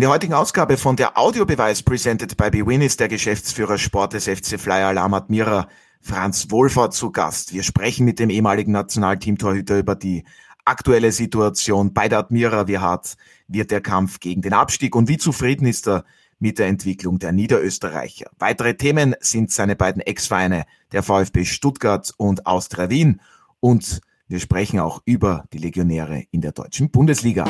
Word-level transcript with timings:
In 0.00 0.04
der 0.04 0.12
heutigen 0.12 0.32
Ausgabe 0.32 0.78
von 0.78 0.96
der 0.96 1.18
Audiobeweis 1.18 1.82
presented 1.82 2.34
by 2.38 2.48
BWin 2.48 2.80
ist 2.80 3.00
der 3.00 3.08
Geschäftsführer 3.08 3.76
Sport 3.76 4.14
des 4.14 4.28
FC 4.28 4.58
Flyer 4.58 4.86
Alarm 4.86 5.12
Admira 5.12 5.68
Franz 6.00 6.50
Wohlfahrt 6.50 6.94
zu 6.94 7.12
Gast. 7.12 7.52
Wir 7.52 7.62
sprechen 7.62 8.06
mit 8.06 8.18
dem 8.18 8.30
ehemaligen 8.30 8.72
Nationalteamtorhüter 8.72 9.78
über 9.78 9.94
die 9.94 10.24
aktuelle 10.64 11.12
Situation 11.12 11.92
bei 11.92 12.08
der 12.08 12.20
Admira. 12.20 12.66
Wie 12.66 12.78
hart 12.78 13.18
wird 13.46 13.70
der 13.70 13.82
Kampf 13.82 14.20
gegen 14.20 14.40
den 14.40 14.54
Abstieg 14.54 14.96
und 14.96 15.06
wie 15.10 15.18
zufrieden 15.18 15.66
ist 15.66 15.86
er 15.86 16.06
mit 16.38 16.58
der 16.58 16.68
Entwicklung 16.68 17.18
der 17.18 17.32
Niederösterreicher? 17.32 18.30
Weitere 18.38 18.78
Themen 18.78 19.14
sind 19.20 19.52
seine 19.52 19.76
beiden 19.76 20.00
Ex-Vereine, 20.00 20.64
der 20.92 21.02
VfB 21.02 21.44
Stuttgart 21.44 22.10
und 22.16 22.46
Austria 22.46 22.88
Wien. 22.88 23.20
Und 23.60 24.00
wir 24.28 24.40
sprechen 24.40 24.80
auch 24.80 25.02
über 25.04 25.44
die 25.52 25.58
Legionäre 25.58 26.24
in 26.30 26.40
der 26.40 26.52
deutschen 26.52 26.90
Bundesliga. 26.90 27.44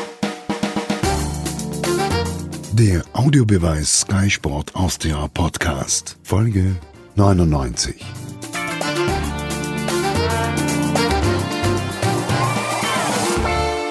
Der 2.72 3.02
Audiobeweis 3.14 4.02
Sky 4.02 4.30
Sport 4.30 4.76
Austria 4.76 5.26
Podcast, 5.34 6.16
Folge 6.22 6.76
99. 7.16 7.96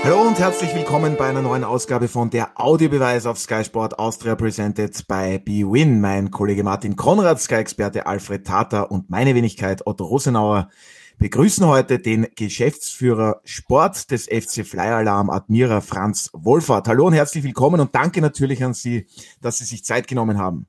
Hallo 0.02 0.22
und 0.22 0.40
herzlich 0.40 0.74
willkommen 0.74 1.18
bei 1.18 1.28
einer 1.28 1.42
neuen 1.42 1.66
Ausgabe 1.66 2.08
von 2.08 2.30
der 2.30 2.52
Audiobeweis 2.56 3.26
auf 3.26 3.38
Sky 3.38 3.66
Sport 3.66 4.00
Austria 4.00 4.36
presented 4.36 5.06
by 5.10 5.40
BWin. 5.40 6.00
Mein 6.00 6.32
Kollege 6.32 6.64
Martin 6.64 6.96
Konrad, 6.96 7.42
Sky-Experte 7.42 8.06
Alfred 8.06 8.48
Tata 8.48 8.84
und 8.84 9.10
meine 9.10 9.36
Wenigkeit 9.36 9.86
Otto 9.86 10.06
Rosenauer 10.06 10.70
begrüßen 11.20 11.68
heute 11.68 12.00
den 12.00 12.28
Geschäftsführer 12.36 13.42
Sport 13.44 14.10
des 14.10 14.26
FC 14.26 14.66
Flyer 14.66 14.96
Alarm 14.96 15.30
Admira 15.30 15.82
Franz 15.82 16.30
Wohlfahrt. 16.34 16.88
Hallo 16.88 17.08
und 17.08 17.14
herzlich 17.14 17.44
willkommen 17.44 17.82
und 17.82 17.94
danke 17.94 18.22
natürlich 18.22 18.64
an 18.64 18.74
Sie, 18.74 19.06
dass 19.42 19.58
Sie 19.58 19.66
sich 19.66 19.84
Zeit 19.84 20.08
genommen 20.08 20.38
haben. 20.38 20.68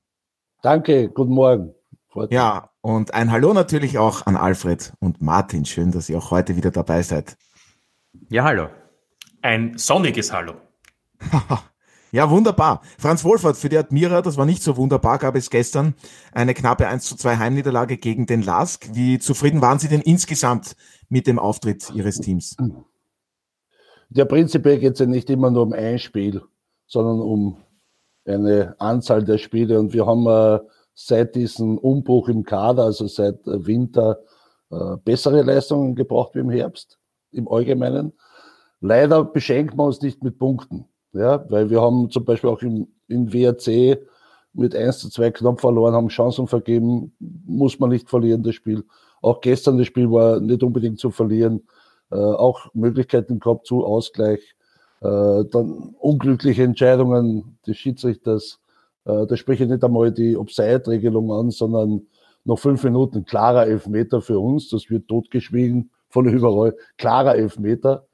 Danke, 0.61 1.09
guten 1.09 1.33
Morgen. 1.33 1.75
Ja, 2.31 2.71
und 2.81 3.15
ein 3.15 3.31
Hallo 3.31 3.55
natürlich 3.55 3.97
auch 3.99 4.27
an 4.27 4.37
Alfred 4.37 4.93
und 4.99 5.23
Martin. 5.23 5.65
Schön, 5.65 5.93
dass 5.93 6.09
ihr 6.09 6.19
auch 6.19 6.33
heute 6.33 6.57
wieder 6.57 6.73
dabei 6.73 7.03
seid. 7.03 7.37
Ja, 8.29 8.43
hallo. 8.43 8.69
Ein 9.43 9.79
sonniges 9.79 10.33
Hallo. 10.33 10.55
Ja, 12.13 12.29
wunderbar. 12.29 12.83
Franz 12.99 13.23
Wohlfahrt 13.25 13.57
für 13.57 13.69
die 13.69 13.79
Admira, 13.79 14.21
das 14.21 14.37
war 14.37 14.45
nicht 14.45 14.63
so 14.63 14.77
wunderbar, 14.77 15.19
gab 15.19 15.37
es 15.37 15.49
gestern 15.49 15.95
eine 16.33 16.55
knappe 16.55 16.89
1 16.89 17.05
zu 17.05 17.17
2 17.17 17.37
Heimniederlage 17.37 17.99
gegen 17.99 18.27
den 18.27 18.43
Lask. 18.43 18.89
Wie 18.95 19.21
zufrieden 19.21 19.63
waren 19.63 19.79
Sie 19.79 19.89
denn 19.89 20.01
insgesamt 20.01 20.75
mit 21.09 21.29
dem 21.29 21.39
Auftritt 21.39 21.91
Ihres 21.95 22.19
Teams? 22.19 22.57
Ja, 24.11 24.25
prinzipiell 24.25 24.81
geht 24.81 24.95
es 24.95 24.99
ja 24.99 25.07
nicht 25.07 25.31
immer 25.31 25.53
nur 25.53 25.63
um 25.63 25.73
ein 25.73 26.01
Spiel, 26.01 26.43
sondern 26.87 27.21
um 27.21 27.59
eine 28.25 28.75
Anzahl 28.81 29.25
der 29.25 29.39
Spiele. 29.39 29.79
Und 29.79 29.93
wir 29.93 30.05
haben 30.05 30.27
äh, 30.27 30.59
seit 30.95 31.37
diesem 31.37 31.79
Umbruch 31.79 32.29
im 32.29 32.43
Kader, 32.43 32.85
also 32.85 33.07
seit 33.07 33.47
äh, 33.47 33.65
Winter, 33.67 34.19
äh, 34.71 34.97
bessere 35.05 35.43
Leistungen 35.43 35.95
gebracht 35.95 36.35
wie 36.35 36.41
im 36.41 36.51
Herbst, 36.51 36.99
im 37.31 37.47
Allgemeinen. 37.47 38.13
Leider 38.81 39.25
beschenken 39.25 39.79
wir 39.79 39.85
uns 39.85 40.03
nicht 40.03 40.25
mit 40.25 40.39
Punkten. 40.39 40.87
Ja, 41.13 41.45
weil 41.49 41.71
wir 41.71 41.81
haben 41.81 42.11
zum 42.11 42.25
Beispiel 42.25 42.51
auch 42.51 42.63
im, 42.63 42.89
in 43.09 43.33
WRC 43.33 43.99
mit 44.53 44.75
1 44.75 44.99
zu 44.99 45.11
2 45.11 45.31
knapp 45.33 45.61
verloren, 45.61 45.95
haben 45.95 46.09
Chancen 46.09 46.47
vergeben, 46.47 47.13
muss 47.19 47.79
man 47.79 47.91
nicht 47.91 48.09
verlieren, 48.09 48.43
das 48.43 48.55
Spiel. 48.55 48.85
Auch 49.23 49.41
gestern 49.41 49.79
das 49.79 49.87
Spiel 49.87 50.11
war 50.11 50.41
nicht 50.41 50.63
unbedingt 50.63 50.99
zu 50.99 51.11
verlieren, 51.11 51.63
äh, 52.11 52.17
auch 52.17 52.73
Möglichkeiten 52.75 53.41
gehabt 53.41 53.67
zu 53.67 53.85
Ausgleich. 53.85 54.55
Äh, 55.01 55.45
dann 55.51 55.95
unglückliche 55.99 56.63
Entscheidungen 56.63 57.59
des 57.67 57.77
Schiedsrichters. 57.77 58.61
Äh, 59.05 59.27
da 59.27 59.37
spreche 59.37 59.65
ich 59.65 59.71
nicht 59.71 59.85
einmal 59.85 60.13
die 60.13 60.37
Obside-Regelung 60.37 61.33
an, 61.33 61.51
sondern 61.51 62.07
noch 62.45 62.59
fünf 62.59 62.85
Minuten 62.85 63.25
klarer 63.25 63.67
Elfmeter 63.67 64.21
für 64.21 64.39
uns. 64.39 64.69
Das 64.69 64.91
wird 64.91 65.09
totgeschwiegen 65.09 65.91
von 66.09 66.27
überall. 66.29 66.77
Klarer 66.99 67.37
Elfmeter 67.37 68.07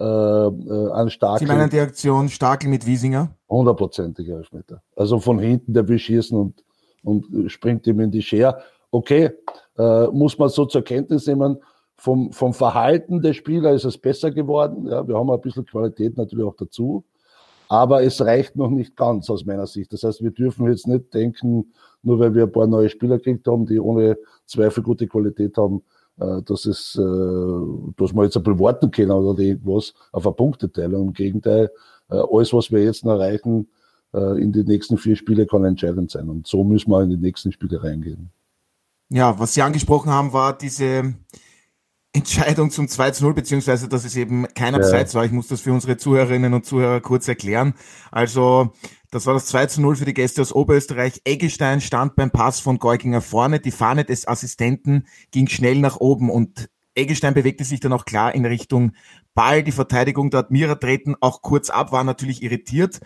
äh, 0.00 0.02
äh, 0.02 0.90
an 0.92 1.10
Starkel. 1.10 1.46
Sie 1.46 1.52
meinen 1.52 1.68
die 1.68 1.78
Aktion 1.78 2.30
Starkel 2.30 2.70
mit 2.70 2.86
Wiesinger? 2.86 3.36
Hundertprozentiger 3.50 4.38
Elfmeter. 4.38 4.82
Also 4.96 5.20
von 5.20 5.38
hinten 5.38 5.74
der 5.74 5.86
will 5.86 5.98
schießen 5.98 6.38
und, 6.38 6.64
und 7.02 7.50
springt 7.50 7.86
ihm 7.86 8.00
in 8.00 8.10
die 8.10 8.22
Schere. 8.22 8.62
Okay, 8.90 9.30
äh, 9.76 10.06
muss 10.06 10.38
man 10.38 10.48
so 10.48 10.64
zur 10.64 10.82
Kenntnis 10.82 11.26
nehmen. 11.26 11.58
Vom, 11.96 12.32
vom 12.32 12.54
Verhalten 12.54 13.20
der 13.20 13.34
Spieler 13.34 13.72
ist 13.72 13.84
es 13.84 13.98
besser 13.98 14.30
geworden. 14.30 14.86
Ja, 14.86 15.06
wir 15.06 15.18
haben 15.18 15.30
ein 15.30 15.40
bisschen 15.42 15.66
Qualität 15.66 16.16
natürlich 16.16 16.46
auch 16.46 16.56
dazu. 16.56 17.04
Aber 17.68 18.02
es 18.02 18.22
reicht 18.22 18.56
noch 18.56 18.70
nicht 18.70 18.96
ganz 18.96 19.28
aus 19.28 19.44
meiner 19.44 19.66
Sicht. 19.66 19.92
Das 19.92 20.02
heißt, 20.02 20.22
wir 20.22 20.30
dürfen 20.30 20.66
jetzt 20.66 20.86
nicht 20.86 21.12
denken, 21.12 21.74
nur 22.02 22.18
weil 22.18 22.34
wir 22.34 22.44
ein 22.44 22.52
paar 22.52 22.66
neue 22.66 22.88
Spieler 22.88 23.18
gekriegt 23.18 23.46
haben, 23.46 23.66
die 23.66 23.78
ohne 23.78 24.16
Zweifel 24.46 24.82
gute 24.82 25.06
Qualität 25.06 25.58
haben, 25.58 25.76
äh, 25.76 25.99
dass 26.16 26.66
es, 26.66 26.96
äh, 26.96 27.92
dass 27.96 28.12
wir 28.12 28.24
jetzt 28.24 28.36
ein 28.36 28.42
bisschen 28.42 28.60
warten 28.60 28.90
können 28.90 29.10
oder 29.10 29.42
irgendwas 29.42 29.94
auf 30.12 30.26
eine 30.26 30.34
Punkteteilung. 30.34 31.08
Im 31.08 31.12
Gegenteil, 31.12 31.70
äh, 32.10 32.16
alles, 32.30 32.52
was 32.52 32.70
wir 32.70 32.82
jetzt 32.82 33.04
erreichen, 33.04 33.68
in 34.12 34.50
die 34.50 34.64
nächsten 34.64 34.98
vier 34.98 35.14
Spiele 35.14 35.46
kann 35.46 35.64
entscheidend 35.64 36.10
sein. 36.10 36.28
Und 36.28 36.44
so 36.44 36.64
müssen 36.64 36.90
wir 36.90 37.00
in 37.00 37.10
die 37.10 37.16
nächsten 37.16 37.52
Spiele 37.52 37.80
reingehen. 37.80 38.32
Ja, 39.08 39.38
was 39.38 39.54
Sie 39.54 39.62
angesprochen 39.62 40.10
haben, 40.10 40.32
war 40.32 40.58
diese 40.58 41.14
Entscheidung 42.12 42.70
zum 42.72 42.88
2 42.88 43.12
zu 43.12 43.24
0, 43.24 43.34
beziehungsweise 43.34 43.88
dass 43.88 44.04
es 44.04 44.16
eben 44.16 44.46
kein 44.54 44.74
Abseits 44.74 45.12
ja. 45.12 45.18
war. 45.18 45.26
Ich 45.26 45.32
muss 45.32 45.46
das 45.46 45.60
für 45.60 45.72
unsere 45.72 45.96
Zuhörerinnen 45.96 46.54
und 46.54 46.66
Zuhörer 46.66 47.00
kurz 47.00 47.28
erklären. 47.28 47.74
Also 48.10 48.72
das 49.12 49.26
war 49.26 49.34
das 49.34 49.46
2 49.46 49.66
zu 49.66 49.80
0 49.80 49.96
für 49.96 50.04
die 50.06 50.14
Gäste 50.14 50.42
aus 50.42 50.52
Oberösterreich. 50.52 51.20
Eggestein 51.24 51.80
stand 51.80 52.16
beim 52.16 52.32
Pass 52.32 52.58
von 52.58 52.78
Geuginger 52.78 53.20
vorne. 53.20 53.60
Die 53.60 53.70
Fahne 53.70 54.04
des 54.04 54.26
Assistenten 54.26 55.06
ging 55.30 55.46
schnell 55.46 55.78
nach 55.78 55.98
oben 55.98 56.30
und 56.30 56.68
Eggestein 56.96 57.34
bewegte 57.34 57.62
sich 57.62 57.78
dann 57.78 57.92
auch 57.92 58.04
klar 58.04 58.34
in 58.34 58.44
Richtung 58.44 58.92
Ball. 59.34 59.62
Die 59.62 59.72
Verteidigung 59.72 60.30
der 60.30 60.40
Admira 60.40 60.74
treten 60.74 61.14
auch 61.20 61.42
kurz 61.42 61.70
ab, 61.70 61.92
war 61.92 62.02
natürlich 62.02 62.42
irritiert. 62.42 62.98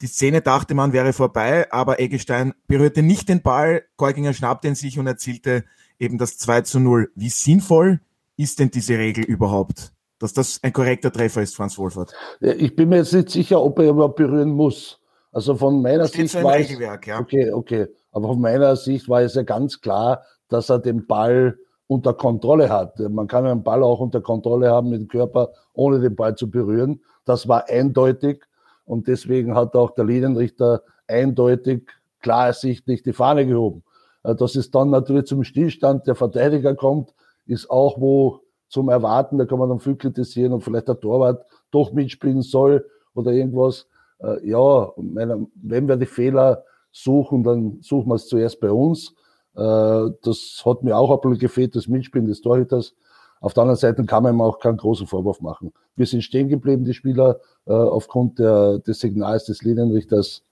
Die 0.00 0.06
Szene 0.06 0.40
dachte 0.40 0.74
man 0.74 0.94
wäre 0.94 1.12
vorbei, 1.12 1.70
aber 1.72 2.00
Eggestein 2.00 2.54
berührte 2.66 3.02
nicht 3.02 3.28
den 3.28 3.42
Ball. 3.42 3.84
Geuginger 3.98 4.32
schnappte 4.32 4.68
ihn 4.68 4.74
sich 4.74 4.98
und 4.98 5.06
erzielte 5.06 5.64
eben 5.98 6.16
das 6.16 6.38
2 6.38 6.62
zu 6.62 6.80
0. 6.80 7.12
Wie 7.14 7.30
sinnvoll 7.30 8.00
ist 8.36 8.58
denn 8.58 8.70
diese 8.70 8.98
Regel 8.98 9.24
überhaupt? 9.24 9.92
Dass 10.18 10.32
das 10.32 10.60
ein 10.62 10.72
korrekter 10.72 11.12
Treffer 11.12 11.42
ist, 11.42 11.56
Franz 11.56 11.76
Wohlfahrt? 11.76 12.14
Ich 12.40 12.74
bin 12.74 12.88
mir 12.88 12.98
jetzt 12.98 13.12
nicht 13.12 13.30
sicher, 13.30 13.62
ob 13.62 13.78
er 13.78 13.90
überhaupt 13.90 14.16
berühren 14.16 14.50
muss. 14.50 14.98
Also 15.30 15.54
von 15.54 15.82
meiner 15.82 16.08
Steht 16.08 16.30
Sicht 16.30 16.32
so 16.32 16.42
war 16.42 16.58
es, 16.58 16.70
ja. 16.78 17.20
okay, 17.20 17.52
okay. 17.52 17.86
Aber 18.12 18.28
von 18.28 18.40
meiner 18.40 18.74
Sicht 18.76 19.08
war 19.08 19.20
es 19.20 19.34
ja 19.34 19.42
ganz 19.42 19.80
klar, 19.80 20.22
dass 20.48 20.70
er 20.70 20.78
den 20.78 21.06
Ball 21.06 21.58
unter 21.86 22.14
Kontrolle 22.14 22.70
hat. 22.70 22.98
Man 22.98 23.26
kann 23.26 23.46
einen 23.46 23.62
Ball 23.62 23.82
auch 23.82 24.00
unter 24.00 24.22
Kontrolle 24.22 24.70
haben 24.70 24.88
mit 24.88 25.00
dem 25.00 25.08
Körper, 25.08 25.50
ohne 25.74 26.00
den 26.00 26.16
Ball 26.16 26.34
zu 26.34 26.50
berühren. 26.50 27.02
Das 27.26 27.48
war 27.48 27.68
eindeutig 27.68 28.42
und 28.86 29.08
deswegen 29.08 29.54
hat 29.54 29.74
auch 29.74 29.90
der 29.90 30.04
Linienrichter 30.04 30.82
eindeutig 31.06 31.82
klar 32.22 32.46
ersichtlich 32.46 33.02
die 33.02 33.12
Fahne 33.12 33.46
gehoben. 33.46 33.82
Äh, 34.22 34.34
dass 34.34 34.56
es 34.56 34.70
dann 34.70 34.90
natürlich 34.90 35.26
zum 35.26 35.44
Stillstand 35.44 36.06
der 36.06 36.14
Verteidiger 36.14 36.74
kommt, 36.74 37.14
ist 37.46 37.70
auch 37.70 38.00
wo 38.00 38.40
zum 38.68 38.88
Erwarten, 38.88 39.38
da 39.38 39.46
kann 39.46 39.58
man 39.58 39.68
dann 39.68 39.80
viel 39.80 39.96
kritisieren 39.96 40.52
und 40.52 40.62
vielleicht 40.62 40.88
der 40.88 41.00
Torwart 41.00 41.46
doch 41.70 41.92
mitspielen 41.92 42.42
soll 42.42 42.84
oder 43.14 43.32
irgendwas 43.32 43.86
äh, 44.20 44.48
ja, 44.48 44.92
meine, 44.96 45.46
wenn 45.54 45.88
wir 45.88 45.96
die 45.96 46.06
Fehler 46.06 46.64
suchen, 46.90 47.42
dann 47.42 47.78
suchen 47.82 48.08
wir 48.08 48.14
es 48.14 48.26
zuerst 48.26 48.60
bei 48.60 48.70
uns. 48.70 49.14
Äh, 49.54 50.10
das 50.22 50.62
hat 50.64 50.82
mir 50.82 50.96
auch 50.96 51.10
ein 51.10 51.20
bisschen 51.20 51.38
gefehlt, 51.38 51.76
das 51.76 51.88
Mitspielen 51.88 52.26
des 52.26 52.40
Torhüters. 52.40 52.94
Auf 53.40 53.54
der 53.54 53.62
anderen 53.62 53.78
Seite 53.78 54.04
kann 54.04 54.22
man 54.22 54.34
ihm 54.34 54.40
auch 54.40 54.58
keinen 54.58 54.78
großen 54.78 55.06
Vorwurf 55.06 55.40
machen. 55.40 55.72
Wir 55.94 56.06
sind 56.06 56.22
stehen 56.22 56.48
geblieben, 56.48 56.84
die 56.84 56.94
Spieler, 56.94 57.40
äh, 57.66 57.72
aufgrund 57.72 58.38
der, 58.38 58.78
des 58.78 59.00
Signals 59.00 59.44
des 59.44 59.62
Linienrichters. 59.62 60.42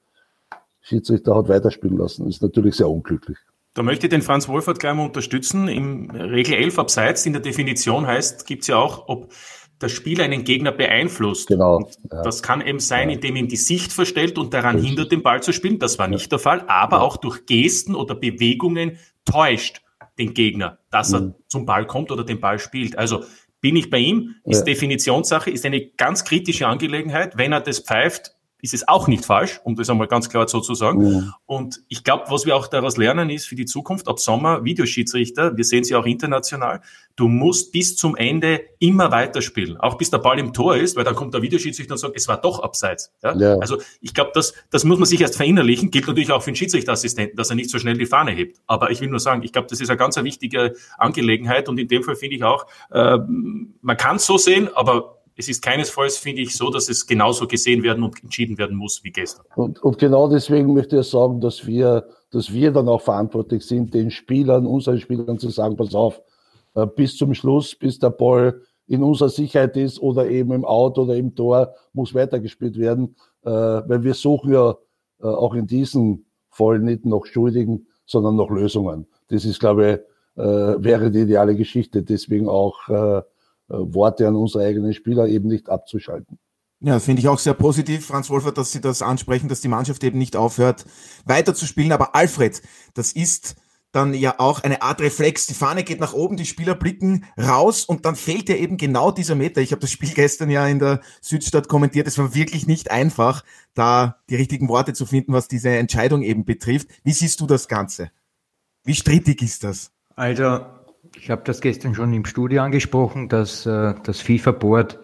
Schiedsrichter 0.80 1.34
hat 1.34 1.48
weiterspielen 1.48 1.96
lassen. 1.96 2.28
Ist 2.28 2.42
natürlich 2.42 2.76
sehr 2.76 2.90
unglücklich. 2.90 3.38
Da 3.74 3.82
möchte 3.82 4.06
ich 4.06 4.10
den 4.10 4.22
Franz 4.22 4.48
Wolfert 4.48 4.78
gleich 4.78 4.94
mal 4.94 5.04
unterstützen. 5.04 5.66
Im 5.68 6.10
Regel 6.10 6.54
11 6.54 6.78
abseits 6.78 7.26
in 7.26 7.32
der 7.32 7.42
Definition 7.42 8.06
heißt, 8.06 8.46
gibt 8.46 8.62
es 8.62 8.68
ja 8.68 8.76
auch, 8.76 9.08
ob 9.08 9.32
der 9.80 9.88
Spieler 9.88 10.24
einen 10.24 10.44
Gegner 10.44 10.70
beeinflusst. 10.70 11.48
Genau. 11.48 11.88
Ja. 12.10 12.22
Das 12.22 12.42
kann 12.42 12.60
eben 12.60 12.78
sein, 12.78 13.10
ja. 13.10 13.16
indem 13.16 13.34
ihm 13.34 13.48
die 13.48 13.56
Sicht 13.56 13.92
verstellt 13.92 14.38
und 14.38 14.54
daran 14.54 14.76
Richtig. 14.76 14.90
hindert, 14.90 15.12
den 15.12 15.22
Ball 15.22 15.42
zu 15.42 15.52
spielen. 15.52 15.80
Das 15.80 15.98
war 15.98 16.06
nicht 16.06 16.30
der 16.30 16.38
Fall. 16.38 16.64
Aber 16.68 16.98
ja. 16.98 17.02
auch 17.02 17.16
durch 17.16 17.46
Gesten 17.46 17.96
oder 17.96 18.14
Bewegungen 18.14 18.98
täuscht 19.24 19.82
den 20.18 20.34
Gegner, 20.34 20.78
dass 20.90 21.10
mhm. 21.10 21.16
er 21.16 21.34
zum 21.48 21.66
Ball 21.66 21.86
kommt 21.86 22.12
oder 22.12 22.24
den 22.24 22.40
Ball 22.40 22.60
spielt. 22.60 22.96
Also 22.96 23.24
bin 23.60 23.74
ich 23.74 23.90
bei 23.90 23.98
ihm, 23.98 24.36
ist 24.44 24.64
Definitionssache, 24.64 25.50
ist 25.50 25.66
eine 25.66 25.84
ganz 25.84 26.24
kritische 26.24 26.68
Angelegenheit. 26.68 27.36
Wenn 27.36 27.52
er 27.52 27.60
das 27.60 27.80
pfeift, 27.80 28.36
ist 28.64 28.72
es 28.72 28.88
auch 28.88 29.08
nicht 29.08 29.26
falsch, 29.26 29.60
um 29.62 29.76
das 29.76 29.90
einmal 29.90 30.06
ganz 30.06 30.30
klar 30.30 30.48
so 30.48 30.58
zu 30.58 30.74
sagen. 30.74 31.06
Ja. 31.06 31.34
Und 31.44 31.82
ich 31.88 32.02
glaube, 32.02 32.24
was 32.30 32.46
wir 32.46 32.56
auch 32.56 32.66
daraus 32.66 32.96
lernen, 32.96 33.28
ist 33.28 33.46
für 33.46 33.56
die 33.56 33.66
Zukunft, 33.66 34.08
ab 34.08 34.18
Sommer 34.18 34.64
Videoschiedsrichter, 34.64 35.54
wir 35.54 35.64
sehen 35.64 35.84
sie 35.84 35.94
auch 35.94 36.06
international, 36.06 36.80
du 37.14 37.28
musst 37.28 37.72
bis 37.72 37.94
zum 37.94 38.16
Ende 38.16 38.62
immer 38.78 39.10
weiterspielen, 39.10 39.76
auch 39.76 39.98
bis 39.98 40.10
der 40.10 40.16
Ball 40.16 40.38
im 40.38 40.54
Tor 40.54 40.76
ist, 40.76 40.96
weil 40.96 41.04
dann 41.04 41.14
kommt 41.14 41.34
der 41.34 41.42
Videoschiedsrichter 41.42 41.92
und 41.92 41.98
sagt, 41.98 42.16
es 42.16 42.26
war 42.26 42.40
doch 42.40 42.60
abseits. 42.60 43.12
Ja? 43.22 43.36
ja. 43.36 43.58
Also 43.58 43.76
ich 44.00 44.14
glaube, 44.14 44.30
das, 44.32 44.54
das 44.70 44.84
muss 44.84 44.98
man 44.98 45.06
sich 45.06 45.20
erst 45.20 45.36
verinnerlichen, 45.36 45.90
gilt 45.90 46.06
natürlich 46.06 46.32
auch 46.32 46.42
für 46.42 46.50
den 46.50 46.56
Schiedsrichterassistenten, 46.56 47.36
dass 47.36 47.50
er 47.50 47.56
nicht 47.56 47.68
so 47.68 47.78
schnell 47.78 47.98
die 47.98 48.06
Fahne 48.06 48.30
hebt. 48.30 48.62
Aber 48.66 48.90
ich 48.90 49.02
will 49.02 49.10
nur 49.10 49.20
sagen, 49.20 49.42
ich 49.42 49.52
glaube, 49.52 49.68
das 49.68 49.82
ist 49.82 49.90
eine 49.90 49.98
ganz 49.98 50.16
wichtige 50.16 50.74
Angelegenheit 50.96 51.68
und 51.68 51.78
in 51.78 51.88
dem 51.88 52.02
Fall 52.02 52.16
finde 52.16 52.36
ich 52.36 52.44
auch, 52.44 52.64
äh, 52.92 53.18
man 53.82 53.96
kann 53.98 54.16
es 54.16 54.24
so 54.24 54.38
sehen, 54.38 54.70
aber 54.74 55.18
es 55.36 55.48
ist 55.48 55.62
keinesfalls, 55.62 56.16
finde 56.16 56.42
ich, 56.42 56.56
so, 56.56 56.70
dass 56.70 56.88
es 56.88 57.06
genauso 57.06 57.46
gesehen 57.46 57.82
werden 57.82 58.04
und 58.04 58.22
entschieden 58.22 58.56
werden 58.56 58.76
muss 58.76 59.02
wie 59.02 59.10
gestern. 59.10 59.44
Und, 59.56 59.82
und 59.82 59.98
genau 59.98 60.28
deswegen 60.28 60.72
möchte 60.74 60.98
ich 61.00 61.06
sagen, 61.06 61.40
dass 61.40 61.66
wir, 61.66 62.06
dass 62.30 62.52
wir 62.52 62.70
dann 62.70 62.88
auch 62.88 63.00
verantwortlich 63.00 63.64
sind, 63.66 63.94
den 63.94 64.10
Spielern, 64.10 64.66
unseren 64.66 65.00
Spielern 65.00 65.38
zu 65.38 65.50
sagen, 65.50 65.76
pass 65.76 65.94
auf, 65.94 66.20
äh, 66.74 66.86
bis 66.86 67.16
zum 67.16 67.34
Schluss, 67.34 67.74
bis 67.74 67.98
der 67.98 68.10
Ball 68.10 68.60
in 68.86 69.02
unserer 69.02 69.28
Sicherheit 69.28 69.76
ist 69.76 69.98
oder 70.00 70.28
eben 70.28 70.52
im 70.52 70.64
Out 70.64 70.98
oder 70.98 71.16
im 71.16 71.34
Tor, 71.34 71.74
muss 71.92 72.14
weitergespielt 72.14 72.78
werden, 72.78 73.16
äh, 73.42 73.50
weil 73.50 74.04
wir 74.04 74.14
suchen 74.14 74.52
ja 74.52 74.76
äh, 75.20 75.26
auch 75.26 75.54
in 75.54 75.66
diesem 75.66 76.26
Fall 76.50 76.78
nicht 76.78 77.04
noch 77.04 77.26
Schuldigen, 77.26 77.86
sondern 78.06 78.36
noch 78.36 78.50
Lösungen. 78.50 79.06
Das 79.28 79.44
ist, 79.44 79.58
glaube 79.58 79.92
ich, 79.92 80.00
wäre 80.36 81.12
die 81.12 81.20
ideale 81.20 81.54
Geschichte. 81.54 82.02
Deswegen 82.02 82.48
auch 82.48 82.76
Worte 83.78 84.26
an 84.28 84.36
unsere 84.36 84.64
eigenen 84.64 84.92
Spieler 84.92 85.26
eben 85.26 85.48
nicht 85.48 85.68
abzuschalten. 85.68 86.38
Ja, 86.80 87.00
finde 87.00 87.20
ich 87.20 87.28
auch 87.28 87.38
sehr 87.38 87.54
positiv, 87.54 88.06
Franz 88.06 88.28
Wolfert, 88.28 88.58
dass 88.58 88.72
Sie 88.72 88.80
das 88.80 89.00
ansprechen, 89.00 89.48
dass 89.48 89.62
die 89.62 89.68
Mannschaft 89.68 90.04
eben 90.04 90.18
nicht 90.18 90.36
aufhört, 90.36 90.84
weiterzuspielen. 91.24 91.92
Aber 91.92 92.14
Alfred, 92.14 92.60
das 92.92 93.12
ist 93.12 93.56
dann 93.94 94.12
ja 94.12 94.34
auch 94.38 94.62
eine 94.62 94.82
Art 94.82 95.00
Reflex. 95.00 95.46
Die 95.46 95.54
Fahne 95.54 95.84
geht 95.84 96.00
nach 96.00 96.12
oben, 96.12 96.36
die 96.36 96.44
Spieler 96.44 96.74
blicken 96.74 97.24
raus 97.38 97.84
und 97.84 98.04
dann 98.04 98.16
fehlt 98.16 98.48
ja 98.48 98.56
eben 98.56 98.76
genau 98.76 99.12
dieser 99.12 99.34
Meter. 99.34 99.60
Ich 99.60 99.70
habe 99.70 99.80
das 99.80 99.92
Spiel 99.92 100.10
gestern 100.14 100.50
ja 100.50 100.66
in 100.66 100.78
der 100.78 101.00
Südstadt 101.20 101.68
kommentiert. 101.68 102.06
Es 102.06 102.18
war 102.18 102.34
wirklich 102.34 102.66
nicht 102.66 102.90
einfach, 102.90 103.44
da 103.74 104.16
die 104.28 104.36
richtigen 104.36 104.68
Worte 104.68 104.92
zu 104.92 105.06
finden, 105.06 105.32
was 105.32 105.48
diese 105.48 105.70
Entscheidung 105.70 106.22
eben 106.22 106.44
betrifft. 106.44 106.88
Wie 107.04 107.12
siehst 107.12 107.40
du 107.40 107.46
das 107.46 107.68
Ganze? 107.68 108.10
Wie 108.84 108.94
strittig 108.94 109.40
ist 109.42 109.64
das? 109.64 109.90
Also 110.16 110.60
ich 111.24 111.30
habe 111.30 111.40
das 111.42 111.62
gestern 111.62 111.94
schon 111.94 112.12
im 112.12 112.26
Studio 112.26 112.60
angesprochen, 112.60 113.30
dass 113.30 113.64
äh, 113.64 113.94
das 114.04 114.20
FIFA-Board 114.20 115.00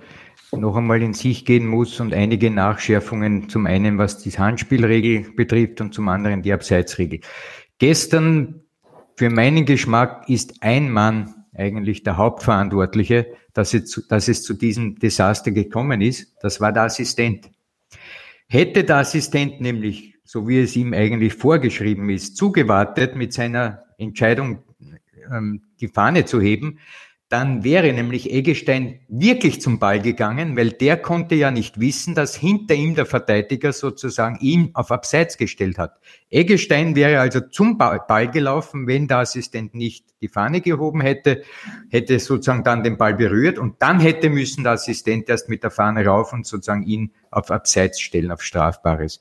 noch 0.52 0.76
einmal 0.76 1.00
in 1.00 1.14
sich 1.14 1.46
gehen 1.46 1.66
muss 1.66 1.98
und 1.98 2.12
einige 2.12 2.50
Nachschärfungen, 2.50 3.48
zum 3.48 3.64
einen 3.64 3.96
was 3.96 4.18
die 4.18 4.30
Handspielregel 4.30 5.32
betrifft 5.34 5.80
und 5.80 5.94
zum 5.94 6.08
anderen 6.08 6.42
die 6.42 6.52
Abseitsregel. 6.52 7.20
Gestern, 7.78 8.60
für 9.16 9.30
meinen 9.30 9.64
Geschmack, 9.64 10.28
ist 10.28 10.62
ein 10.62 10.90
Mann 10.90 11.34
eigentlich 11.54 12.02
der 12.02 12.18
Hauptverantwortliche, 12.18 13.26
dass 13.54 13.72
es, 13.72 14.06
dass 14.10 14.28
es 14.28 14.42
zu 14.42 14.52
diesem 14.52 14.98
Desaster 14.98 15.52
gekommen 15.52 16.02
ist. 16.02 16.36
Das 16.42 16.60
war 16.60 16.70
der 16.70 16.82
Assistent. 16.82 17.50
Hätte 18.46 18.84
der 18.84 18.98
Assistent 18.98 19.62
nämlich, 19.62 20.16
so 20.24 20.46
wie 20.46 20.60
es 20.60 20.76
ihm 20.76 20.92
eigentlich 20.92 21.32
vorgeschrieben 21.32 22.10
ist, 22.10 22.36
zugewartet 22.36 23.16
mit 23.16 23.32
seiner 23.32 23.84
Entscheidung 23.96 24.64
ähm, 25.30 25.62
die 25.80 25.88
Fahne 25.88 26.24
zu 26.24 26.40
heben, 26.40 26.78
dann 27.30 27.62
wäre 27.62 27.92
nämlich 27.92 28.32
Eggestein 28.32 28.98
wirklich 29.08 29.60
zum 29.60 29.78
Ball 29.78 30.00
gegangen, 30.00 30.56
weil 30.56 30.70
der 30.70 30.96
konnte 30.96 31.36
ja 31.36 31.52
nicht 31.52 31.78
wissen, 31.78 32.16
dass 32.16 32.34
hinter 32.34 32.74
ihm 32.74 32.96
der 32.96 33.06
Verteidiger 33.06 33.72
sozusagen 33.72 34.36
ihn 34.40 34.70
auf 34.74 34.90
Abseits 34.90 35.36
gestellt 35.36 35.78
hat. 35.78 36.00
Eggestein 36.28 36.96
wäre 36.96 37.20
also 37.20 37.40
zum 37.40 37.78
Ball 37.78 38.30
gelaufen, 38.32 38.88
wenn 38.88 39.06
der 39.06 39.18
Assistent 39.18 39.76
nicht 39.76 40.06
die 40.20 40.26
Fahne 40.26 40.60
gehoben 40.60 41.02
hätte, 41.02 41.44
hätte 41.88 42.18
sozusagen 42.18 42.64
dann 42.64 42.82
den 42.82 42.98
Ball 42.98 43.14
berührt 43.14 43.60
und 43.60 43.80
dann 43.80 44.00
hätte 44.00 44.28
müssen 44.28 44.64
der 44.64 44.72
Assistent 44.72 45.28
erst 45.28 45.48
mit 45.48 45.62
der 45.62 45.70
Fahne 45.70 46.04
rauf 46.04 46.32
und 46.32 46.48
sozusagen 46.48 46.82
ihn 46.82 47.12
auf 47.30 47.52
Abseits 47.52 48.00
stellen, 48.00 48.32
auf 48.32 48.42
Strafbares. 48.42 49.20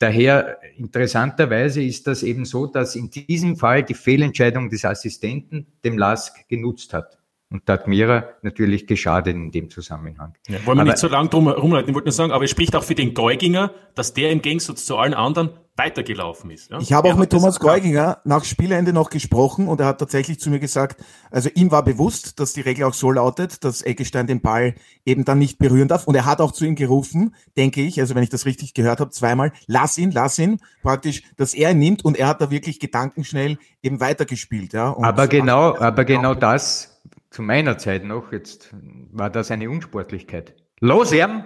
Daher 0.00 0.58
interessanterweise 0.76 1.84
ist 1.84 2.08
das 2.08 2.24
eben 2.24 2.46
so, 2.46 2.66
dass 2.66 2.96
in 2.96 3.10
diesem 3.10 3.56
Fall 3.56 3.84
die 3.84 3.94
Fehlentscheidung 3.94 4.70
des 4.70 4.84
Assistenten 4.84 5.68
dem 5.84 5.96
Lask 5.96 6.48
genutzt 6.48 6.92
hat. 6.92 7.16
Und 7.54 7.68
da 7.68 7.74
hat 7.74 7.86
Mira 7.86 8.24
natürlich 8.42 8.88
geschadet 8.88 9.32
in 9.32 9.52
dem 9.52 9.70
Zusammenhang. 9.70 10.34
Ja, 10.48 10.56
wollen 10.66 10.78
wir 10.78 10.82
aber, 10.82 10.90
nicht 10.90 10.98
so 10.98 11.06
lange 11.06 11.28
drum 11.28 11.46
rumleiten, 11.46 11.88
ich 11.88 11.94
wollte 11.94 12.08
nur 12.08 12.12
sagen, 12.12 12.32
aber 12.32 12.42
es 12.42 12.50
spricht 12.50 12.74
auch 12.74 12.82
für 12.82 12.96
den 12.96 13.14
Geuginger, 13.14 13.70
dass 13.94 14.12
der 14.12 14.32
im 14.32 14.42
Gegensatz 14.42 14.84
zu 14.84 14.96
allen 14.96 15.14
anderen 15.14 15.50
weitergelaufen 15.76 16.50
ist. 16.50 16.72
Ja? 16.72 16.80
Ich 16.80 16.92
habe 16.92 17.12
auch 17.12 17.16
mit 17.16 17.30
Thomas 17.30 17.60
Geuginger 17.60 18.18
nach 18.24 18.42
Spielende 18.42 18.92
noch 18.92 19.08
gesprochen 19.08 19.68
und 19.68 19.80
er 19.80 19.86
hat 19.86 20.00
tatsächlich 20.00 20.40
zu 20.40 20.50
mir 20.50 20.58
gesagt, 20.58 21.04
also 21.30 21.48
ihm 21.54 21.70
war 21.70 21.84
bewusst, 21.84 22.40
dass 22.40 22.54
die 22.54 22.60
Regel 22.60 22.84
auch 22.84 22.94
so 22.94 23.12
lautet, 23.12 23.62
dass 23.62 23.82
Eggestein 23.82 24.26
den 24.26 24.40
Ball 24.40 24.74
eben 25.04 25.24
dann 25.24 25.38
nicht 25.38 25.58
berühren 25.58 25.86
darf 25.86 26.08
und 26.08 26.16
er 26.16 26.26
hat 26.26 26.40
auch 26.40 26.50
zu 26.50 26.64
ihm 26.64 26.74
gerufen, 26.74 27.36
denke 27.56 27.82
ich, 27.82 28.00
also 28.00 28.16
wenn 28.16 28.24
ich 28.24 28.30
das 28.30 28.46
richtig 28.46 28.74
gehört 28.74 28.98
habe, 28.98 29.12
zweimal, 29.12 29.52
lass 29.68 29.96
ihn, 29.96 30.10
lass 30.10 30.40
ihn, 30.40 30.58
praktisch, 30.82 31.22
dass 31.36 31.54
er 31.54 31.70
ihn 31.70 31.78
nimmt 31.78 32.04
und 32.04 32.16
er 32.16 32.26
hat 32.26 32.40
da 32.40 32.50
wirklich 32.50 32.80
gedankenschnell 32.80 33.58
eben 33.80 34.00
weitergespielt. 34.00 34.72
Ja? 34.72 34.90
Und 34.90 35.04
aber 35.04 35.28
genau, 35.28 35.76
aber 35.78 36.04
genau 36.04 36.34
das 36.34 36.94
zu 37.34 37.42
meiner 37.42 37.78
Zeit 37.78 38.04
noch, 38.04 38.30
jetzt 38.30 38.70
war 39.10 39.28
das 39.28 39.50
eine 39.50 39.68
Unsportlichkeit. 39.68 40.54
Los, 40.80 41.10
Erm! 41.10 41.44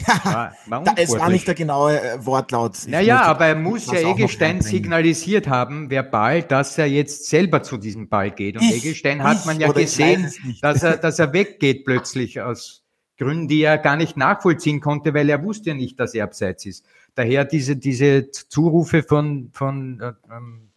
War, 0.22 0.52
war 0.66 0.84
es 0.96 1.10
war 1.18 1.28
nicht 1.28 1.48
der 1.48 1.56
genaue 1.56 2.00
äh, 2.00 2.24
Wortlaut. 2.24 2.78
Ich 2.78 2.86
naja, 2.86 3.22
aber 3.22 3.46
er 3.46 3.56
muss 3.56 3.86
ja 3.86 3.98
Eggestein 3.98 4.60
signalisiert 4.60 5.48
haben, 5.48 5.90
verbal, 5.90 6.44
dass 6.44 6.78
er 6.78 6.86
jetzt 6.86 7.26
selber 7.26 7.64
zu 7.64 7.78
diesem 7.78 8.08
Ball 8.08 8.30
geht. 8.30 8.56
Und 8.56 8.62
ich, 8.62 8.84
Eggestein 8.84 9.24
hat 9.24 9.44
man 9.44 9.58
ja 9.58 9.72
gesehen, 9.72 10.32
dass 10.62 10.84
er, 10.84 10.96
dass 10.98 11.18
er 11.18 11.32
weggeht 11.32 11.84
plötzlich 11.84 12.40
aus 12.40 12.84
Gründen, 13.18 13.48
die 13.48 13.60
er 13.60 13.76
gar 13.76 13.96
nicht 13.96 14.16
nachvollziehen 14.16 14.80
konnte, 14.80 15.14
weil 15.14 15.28
er 15.28 15.42
wusste 15.42 15.70
ja 15.70 15.74
nicht, 15.74 15.98
dass 15.98 16.14
er 16.14 16.22
abseits 16.22 16.64
ist. 16.64 16.86
Daher 17.16 17.44
diese, 17.44 17.74
diese 17.74 18.30
Zurufe 18.30 19.02
von, 19.02 19.50
von 19.52 20.00
äh, 20.00 20.12
ähm, 20.32 20.68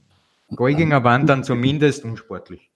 Geuginger 0.55 1.03
waren 1.03 1.27
dann 1.27 1.43
zumindest 1.43 2.05
unsportlich. 2.05 2.70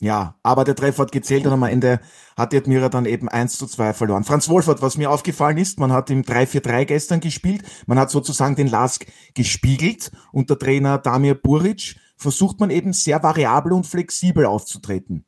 Ja, 0.00 0.36
aber 0.44 0.62
der 0.62 0.76
Treffer 0.76 1.02
hat 1.02 1.12
gezählt 1.12 1.44
und 1.44 1.52
am 1.52 1.64
Ende 1.64 1.98
hat 2.36 2.52
die 2.52 2.58
Admira 2.58 2.88
dann 2.88 3.04
eben 3.04 3.28
1 3.28 3.58
zu 3.58 3.66
2 3.66 3.94
verloren. 3.94 4.22
Franz 4.22 4.48
Wolfert, 4.48 4.80
was 4.80 4.96
mir 4.96 5.10
aufgefallen 5.10 5.58
ist, 5.58 5.80
man 5.80 5.92
hat 5.92 6.08
im 6.10 6.22
3-4-3 6.22 6.84
gestern 6.84 7.20
gespielt, 7.20 7.62
man 7.86 7.98
hat 7.98 8.10
sozusagen 8.10 8.54
den 8.54 8.68
Lask 8.68 9.06
gespiegelt 9.34 10.12
und 10.32 10.50
der 10.50 10.58
Trainer 10.58 10.98
Damir 10.98 11.34
Buric 11.34 11.96
versucht 12.16 12.60
man 12.60 12.70
eben 12.70 12.92
sehr 12.92 13.20
variabel 13.24 13.72
und 13.72 13.86
flexibel 13.86 14.46
aufzutreten. 14.46 15.24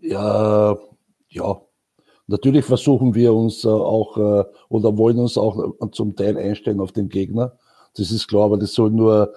Ja, 0.00 0.76
ja. 1.28 1.60
Natürlich 2.28 2.64
versuchen 2.64 3.14
wir 3.14 3.34
uns 3.34 3.64
äh, 3.64 3.68
auch 3.68 4.16
äh, 4.16 4.44
oder 4.68 4.96
wollen 4.96 5.18
uns 5.18 5.38
auch 5.38 5.74
äh, 5.80 5.90
zum 5.92 6.16
Teil 6.16 6.36
einstellen 6.38 6.80
auf 6.80 6.92
den 6.92 7.08
Gegner. 7.08 7.58
Das 7.94 8.10
ist 8.10 8.26
klar, 8.26 8.44
aber 8.44 8.56
das 8.56 8.72
soll 8.72 8.90
nur 8.90 9.34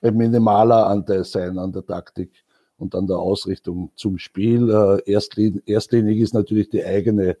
ein 0.00 0.16
minimaler 0.16 0.86
Anteil 0.86 1.24
sein 1.24 1.58
an 1.58 1.72
der 1.72 1.86
Taktik 1.86 2.32
und 2.82 2.96
an 2.96 3.06
der 3.06 3.18
Ausrichtung 3.18 3.92
zum 3.94 4.18
Spiel. 4.18 4.68
Äh, 4.68 5.10
erstlin 5.10 5.62
erstlinig 5.64 6.18
ist 6.18 6.34
natürlich 6.34 6.68
die 6.68 6.84
eigene, 6.84 7.36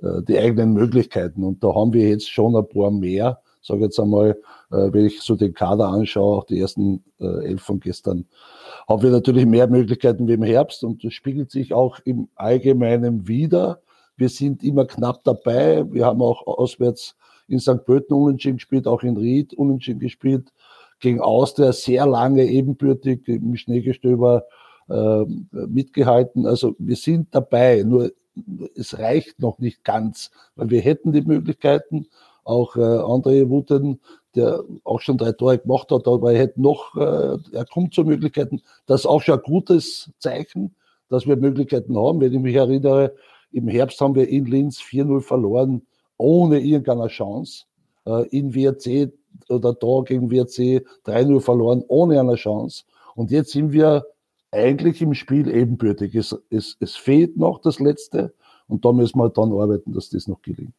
äh, 0.00 0.22
die 0.22 0.38
eigenen 0.38 0.72
Möglichkeiten. 0.72 1.42
Und 1.42 1.64
da 1.64 1.74
haben 1.74 1.92
wir 1.92 2.08
jetzt 2.08 2.30
schon 2.30 2.56
ein 2.56 2.68
paar 2.68 2.92
mehr. 2.92 3.40
Sage 3.60 3.84
jetzt 3.84 3.98
einmal, 3.98 4.38
äh, 4.70 4.92
wenn 4.92 5.06
ich 5.06 5.20
so 5.20 5.34
den 5.34 5.52
Kader 5.52 5.88
anschaue, 5.88 6.38
auch 6.38 6.44
die 6.44 6.60
ersten 6.60 7.02
äh, 7.18 7.46
elf 7.46 7.62
von 7.62 7.80
gestern, 7.80 8.26
haben 8.86 9.02
wir 9.02 9.10
natürlich 9.10 9.46
mehr 9.46 9.66
Möglichkeiten 9.66 10.28
wie 10.28 10.34
im 10.34 10.42
Herbst 10.42 10.84
und 10.84 11.02
das 11.02 11.12
spiegelt 11.12 11.50
sich 11.50 11.74
auch 11.74 11.98
im 12.04 12.28
Allgemeinen 12.36 13.26
wieder. 13.26 13.80
Wir 14.16 14.28
sind 14.28 14.62
immer 14.62 14.84
knapp 14.84 15.24
dabei. 15.24 15.84
Wir 15.90 16.06
haben 16.06 16.22
auch 16.22 16.46
auswärts 16.46 17.16
in 17.48 17.58
St. 17.58 17.84
Pölten 17.84 18.14
unentschieden 18.14 18.58
gespielt, 18.58 18.86
auch 18.86 19.02
in 19.02 19.16
Ried 19.16 19.54
unentschieden 19.54 19.98
gespielt. 19.98 20.52
Gegen 21.00 21.20
Austria 21.20 21.72
sehr 21.72 22.06
lange 22.06 22.44
ebenbürtig 22.44 23.26
im 23.26 23.56
Schneegestöber 23.56 24.44
äh, 24.88 25.24
mitgehalten. 25.52 26.46
Also 26.46 26.74
wir 26.78 26.96
sind 26.96 27.28
dabei, 27.32 27.82
nur 27.82 28.12
es 28.74 28.98
reicht 28.98 29.38
noch 29.38 29.58
nicht 29.58 29.84
ganz, 29.84 30.30
weil 30.56 30.70
wir 30.70 30.80
hätten 30.80 31.12
die 31.12 31.22
Möglichkeiten. 31.22 32.06
Auch 32.42 32.76
äh, 32.76 32.80
André 32.80 33.48
Wuten, 33.48 34.00
der 34.34 34.62
auch 34.82 35.00
schon 35.00 35.16
drei 35.16 35.32
Tore 35.32 35.58
gemacht 35.58 35.90
hat, 35.90 36.06
aber 36.06 36.32
er 36.32 36.40
hätte 36.40 36.60
noch, 36.60 36.94
äh, 36.96 37.38
er 37.52 37.64
kommt 37.64 37.94
zu 37.94 38.04
Möglichkeiten. 38.04 38.60
Das 38.86 39.02
ist 39.02 39.06
auch 39.06 39.22
schon 39.22 39.38
ein 39.38 39.44
gutes 39.44 40.10
Zeichen, 40.18 40.74
dass 41.08 41.26
wir 41.26 41.36
Möglichkeiten 41.36 41.96
haben. 41.96 42.20
Wenn 42.20 42.32
ich 42.32 42.40
mich 42.40 42.56
erinnere, 42.56 43.14
im 43.52 43.68
Herbst 43.68 44.00
haben 44.00 44.14
wir 44.14 44.28
in 44.28 44.46
Linz 44.46 44.80
4-0 44.80 45.20
verloren, 45.20 45.82
ohne 46.16 46.58
irgendeine 46.58 47.06
Chance. 47.06 47.64
Äh, 48.06 48.26
in 48.28 48.54
WRC 48.54 49.12
oder 49.48 49.72
da 49.72 50.02
gegen 50.04 50.30
WRC 50.30 50.84
3-0 51.06 51.40
verloren, 51.40 51.84
ohne 51.88 52.20
eine 52.20 52.34
Chance. 52.34 52.84
Und 53.14 53.30
jetzt 53.30 53.52
sind 53.52 53.72
wir 53.72 54.04
eigentlich 54.54 55.02
im 55.02 55.14
Spiel 55.14 55.48
ebenbürtig. 55.48 56.14
Es, 56.14 56.36
es, 56.50 56.76
es 56.80 56.96
fehlt 56.96 57.36
noch 57.36 57.60
das 57.60 57.80
Letzte 57.80 58.34
und 58.66 58.84
da 58.84 58.92
müssen 58.92 59.18
wir 59.18 59.28
dann 59.28 59.52
arbeiten, 59.52 59.92
dass 59.92 60.10
das 60.10 60.28
noch 60.28 60.40
gelingt. 60.42 60.74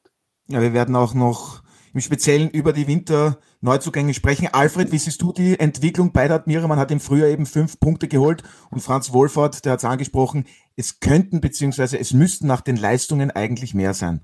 Ja, 0.47 0.61
wir 0.61 0.73
werden 0.73 0.95
auch 0.95 1.13
noch 1.13 1.63
im 1.93 2.01
Speziellen 2.01 2.49
über 2.49 2.73
die 2.73 2.87
Winterneuzugänge 2.87 4.13
sprechen. 4.13 4.49
Alfred, 4.51 4.91
wie 4.91 4.97
siehst 4.97 5.21
du 5.21 5.31
die 5.31 5.59
Entwicklung 5.59 6.11
bei 6.11 6.27
der 6.27 6.37
Admira? 6.37 6.67
Man 6.67 6.77
hat 6.77 6.91
im 6.91 6.99
Frühjahr 6.99 7.29
eben 7.29 7.45
fünf 7.45 7.79
Punkte 7.79 8.07
geholt 8.07 8.43
und 8.69 8.81
Franz 8.81 9.13
Wohlfahrt, 9.13 9.63
der 9.65 9.73
hat 9.73 9.79
es 9.79 9.85
angesprochen, 9.85 10.45
es 10.75 10.99
könnten 10.99 11.41
beziehungsweise 11.41 11.97
es 11.97 12.13
müssten 12.13 12.47
nach 12.47 12.61
den 12.61 12.75
Leistungen 12.75 13.31
eigentlich 13.31 13.73
mehr 13.73 13.93
sein. 13.93 14.23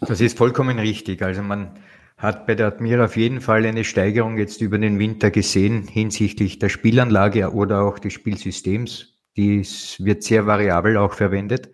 Das 0.00 0.20
ist 0.20 0.36
vollkommen 0.36 0.80
richtig. 0.80 1.22
Also 1.22 1.42
man 1.42 1.78
hat 2.22 2.46
bei 2.46 2.54
der 2.54 2.68
Admira 2.68 3.06
auf 3.06 3.16
jeden 3.16 3.40
Fall 3.40 3.66
eine 3.66 3.82
Steigerung 3.82 4.38
jetzt 4.38 4.60
über 4.60 4.78
den 4.78 5.00
Winter 5.00 5.32
gesehen 5.32 5.88
hinsichtlich 5.88 6.60
der 6.60 6.68
Spielanlage 6.68 7.52
oder 7.52 7.82
auch 7.82 7.98
des 7.98 8.12
Spielsystems. 8.12 9.18
Dies 9.36 9.96
wird 9.98 10.22
sehr 10.22 10.46
variabel 10.46 10.96
auch 10.96 11.14
verwendet. 11.14 11.70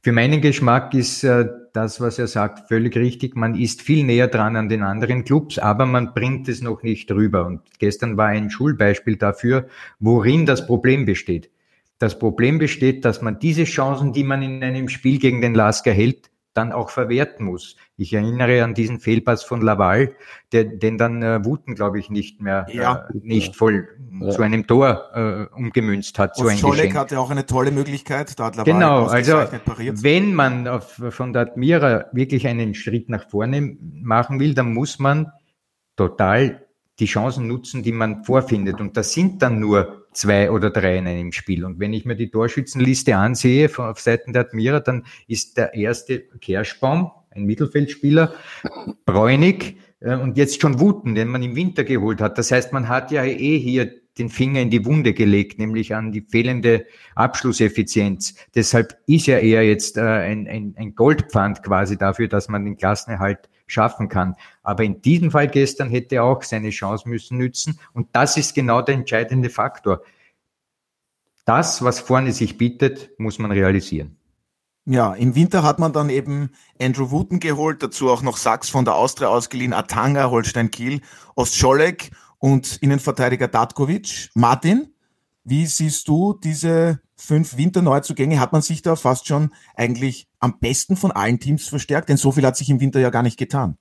Für 0.00 0.12
meinen 0.12 0.40
Geschmack 0.40 0.94
ist 0.94 1.22
äh, 1.22 1.48
das, 1.74 2.00
was 2.00 2.18
er 2.18 2.28
sagt, 2.28 2.68
völlig 2.68 2.96
richtig. 2.96 3.36
Man 3.36 3.54
ist 3.54 3.82
viel 3.82 4.04
näher 4.04 4.28
dran 4.28 4.56
an 4.56 4.70
den 4.70 4.82
anderen 4.82 5.24
Clubs, 5.24 5.58
aber 5.58 5.84
man 5.84 6.14
bringt 6.14 6.48
es 6.48 6.62
noch 6.62 6.82
nicht 6.82 7.10
rüber. 7.10 7.46
Und 7.46 7.60
gestern 7.78 8.16
war 8.16 8.28
ein 8.28 8.50
Schulbeispiel 8.50 9.16
dafür, 9.16 9.66
worin 9.98 10.46
das 10.46 10.66
Problem 10.66 11.04
besteht. 11.04 11.50
Das 11.98 12.18
Problem 12.18 12.58
besteht, 12.58 13.04
dass 13.04 13.20
man 13.20 13.38
diese 13.38 13.64
Chancen, 13.64 14.12
die 14.12 14.24
man 14.24 14.42
in 14.42 14.62
einem 14.62 14.88
Spiel 14.88 15.18
gegen 15.18 15.42
den 15.42 15.54
Lasker 15.54 15.92
hält, 15.92 16.30
dann 16.54 16.72
auch 16.72 16.90
verwerten 16.90 17.44
muss. 17.46 17.76
Ich 17.96 18.12
erinnere 18.12 18.64
an 18.64 18.74
diesen 18.74 19.00
Fehlpass 19.00 19.42
von 19.42 19.60
Laval, 19.60 20.14
der, 20.52 20.64
den 20.64 20.98
dann 20.98 21.22
äh, 21.22 21.44
Wuten, 21.44 21.74
glaube 21.74 21.98
ich, 21.98 22.10
nicht 22.10 22.40
mehr, 22.40 22.66
ja. 22.72 23.08
äh, 23.08 23.18
nicht 23.20 23.56
voll 23.56 23.88
ja. 24.20 24.30
zu 24.30 24.42
einem 24.42 24.66
Tor 24.66 25.10
äh, 25.14 25.54
umgemünzt 25.54 26.18
hat. 26.18 26.36
So 26.36 26.46
ein 26.46 26.56
Scholek 26.56 26.96
hatte 26.96 27.18
auch 27.18 27.30
eine 27.30 27.44
tolle 27.46 27.70
Möglichkeit, 27.70 28.38
da 28.38 28.46
hat 28.46 28.56
Laval 28.56 28.72
Genau, 28.72 29.04
also 29.06 29.42
wenn 30.02 30.34
man 30.34 30.68
auf, 30.68 31.02
von 31.10 31.32
der 31.32 31.42
Admira 31.42 32.06
wirklich 32.12 32.46
einen 32.46 32.74
Schritt 32.74 33.08
nach 33.08 33.28
vorne 33.28 33.76
machen 33.80 34.40
will, 34.40 34.54
dann 34.54 34.72
muss 34.72 34.98
man 34.98 35.32
total 35.96 36.64
die 37.00 37.06
Chancen 37.06 37.48
nutzen, 37.48 37.82
die 37.82 37.92
man 37.92 38.24
vorfindet. 38.24 38.80
Und 38.80 38.96
das 38.96 39.12
sind 39.12 39.42
dann 39.42 39.58
nur 39.58 40.03
zwei 40.14 40.50
oder 40.50 40.70
drei 40.70 40.98
in 40.98 41.06
einem 41.06 41.32
Spiel. 41.32 41.64
Und 41.64 41.78
wenn 41.80 41.92
ich 41.92 42.04
mir 42.04 42.16
die 42.16 42.30
Torschützenliste 42.30 43.16
ansehe 43.16 43.70
auf 43.76 44.00
Seiten 44.00 44.32
der 44.32 44.42
Admira, 44.42 44.80
dann 44.80 45.04
ist 45.26 45.56
der 45.56 45.74
erste 45.74 46.20
Kerschbaum, 46.40 47.10
ein 47.30 47.44
Mittelfeldspieler, 47.44 48.34
Bräunig 49.04 49.76
äh, 50.00 50.14
und 50.14 50.36
jetzt 50.36 50.60
schon 50.60 50.80
Wuten, 50.80 51.14
den 51.14 51.28
man 51.28 51.42
im 51.42 51.56
Winter 51.56 51.84
geholt 51.84 52.20
hat. 52.20 52.38
Das 52.38 52.50
heißt, 52.50 52.72
man 52.72 52.88
hat 52.88 53.10
ja 53.10 53.24
eh 53.24 53.58
hier 53.58 53.90
den 54.18 54.28
Finger 54.28 54.60
in 54.60 54.70
die 54.70 54.84
Wunde 54.84 55.12
gelegt, 55.12 55.58
nämlich 55.58 55.94
an 55.94 56.12
die 56.12 56.20
fehlende 56.20 56.86
Abschlusseffizienz. 57.16 58.34
Deshalb 58.54 58.96
ist 59.06 59.26
ja 59.26 59.38
eher 59.38 59.66
jetzt 59.66 59.96
äh, 59.96 60.02
ein, 60.02 60.46
ein, 60.46 60.74
ein 60.76 60.94
Goldpfand 60.94 61.62
quasi 61.62 61.98
dafür, 61.98 62.28
dass 62.28 62.48
man 62.48 62.64
den 62.64 62.76
Klassenerhalt 62.76 63.48
schaffen 63.66 64.08
kann. 64.08 64.36
Aber 64.62 64.84
in 64.84 65.02
diesem 65.02 65.30
Fall 65.30 65.48
gestern 65.48 65.88
hätte 65.88 66.16
er 66.16 66.24
auch 66.24 66.42
seine 66.42 66.70
Chance 66.70 67.08
müssen 67.08 67.38
nützen. 67.38 67.78
Und 67.92 68.08
das 68.12 68.36
ist 68.36 68.54
genau 68.54 68.82
der 68.82 68.94
entscheidende 68.94 69.50
Faktor. 69.50 70.02
Das, 71.44 71.82
was 71.82 72.00
vorne 72.00 72.32
sich 72.32 72.56
bietet, 72.56 73.10
muss 73.18 73.38
man 73.38 73.50
realisieren. 73.50 74.16
Ja, 74.86 75.14
im 75.14 75.34
Winter 75.34 75.62
hat 75.62 75.78
man 75.78 75.94
dann 75.94 76.10
eben 76.10 76.50
Andrew 76.80 77.10
Wooten 77.10 77.40
geholt, 77.40 77.82
dazu 77.82 78.10
auch 78.10 78.20
noch 78.20 78.36
Sachs 78.36 78.68
von 78.68 78.84
der 78.84 78.94
Austria 78.94 79.28
ausgeliehen, 79.28 79.72
Atanga, 79.72 80.30
Holstein 80.30 80.70
Kiel, 80.70 81.00
Ostscholek 81.36 82.10
und 82.38 82.76
Innenverteidiger 82.82 83.48
Datkovic. 83.48 84.28
Martin, 84.34 84.93
wie 85.44 85.66
siehst 85.66 86.08
du 86.08 86.38
diese 86.42 87.00
fünf 87.16 87.56
Winterneuzugänge? 87.56 88.40
Hat 88.40 88.52
man 88.52 88.62
sich 88.62 88.82
da 88.82 88.96
fast 88.96 89.28
schon 89.28 89.50
eigentlich 89.74 90.26
am 90.40 90.58
besten 90.58 90.96
von 90.96 91.12
allen 91.12 91.38
Teams 91.38 91.68
verstärkt? 91.68 92.08
Denn 92.08 92.16
so 92.16 92.32
viel 92.32 92.46
hat 92.46 92.56
sich 92.56 92.70
im 92.70 92.80
Winter 92.80 93.00
ja 93.00 93.10
gar 93.10 93.22
nicht 93.22 93.38
getan. 93.38 93.76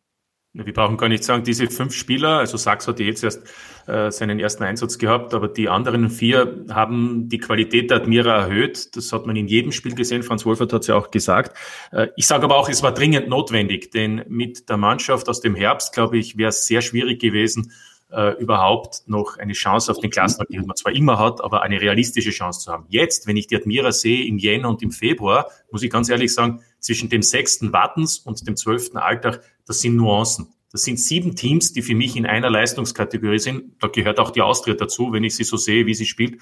Wir 0.56 0.72
brauchen 0.72 0.98
gar 0.98 1.10
nicht 1.10 1.24
sagen, 1.24 1.44
diese 1.44 1.66
fünf 1.66 1.96
Spieler, 1.96 2.38
also 2.38 2.58
Sachs 2.58 2.88
hat 2.88 3.00
jetzt 3.00 3.24
erst 3.24 3.42
äh, 3.88 4.12
seinen 4.12 4.40
ersten 4.40 4.64
Einsatz 4.64 5.00
gehabt, 5.00 5.34
aber 5.34 5.48
die 5.48 5.68
anderen 5.68 6.12
vier 6.12 6.66
haben 6.70 7.28
die 7.28 7.40
Qualität 7.40 7.90
der 7.90 7.98
Admira 7.98 8.42
erhöht. 8.42 8.96
Das 8.96 9.12
hat 9.12 9.26
man 9.26 9.36
in 9.36 9.48
jedem 9.48 9.72
Spiel 9.72 9.96
gesehen. 9.96 10.22
Franz 10.22 10.46
Wolfert 10.46 10.72
hat 10.72 10.82
es 10.82 10.88
ja 10.88 10.96
auch 10.96 11.10
gesagt. 11.10 11.58
Äh, 11.92 12.10
ich 12.18 12.28
sage 12.28 12.44
aber 12.44 12.58
auch, 12.58 12.70
es 12.70 12.84
war 12.84 12.94
dringend 12.94 13.30
notwendig, 13.30 13.90
denn 13.90 14.26
mit 14.28 14.70
der 14.70 14.78
Mannschaft 14.78 15.28
aus 15.28 15.42
dem 15.42 15.56
Herbst, 15.56 15.92
glaube 15.92 16.20
ich, 16.20 16.38
wäre 16.38 16.50
es 16.50 16.68
sehr 16.68 16.84
schwierig 16.84 17.20
gewesen, 17.20 17.72
äh, 18.14 18.32
überhaupt 18.40 19.04
noch 19.08 19.38
eine 19.38 19.54
Chance 19.54 19.92
auf 19.92 20.00
den 20.00 20.12
Klassenerhalt, 20.12 20.50
die 20.50 20.60
man 20.60 20.76
zwar 20.76 20.94
immer 20.94 21.18
hat, 21.18 21.44
aber 21.44 21.64
eine 21.64 21.82
realistische 21.82 22.32
Chance 22.32 22.62
zu 22.62 22.72
haben. 22.72 22.86
Jetzt, 22.90 23.28
wenn 23.28 23.38
ich 23.38 23.48
die 23.48 23.56
Admira 23.56 23.92
sehe 23.92 24.26
im 24.26 24.38
Jänner 24.38 24.70
und 24.70 24.82
im 24.84 24.92
Februar, 24.92 25.50
muss 25.72 25.84
ich 25.84 25.90
ganz 25.90 26.10
ehrlich 26.10 26.34
sagen, 26.34 26.62
zwischen 26.80 27.10
dem 27.10 27.22
sechsten 27.22 27.74
Wattens 27.74 28.20
und 28.20 28.48
dem 28.48 28.56
zwölften 28.56 28.98
Alltag, 28.98 29.42
das 29.66 29.82
sind 29.82 29.96
Nuancen. 29.96 30.48
Das 30.72 30.84
sind 30.84 31.00
sieben 31.00 31.36
Teams, 31.36 31.72
die 31.74 31.82
für 31.82 31.96
mich 31.96 32.16
in 32.16 32.26
einer 32.26 32.50
Leistungskategorie 32.50 33.40
sind. 33.40 33.76
Da 33.80 33.88
gehört 33.88 34.20
auch 34.20 34.32
die 34.32 34.42
Austria 34.42 34.74
dazu, 34.74 35.12
wenn 35.12 35.24
ich 35.24 35.36
sie 35.36 35.44
so 35.44 35.56
sehe, 35.56 35.86
wie 35.86 35.94
sie 35.94 36.08
spielt. 36.08 36.42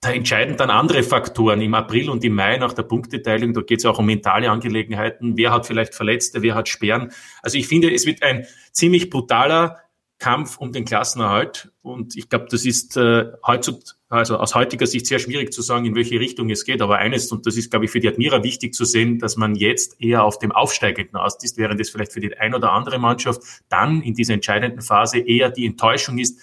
Da 0.00 0.12
entscheiden 0.12 0.56
dann 0.56 0.70
andere 0.70 1.02
Faktoren 1.02 1.60
im 1.60 1.74
April 1.74 2.10
und 2.10 2.24
im 2.24 2.34
Mai 2.34 2.58
nach 2.58 2.72
der 2.74 2.82
Punkteteilung. 2.82 3.54
Da 3.54 3.62
geht 3.62 3.80
es 3.80 3.86
auch 3.86 3.98
um 3.98 4.06
mentale 4.06 4.50
Angelegenheiten. 4.50 5.36
Wer 5.36 5.52
hat 5.52 5.66
vielleicht 5.66 5.94
Verletzte, 5.94 6.42
wer 6.42 6.54
hat 6.54 6.68
Sperren? 6.68 7.12
Also 7.42 7.58
ich 7.58 7.66
finde, 7.66 7.92
es 7.92 8.06
wird 8.06 8.22
ein 8.22 8.46
ziemlich 8.72 9.10
brutaler 9.10 9.78
Kampf 10.18 10.56
um 10.58 10.72
den 10.72 10.84
Klassenerhalt. 10.84 11.70
Und 11.82 12.16
ich 12.16 12.28
glaube, 12.28 12.46
das 12.50 12.64
ist 12.64 12.96
äh, 12.96 13.26
heutzutage, 13.46 13.96
also 14.08 14.38
aus 14.38 14.54
heutiger 14.54 14.86
Sicht 14.86 15.06
sehr 15.06 15.18
schwierig 15.18 15.52
zu 15.52 15.62
sagen, 15.62 15.84
in 15.84 15.94
welche 15.94 16.20
Richtung 16.20 16.48
es 16.48 16.64
geht. 16.64 16.80
Aber 16.80 16.98
eines, 16.98 17.30
und 17.32 17.46
das 17.46 17.56
ist, 17.56 17.70
glaube 17.70 17.86
ich, 17.86 17.90
für 17.90 18.00
die 18.00 18.08
Admira 18.08 18.42
wichtig 18.42 18.72
zu 18.72 18.84
sehen, 18.84 19.18
dass 19.18 19.36
man 19.36 19.54
jetzt 19.54 20.00
eher 20.00 20.24
auf 20.24 20.38
dem 20.38 20.52
Aufsteigenden 20.52 21.16
aus 21.16 21.42
ist, 21.42 21.58
während 21.58 21.80
es 21.80 21.90
vielleicht 21.90 22.12
für 22.12 22.20
die 22.20 22.36
ein 22.36 22.54
oder 22.54 22.72
andere 22.72 22.98
Mannschaft 22.98 23.42
dann 23.68 24.00
in 24.02 24.14
dieser 24.14 24.34
entscheidenden 24.34 24.80
Phase 24.80 25.18
eher 25.18 25.50
die 25.50 25.66
Enttäuschung 25.66 26.18
ist, 26.18 26.40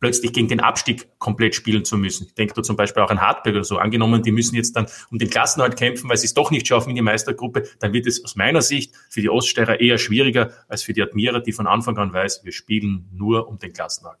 plötzlich 0.00 0.32
gegen 0.32 0.48
den 0.48 0.60
Abstieg 0.60 1.08
komplett 1.18 1.54
spielen 1.54 1.84
zu 1.84 1.96
müssen. 1.96 2.26
Ich 2.26 2.34
denke 2.34 2.54
da 2.54 2.62
zum 2.62 2.76
Beispiel 2.76 3.02
auch 3.02 3.10
an 3.10 3.20
Hartberg 3.20 3.54
oder 3.54 3.64
so. 3.64 3.78
Angenommen, 3.78 4.22
die 4.22 4.32
müssen 4.32 4.56
jetzt 4.56 4.74
dann 4.74 4.86
um 5.10 5.18
den 5.18 5.30
Klassenhalt 5.30 5.76
kämpfen, 5.76 6.08
weil 6.08 6.16
sie 6.16 6.26
es 6.26 6.34
doch 6.34 6.50
nicht 6.50 6.66
schaffen 6.66 6.90
in 6.90 6.96
die 6.96 7.02
Meistergruppe, 7.02 7.68
dann 7.78 7.92
wird 7.92 8.06
es 8.06 8.24
aus 8.24 8.34
meiner 8.34 8.62
Sicht 8.62 8.94
für 9.10 9.20
die 9.20 9.28
Oststeirer 9.28 9.80
eher 9.80 9.98
schwieriger 9.98 10.50
als 10.68 10.82
für 10.82 10.94
die 10.94 11.02
Admira, 11.02 11.40
die 11.40 11.52
von 11.52 11.66
Anfang 11.66 11.96
an 11.98 12.12
weiß, 12.12 12.40
wir 12.44 12.52
spielen 12.52 13.08
nur 13.12 13.48
um 13.48 13.58
den 13.58 13.72
Klassenhalt. 13.72 14.18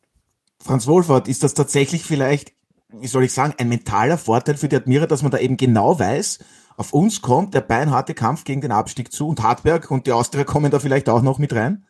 Franz 0.62 0.86
Wohlfahrt, 0.86 1.26
ist 1.26 1.42
das 1.42 1.54
tatsächlich 1.54 2.02
vielleicht, 2.02 2.52
wie 2.90 3.06
soll 3.06 3.24
ich 3.24 3.32
sagen, 3.32 3.54
ein 3.56 3.68
mentaler 3.68 4.18
Vorteil 4.18 4.56
für 4.56 4.68
die 4.68 4.76
Admira, 4.76 5.06
dass 5.06 5.22
man 5.22 5.30
da 5.30 5.38
eben 5.38 5.56
genau 5.56 5.98
weiß, 5.98 6.38
auf 6.76 6.92
uns 6.92 7.22
kommt 7.22 7.54
der 7.54 7.62
beinharte 7.62 8.14
Kampf 8.14 8.44
gegen 8.44 8.60
den 8.60 8.72
Abstieg 8.72 9.12
zu 9.12 9.28
und 9.28 9.42
Hartberg 9.42 9.90
und 9.90 10.06
die 10.06 10.12
Austria 10.12 10.44
kommen 10.44 10.70
da 10.70 10.78
vielleicht 10.78 11.08
auch 11.08 11.22
noch 11.22 11.38
mit 11.38 11.54
rein? 11.54 11.86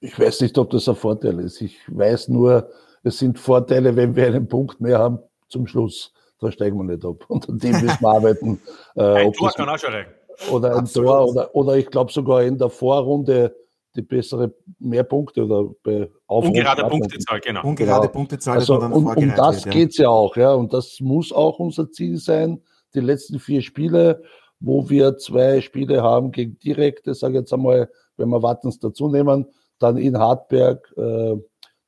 Ich 0.00 0.18
weiß 0.18 0.40
nicht, 0.42 0.56
ob 0.58 0.70
das 0.70 0.88
ein 0.88 0.96
Vorteil 0.96 1.40
ist. 1.40 1.60
Ich 1.60 1.78
weiß 1.88 2.28
nur, 2.28 2.70
es 3.02 3.18
sind 3.18 3.38
Vorteile, 3.38 3.96
wenn 3.96 4.14
wir 4.14 4.26
einen 4.26 4.48
Punkt 4.48 4.80
mehr 4.80 4.98
haben 4.98 5.18
zum 5.48 5.66
Schluss. 5.66 6.12
Da 6.40 6.52
steigen 6.52 6.76
wir 6.76 6.84
nicht 6.84 7.04
ab. 7.04 7.24
Und 7.28 7.48
an 7.48 7.58
dem 7.58 7.72
müssen 7.72 8.00
wir 8.00 8.08
arbeiten. 8.08 8.60
Äh, 8.96 9.26
ein 9.26 9.32
Tor 9.32 9.52
kann 9.52 9.68
auch 9.68 9.78
schon 9.78 9.92
rein. 9.92 10.06
Oder 10.50 10.72
ein 10.72 10.78
Absolut. 10.78 11.08
Tor, 11.08 11.28
oder, 11.28 11.54
oder 11.54 11.76
ich 11.76 11.86
glaube 11.86 12.10
sogar 12.10 12.42
in 12.42 12.58
der 12.58 12.68
Vorrunde 12.68 13.54
die 13.94 14.02
bessere, 14.02 14.52
mehr 14.78 15.02
Punkte 15.02 15.44
oder 15.44 15.70
bei 15.82 16.10
Auf 16.26 16.46
Ungerade 16.46 16.84
Punktezahl, 16.84 17.40
genau. 17.40 17.64
Ungerade 17.64 18.02
genau. 18.02 18.12
Punktezahl, 18.12 18.58
also, 18.58 18.80
und, 18.80 18.92
um 18.92 19.34
das 19.34 19.64
wird, 19.64 19.74
geht's 19.74 19.98
ja 19.98 20.08
auch, 20.08 20.36
ja. 20.36 20.52
Und 20.52 20.72
das 20.72 21.00
muss 21.00 21.32
auch 21.32 21.58
unser 21.58 21.90
Ziel 21.90 22.18
sein. 22.18 22.62
Die 22.94 23.00
letzten 23.00 23.38
vier 23.40 23.62
Spiele, 23.62 24.22
wo 24.60 24.88
wir 24.88 25.16
zwei 25.16 25.60
Spiele 25.60 26.02
haben 26.02 26.30
gegen 26.32 26.58
direkte, 26.58 27.14
sage 27.14 27.34
ich 27.34 27.40
jetzt 27.40 27.52
einmal, 27.52 27.90
wenn 28.16 28.28
wir 28.28 28.42
Wattens 28.42 28.78
dazu 28.78 29.08
nehmen, 29.08 29.46
dann 29.78 29.96
in 29.96 30.18
Hartberg, 30.18 30.92
äh, 30.96 31.36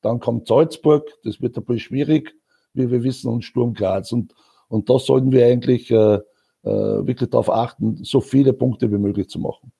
dann 0.02 0.20
kommt 0.20 0.48
Salzburg, 0.48 1.08
das 1.24 1.40
wird 1.40 1.56
ein 1.56 1.64
bisschen 1.64 1.80
schwierig, 1.80 2.34
wie 2.72 2.90
wir 2.90 3.02
wissen, 3.02 3.30
und 3.30 3.44
Sturm 3.44 3.74
Graz. 3.74 4.12
Und, 4.12 4.34
und 4.68 4.88
da 4.88 4.98
sollten 4.98 5.32
wir 5.32 5.46
eigentlich 5.46 5.90
äh, 5.90 6.14
äh, 6.14 6.20
wirklich 6.62 7.30
darauf 7.30 7.50
achten, 7.50 8.02
so 8.04 8.20
viele 8.20 8.52
Punkte 8.52 8.90
wie 8.90 8.98
möglich 8.98 9.28
zu 9.28 9.38
machen. 9.38 9.72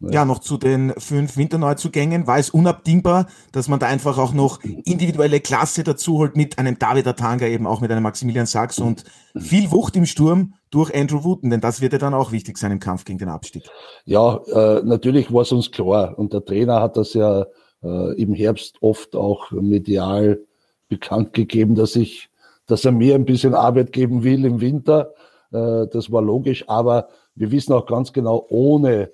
Ja, 0.00 0.26
noch 0.26 0.40
zu 0.40 0.58
den 0.58 0.92
fünf 0.98 1.38
Winterneuzugängen 1.38 2.26
war 2.26 2.38
es 2.38 2.50
unabdingbar, 2.50 3.26
dass 3.52 3.68
man 3.68 3.80
da 3.80 3.86
einfach 3.86 4.18
auch 4.18 4.34
noch 4.34 4.62
individuelle 4.62 5.40
Klasse 5.40 5.84
dazu 5.84 6.18
holt 6.18 6.36
mit 6.36 6.58
einem 6.58 6.78
David 6.78 7.06
Atanga, 7.06 7.46
eben 7.46 7.66
auch 7.66 7.80
mit 7.80 7.90
einem 7.90 8.02
Maximilian 8.02 8.44
Sachs 8.44 8.78
und 8.78 9.04
viel 9.34 9.70
Wucht 9.72 9.96
im 9.96 10.04
Sturm 10.04 10.52
durch 10.70 10.94
Andrew 10.94 11.24
Wooten, 11.24 11.48
denn 11.48 11.62
das 11.62 11.80
wird 11.80 11.94
ja 11.94 11.98
dann 11.98 12.12
auch 12.12 12.30
wichtig 12.30 12.58
sein 12.58 12.72
im 12.72 12.80
Kampf 12.80 13.06
gegen 13.06 13.18
den 13.18 13.30
Abstieg. 13.30 13.64
Ja, 14.04 14.36
äh, 14.52 14.82
natürlich 14.84 15.32
war 15.32 15.42
es 15.42 15.52
uns 15.52 15.70
klar 15.70 16.18
und 16.18 16.34
der 16.34 16.44
Trainer 16.44 16.82
hat 16.82 16.98
das 16.98 17.14
ja 17.14 17.46
äh, 17.82 18.20
im 18.20 18.34
Herbst 18.34 18.76
oft 18.82 19.16
auch 19.16 19.50
medial 19.50 20.40
bekannt 20.88 21.32
gegeben, 21.32 21.74
dass 21.74 21.96
ich, 21.96 22.28
dass 22.66 22.84
er 22.84 22.92
mir 22.92 23.14
ein 23.14 23.24
bisschen 23.24 23.54
Arbeit 23.54 23.92
geben 23.92 24.24
will 24.24 24.44
im 24.44 24.60
Winter. 24.60 25.14
Äh, 25.52 25.86
das 25.90 26.12
war 26.12 26.20
logisch, 26.20 26.68
aber 26.68 27.08
wir 27.34 27.50
wissen 27.50 27.72
auch 27.72 27.86
ganz 27.86 28.12
genau, 28.12 28.44
ohne 28.50 29.10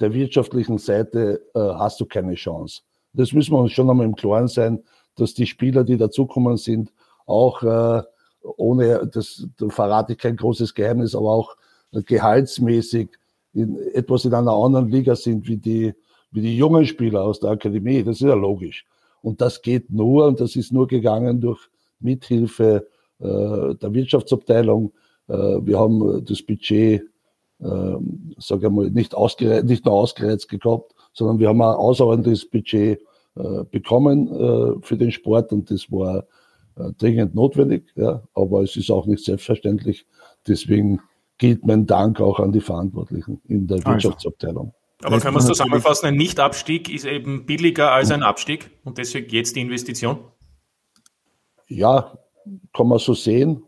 der 0.00 0.12
wirtschaftlichen 0.14 0.78
Seite 0.78 1.42
äh, 1.54 1.58
hast 1.58 2.00
du 2.00 2.06
keine 2.06 2.34
Chance. 2.34 2.82
Das 3.12 3.32
müssen 3.32 3.52
wir 3.52 3.58
uns 3.58 3.72
schon 3.72 3.90
einmal 3.90 4.06
im 4.06 4.16
Klaren 4.16 4.48
sein, 4.48 4.82
dass 5.16 5.34
die 5.34 5.46
Spieler, 5.46 5.84
die 5.84 5.96
dazukommen 5.96 6.56
sind, 6.56 6.92
auch 7.26 7.62
äh, 7.62 8.02
ohne, 8.42 9.06
das 9.12 9.46
da 9.58 9.68
verrate 9.68 10.14
ich 10.14 10.18
kein 10.18 10.36
großes 10.36 10.74
Geheimnis, 10.74 11.14
aber 11.14 11.30
auch 11.30 11.56
gehaltsmäßig 11.92 13.10
in, 13.52 13.78
etwas 13.92 14.24
in 14.24 14.34
einer 14.34 14.52
anderen 14.52 14.88
Liga 14.88 15.14
sind 15.14 15.46
wie 15.46 15.58
die, 15.58 15.94
wie 16.30 16.40
die 16.40 16.56
jungen 16.56 16.86
Spieler 16.86 17.22
aus 17.22 17.40
der 17.40 17.50
Akademie. 17.50 18.02
Das 18.02 18.16
ist 18.16 18.22
ja 18.22 18.34
logisch. 18.34 18.86
Und 19.20 19.40
das 19.40 19.62
geht 19.62 19.90
nur, 19.90 20.26
und 20.26 20.40
das 20.40 20.56
ist 20.56 20.72
nur 20.72 20.88
gegangen 20.88 21.40
durch 21.40 21.60
Mithilfe 22.00 22.88
äh, 23.20 23.74
der 23.74 23.94
Wirtschaftsabteilung. 23.94 24.92
Äh, 25.28 25.34
wir 25.34 25.78
haben 25.78 26.24
das 26.24 26.42
Budget, 26.42 27.02
äh, 27.02 27.06
sage 27.62 28.66
ich 28.66 28.72
mal, 28.72 28.90
nicht, 28.90 29.14
ausgereizt, 29.14 29.66
nicht 29.66 29.84
nur 29.84 29.94
ausgereizt 29.94 30.48
gehabt, 30.48 30.94
sondern 31.12 31.38
wir 31.38 31.48
haben 31.48 31.62
ein 31.62 31.74
außerordentliches 31.74 32.50
Budget 32.50 33.00
äh, 33.34 33.64
bekommen 33.70 34.28
äh, 34.28 34.80
für 34.82 34.96
den 34.98 35.10
Sport 35.10 35.52
und 35.52 35.70
das 35.70 35.90
war 35.90 36.26
äh, 36.76 36.92
dringend 36.98 37.34
notwendig. 37.34 37.84
Ja, 37.94 38.22
aber 38.34 38.62
es 38.62 38.76
ist 38.76 38.90
auch 38.90 39.06
nicht 39.06 39.24
selbstverständlich. 39.24 40.06
Deswegen 40.46 41.00
gilt 41.38 41.64
mein 41.66 41.86
Dank 41.86 42.20
auch 42.20 42.40
an 42.40 42.52
die 42.52 42.60
Verantwortlichen 42.60 43.40
in 43.48 43.66
der 43.66 43.78
also. 43.78 43.90
Wirtschaftsabteilung. 43.90 44.74
Aber 45.02 45.18
können 45.18 45.34
wir 45.34 45.40
es 45.40 45.46
zusammenfassen, 45.46 46.06
ein 46.06 46.16
Nicht-Abstieg 46.16 46.88
ist 46.92 47.06
eben 47.06 47.46
billiger 47.46 47.90
als 47.90 48.10
ein 48.10 48.22
Abstieg 48.22 48.70
und 48.84 48.98
deswegen 48.98 49.30
jetzt 49.30 49.56
die 49.56 49.60
Investition? 49.60 50.18
Ja, 51.68 52.18
kann 52.72 52.86
man 52.86 52.98
so 52.98 53.14
sehen. 53.14 53.64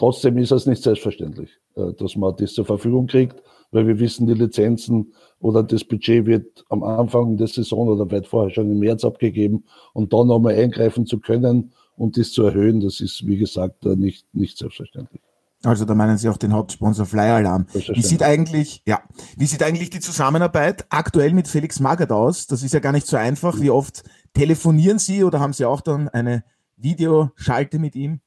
Trotzdem 0.00 0.38
ist 0.38 0.50
es 0.50 0.64
nicht 0.64 0.82
selbstverständlich, 0.82 1.50
äh, 1.76 1.92
dass 1.92 2.16
man 2.16 2.34
das 2.34 2.54
zur 2.54 2.64
Verfügung 2.64 3.06
kriegt, 3.06 3.42
weil 3.70 3.86
wir 3.86 4.00
wissen, 4.00 4.26
die 4.26 4.32
Lizenzen 4.32 5.12
oder 5.40 5.62
das 5.62 5.84
Budget 5.84 6.24
wird 6.24 6.64
am 6.70 6.82
Anfang 6.82 7.36
der 7.36 7.48
Saison 7.48 7.86
oder 7.86 8.10
weit 8.10 8.26
vorher 8.26 8.48
schon 8.48 8.70
im 8.70 8.78
März 8.78 9.04
abgegeben 9.04 9.64
und 9.92 10.14
dann 10.14 10.28
nochmal 10.28 10.54
eingreifen 10.54 11.04
zu 11.04 11.20
können 11.20 11.72
und 11.98 12.16
das 12.16 12.32
zu 12.32 12.44
erhöhen, 12.44 12.80
das 12.80 13.02
ist, 13.02 13.26
wie 13.26 13.36
gesagt, 13.36 13.84
äh, 13.84 13.94
nicht, 13.94 14.24
nicht 14.34 14.56
selbstverständlich. 14.56 15.20
Also 15.64 15.84
da 15.84 15.94
meinen 15.94 16.16
Sie 16.16 16.30
auch 16.30 16.38
den 16.38 16.54
Hauptsponsor 16.54 17.04
Flyer 17.04 17.34
Alarm. 17.34 17.66
Wie 17.74 18.00
sieht 18.00 18.22
eigentlich, 18.22 18.82
ja, 18.86 19.02
wie 19.36 19.44
sieht 19.44 19.62
eigentlich 19.62 19.90
die 19.90 20.00
Zusammenarbeit 20.00 20.86
aktuell 20.88 21.34
mit 21.34 21.46
Felix 21.46 21.78
Magath 21.78 22.10
aus? 22.10 22.46
Das 22.46 22.62
ist 22.62 22.72
ja 22.72 22.80
gar 22.80 22.92
nicht 22.92 23.06
so 23.06 23.18
einfach. 23.18 23.60
Wie 23.60 23.68
oft 23.68 24.02
telefonieren 24.32 24.98
Sie 24.98 25.24
oder 25.24 25.40
haben 25.40 25.52
Sie 25.52 25.66
auch 25.66 25.82
dann 25.82 26.08
eine 26.08 26.42
Videoschalte 26.78 27.78
mit 27.78 27.94
ihm? 27.94 28.22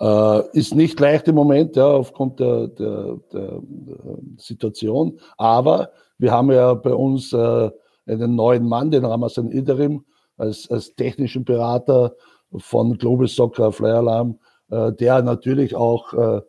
Äh, 0.00 0.58
ist 0.58 0.74
nicht 0.74 0.98
leicht 0.98 1.28
im 1.28 1.36
Moment, 1.36 1.76
ja, 1.76 1.86
aufgrund 1.86 2.40
der, 2.40 2.68
der, 2.68 3.18
der, 3.32 3.60
der 3.62 4.18
Situation. 4.36 5.18
Aber 5.36 5.90
wir 6.18 6.32
haben 6.32 6.50
ja 6.50 6.74
bei 6.74 6.94
uns 6.94 7.32
äh, 7.32 7.70
einen 8.06 8.34
neuen 8.34 8.68
Mann, 8.68 8.90
den 8.90 9.04
Ramazan 9.04 9.50
Iderim, 9.50 10.04
als, 10.36 10.68
als 10.70 10.94
technischen 10.94 11.44
Berater 11.44 12.14
von 12.56 12.98
Global 12.98 13.28
Soccer 13.28 13.72
Flyer 13.72 13.98
Alarm 13.98 14.38
äh, 14.70 14.92
der 14.92 15.22
natürlich 15.22 15.74
auch 15.74 16.12
äh, 16.14 16.40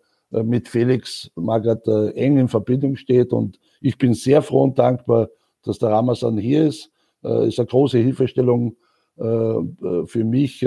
mit 0.43 0.67
Felix 0.67 1.29
Magath 1.35 1.87
äh, 1.87 2.09
eng 2.11 2.37
in 2.37 2.47
Verbindung 2.47 2.95
steht. 2.95 3.33
Und 3.33 3.59
ich 3.81 3.97
bin 3.97 4.13
sehr 4.13 4.41
froh 4.41 4.63
und 4.63 4.79
dankbar, 4.79 5.29
dass 5.63 5.79
der 5.79 5.89
Ramazan 5.89 6.37
hier 6.37 6.67
ist. 6.67 6.91
Ist 7.21 7.57
eine 7.57 7.65
große 7.65 7.97
Hilfestellung 7.97 8.75
für 9.17 10.23
mich. 10.23 10.63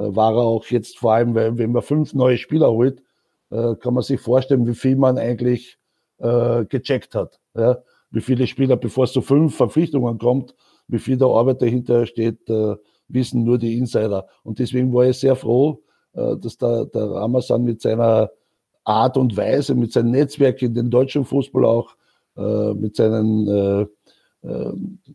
War 0.00 0.32
er 0.32 0.42
auch 0.42 0.64
jetzt 0.66 0.98
vor 0.98 1.14
allem, 1.14 1.34
wenn 1.34 1.72
man 1.72 1.82
fünf 1.82 2.14
neue 2.14 2.38
Spieler 2.38 2.70
holt, 2.70 3.02
kann 3.50 3.94
man 3.94 4.02
sich 4.02 4.20
vorstellen, 4.20 4.66
wie 4.66 4.74
viel 4.74 4.94
man 4.94 5.18
eigentlich 5.18 5.76
gecheckt 6.18 7.16
hat. 7.16 7.40
Wie 8.10 8.20
viele 8.20 8.46
Spieler, 8.46 8.76
bevor 8.76 9.04
es 9.04 9.12
zu 9.12 9.22
fünf 9.22 9.56
Verpflichtungen 9.56 10.18
kommt, 10.18 10.54
wie 10.86 11.00
viel 11.00 11.16
der 11.16 11.26
Arbeit 11.26 11.62
dahinter 11.62 12.06
steht, 12.06 12.48
wissen 13.08 13.42
nur 13.42 13.58
die 13.58 13.76
Insider. 13.76 14.26
Und 14.44 14.60
deswegen 14.60 14.92
war 14.92 15.06
ich 15.06 15.18
sehr 15.18 15.34
froh, 15.34 15.82
äh, 16.12 16.36
dass 16.36 16.56
der, 16.58 16.86
der 16.86 17.10
Ramazan 17.10 17.64
mit 17.64 17.80
seiner 17.80 18.30
Art 18.84 19.16
und 19.16 19.36
Weise, 19.36 19.74
mit 19.74 19.92
seinem 19.92 20.10
Netzwerk 20.12 20.62
in 20.62 20.74
den 20.74 20.90
deutschen 20.90 21.24
Fußball 21.24 21.64
auch, 21.64 21.94
äh, 22.36 22.74
mit 22.74 22.96
seinen 22.96 23.48
äh, 23.48 23.86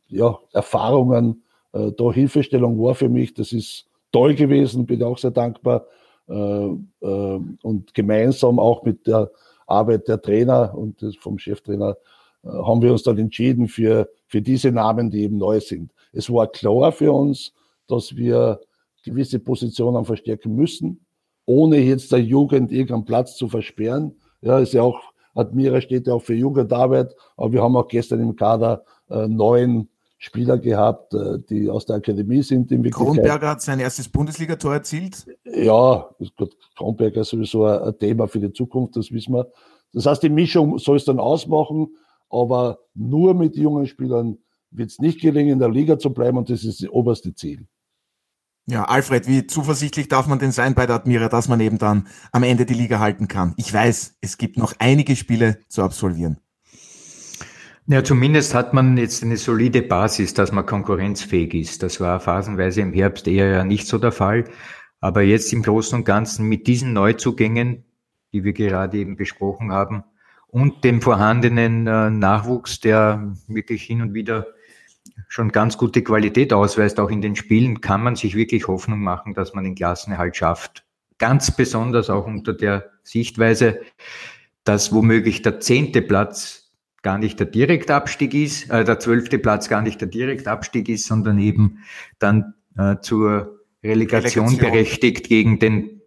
ja, 0.10 0.38
Erfahrungen 0.52 1.44
da 1.72 2.12
Hilfestellung 2.12 2.80
war 2.80 2.94
für 2.94 3.10
mich. 3.10 3.34
Das 3.34 3.52
ist 3.52 3.88
toll 4.14 4.36
gewesen, 4.36 4.86
bin 4.86 5.04
auch 5.04 5.18
sehr 5.18 5.32
dankbar. 5.32 5.88
und 6.26 7.94
gemeinsam 7.94 8.60
auch 8.60 8.84
mit 8.84 9.06
der 9.08 9.30
Arbeit 9.68 10.08
der 10.08 10.22
Trainer 10.22 10.74
und 10.74 11.04
vom 11.20 11.38
Cheftrainer 11.38 11.98
haben 12.46 12.82
wir 12.82 12.92
uns 12.92 13.04
dann 13.04 13.18
entschieden 13.18 13.68
für, 13.68 14.10
für 14.28 14.42
diese 14.42 14.72
Namen, 14.72 15.10
die 15.10 15.24
eben 15.24 15.38
neu 15.38 15.60
sind. 15.60 15.92
Es 16.14 16.32
war 16.32 16.48
klar 16.48 16.92
für 16.92 17.12
uns, 17.12 17.54
dass 17.88 18.16
wir 18.16 18.60
gewisse 19.04 19.40
Positionen 19.40 20.06
verstärken 20.06 20.56
müssen, 20.56 21.06
ohne 21.46 21.78
jetzt 21.78 22.12
der 22.12 22.22
Jugend 22.22 22.72
irgendeinen 22.72 23.06
Platz 23.06 23.36
zu 23.36 23.48
versperren. 23.48 24.16
Ja, 24.42 24.60
ist 24.60 24.74
ja 24.74 24.82
auch, 24.82 25.00
Admira 25.36 25.82
steht 25.82 26.08
ja 26.08 26.14
auch 26.14 26.22
für 26.22 26.36
Jugendarbeit, 26.36 27.16
aber 27.36 27.52
wir 27.52 27.62
haben 27.62 27.76
auch 27.76 27.88
gestern 27.88 28.22
im 28.22 28.36
Kader 28.36 28.84
äh, 29.10 29.28
neun 29.28 29.90
Spieler 30.24 30.58
gehabt, 30.58 31.14
äh, 31.14 31.40
die 31.50 31.70
aus 31.70 31.86
der 31.86 31.98
Akademie 31.98 32.44
sind. 32.44 32.72
In 32.72 32.90
Kronberger 32.90 33.50
hat 33.50 33.62
sein 33.62 33.82
erstes 33.82 34.08
Bundesligator 34.08 34.74
erzielt. 34.74 35.26
Ja, 35.44 36.10
gut, 36.38 36.56
Kronberger 36.78 37.22
ist 37.22 37.30
sowieso 37.30 37.66
ein 37.66 37.98
Thema 38.00 38.30
für 38.30 38.40
die 38.40 38.54
Zukunft, 38.54 38.96
das 38.96 39.12
wissen 39.12 39.34
wir. 39.34 39.52
Das 39.92 40.06
heißt, 40.06 40.24
die 40.24 40.30
Mischung 40.30 40.78
soll 40.78 40.96
es 40.96 41.04
dann 41.04 41.20
ausmachen, 41.20 41.90
aber 42.30 42.80
nur 42.96 43.34
mit 43.34 43.58
jungen 43.58 43.86
Spielern 43.86 44.38
wird 44.72 44.92
es 44.92 45.00
nicht 45.00 45.20
gelingen, 45.20 45.54
in 45.54 45.60
der 45.60 45.70
Liga 45.70 46.00
zu 46.00 46.14
bleiben 46.14 46.38
und 46.38 46.50
das 46.50 46.64
ist 46.64 46.82
das 46.82 46.90
oberste 46.90 47.36
Ziel. 47.36 47.68
Ja, 48.66 48.86
Alfred, 48.86 49.28
wie 49.28 49.46
zuversichtlich 49.46 50.08
darf 50.08 50.28
man 50.28 50.40
denn 50.40 50.54
sein 50.54 50.74
bei 50.74 50.86
der 50.86 50.96
Admira, 50.96 51.28
dass 51.28 51.50
man 51.50 51.60
eben 51.60 51.80
dann 51.80 52.08
am 52.32 52.44
Ende 52.44 52.66
die 52.66 52.74
Liga 52.74 53.00
halten 53.00 53.28
kann? 53.28 53.54
Ich 53.58 53.74
weiß, 53.74 54.20
es 54.22 54.38
gibt 54.38 54.58
noch 54.58 54.74
einige 54.80 55.18
Spiele 55.18 55.60
zu 55.68 55.84
absolvieren. 55.84 56.40
Ja, 57.86 58.02
zumindest 58.02 58.54
hat 58.54 58.74
man 58.74 58.96
jetzt 58.96 59.24
eine 59.24 59.36
solide 59.36 59.82
Basis, 59.82 60.34
dass 60.34 60.54
man 60.54 60.66
konkurrenzfähig 60.66 61.54
ist. 61.54 61.84
Das 61.84 62.00
war 62.00 62.22
phasenweise 62.22 62.80
im 62.80 62.94
Herbst 62.94 63.28
eher 63.28 63.50
ja 63.50 63.64
nicht 63.66 63.88
so 63.88 63.98
der 63.98 64.14
Fall. 64.14 64.46
Aber 65.02 65.22
jetzt 65.22 65.52
im 65.52 65.64
Großen 65.64 66.00
und 66.00 66.06
Ganzen 66.06 66.48
mit 66.48 66.66
diesen 66.68 66.94
Neuzugängen, 66.94 67.84
die 68.32 68.46
wir 68.46 68.54
gerade 68.54 68.98
eben 68.98 69.18
besprochen 69.18 69.74
haben, 69.74 70.06
und 70.48 70.86
dem 70.86 71.02
vorhandenen 71.02 71.86
äh, 71.88 72.10
Nachwuchs, 72.10 72.80
der 72.80 73.34
wirklich 73.48 73.84
hin 73.84 74.02
und 74.02 74.14
wieder 74.14 74.48
schon 75.28 75.52
ganz 75.52 75.78
gute 75.78 76.04
Qualität 76.04 76.54
ausweist, 76.54 77.02
auch 77.02 77.10
in 77.10 77.22
den 77.22 77.36
Spielen, 77.36 77.82
kann 77.82 78.02
man 78.02 78.16
sich 78.16 78.36
wirklich 78.36 78.68
Hoffnung 78.68 79.02
machen, 79.02 79.34
dass 79.34 79.54
man 79.54 79.66
den 79.66 79.76
Klassenerhalt 79.76 80.38
schafft. 80.38 80.86
Ganz 81.18 81.52
besonders 81.52 82.10
auch 82.10 82.28
unter 82.28 82.54
der 82.54 82.92
Sichtweise, 83.04 83.82
dass 84.64 84.94
womöglich 84.94 85.42
der 85.42 85.60
zehnte 85.60 86.02
Platz 86.02 86.63
gar 87.04 87.20
nicht 87.20 87.40
der 87.40 87.48
Direktabstieg 87.48 88.34
ist, 88.34 88.70
äh, 88.70 88.84
der 88.84 89.00
zwölfte 89.00 89.38
Platz 89.38 89.70
gar 89.70 89.82
nicht 89.82 90.02
der 90.02 90.08
Direktabstieg 90.08 90.90
ist, 90.90 91.06
sondern 91.06 91.38
eben 91.38 91.80
dann 92.18 92.56
äh, 92.78 92.96
zur 93.02 93.60
Relegation, 93.84 94.48
Relegation 94.48 94.58
berechtigt 94.58 95.28
gegen 95.28 95.60
den 95.60 96.02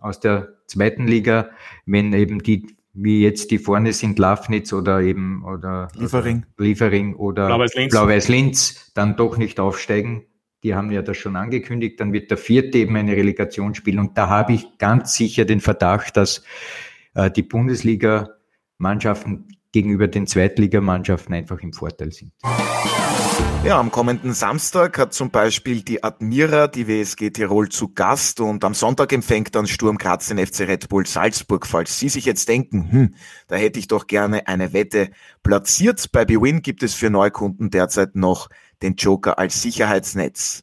aus 0.00 0.18
der 0.18 0.56
zweiten 0.66 1.06
Liga, 1.06 1.50
wenn 1.84 2.12
eben 2.12 2.42
die 2.42 2.74
wie 2.92 3.22
jetzt 3.22 3.52
die 3.52 3.58
vorne 3.58 3.92
sind, 3.92 4.18
Lafnitz 4.18 4.72
oder 4.72 5.00
eben 5.00 5.44
oder 5.44 5.88
Liefering, 5.94 6.44
oder 6.56 6.64
Liefering 6.64 7.14
oder 7.14 7.46
Blau-Weiß-Linz, 7.46 7.92
Blau-Weiß-Linz 7.92 8.92
dann 8.94 9.16
doch 9.16 9.36
nicht 9.36 9.60
aufsteigen. 9.60 10.26
Die 10.64 10.74
haben 10.74 10.90
ja 10.90 11.00
das 11.00 11.16
schon 11.16 11.36
angekündigt. 11.36 12.00
Dann 12.00 12.12
wird 12.12 12.30
der 12.30 12.36
vierte 12.36 12.78
eben 12.78 12.96
eine 12.96 13.16
Relegation 13.16 13.74
spielen. 13.74 14.00
Und 14.00 14.18
da 14.18 14.28
habe 14.28 14.54
ich 14.54 14.66
ganz 14.78 15.14
sicher 15.14 15.44
den 15.44 15.60
Verdacht, 15.60 16.16
dass 16.16 16.42
äh, 17.14 17.30
die 17.30 17.44
Bundesliga-Mannschaften 17.44 19.46
gegenüber 19.72 20.08
den 20.08 20.26
Zweitligamannschaften 20.26 21.34
einfach 21.34 21.60
im 21.60 21.72
Vorteil 21.72 22.12
sind. 22.12 22.32
Ja, 23.64 23.78
am 23.78 23.90
kommenden 23.90 24.32
Samstag 24.32 24.96
hat 24.98 25.12
zum 25.12 25.30
Beispiel 25.30 25.82
die 25.82 26.02
Admira 26.02 26.66
die 26.66 26.88
WSG 26.88 27.30
Tirol 27.30 27.68
zu 27.68 27.92
Gast 27.92 28.40
und 28.40 28.64
am 28.64 28.72
Sonntag 28.72 29.12
empfängt 29.12 29.54
dann 29.54 29.66
Sturm 29.66 29.98
Graz 29.98 30.28
den 30.28 30.38
FC 30.44 30.60
Red 30.60 30.88
Bull 30.88 31.06
Salzburg. 31.06 31.66
Falls 31.66 31.98
Sie 31.98 32.08
sich 32.08 32.24
jetzt 32.24 32.48
denken, 32.48 32.90
hm, 32.90 33.14
da 33.48 33.56
hätte 33.56 33.78
ich 33.78 33.86
doch 33.86 34.06
gerne 34.06 34.46
eine 34.48 34.72
Wette 34.72 35.10
platziert. 35.42 36.10
Bei 36.10 36.24
BWin 36.24 36.62
gibt 36.62 36.82
es 36.82 36.94
für 36.94 37.10
Neukunden 37.10 37.68
derzeit 37.68 38.16
noch 38.16 38.48
den 38.82 38.94
Joker 38.94 39.38
als 39.38 39.60
Sicherheitsnetz. 39.60 40.62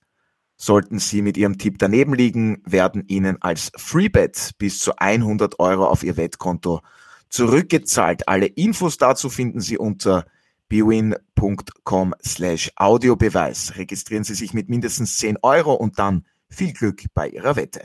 Sollten 0.55 0.97
Sie 0.97 1.21
mit 1.21 1.37
Ihrem 1.37 1.59
Tipp 1.59 1.77
daneben 1.77 2.15
liegen, 2.15 2.63
werden 2.65 3.03
Ihnen 3.07 3.39
als 3.41 3.71
Freebet 3.75 4.53
bis 4.57 4.79
zu 4.79 4.93
100 4.97 5.59
Euro 5.59 5.85
auf 5.85 6.03
Ihr 6.03 6.17
Wettkonto 6.17 6.81
zurückgezahlt. 7.29 8.27
Alle 8.27 8.47
Infos 8.47 8.97
dazu 8.97 9.29
finden 9.29 9.61
Sie 9.61 9.77
unter 9.77 10.25
bwin.com 10.69 12.15
slash 12.25 12.71
Audiobeweis. 12.75 13.77
Registrieren 13.77 14.23
Sie 14.23 14.35
sich 14.35 14.53
mit 14.53 14.69
mindestens 14.69 15.17
10 15.17 15.37
Euro 15.41 15.73
und 15.73 15.99
dann 15.99 16.25
viel 16.49 16.73
Glück 16.73 17.03
bei 17.13 17.29
Ihrer 17.29 17.55
Wette. 17.55 17.81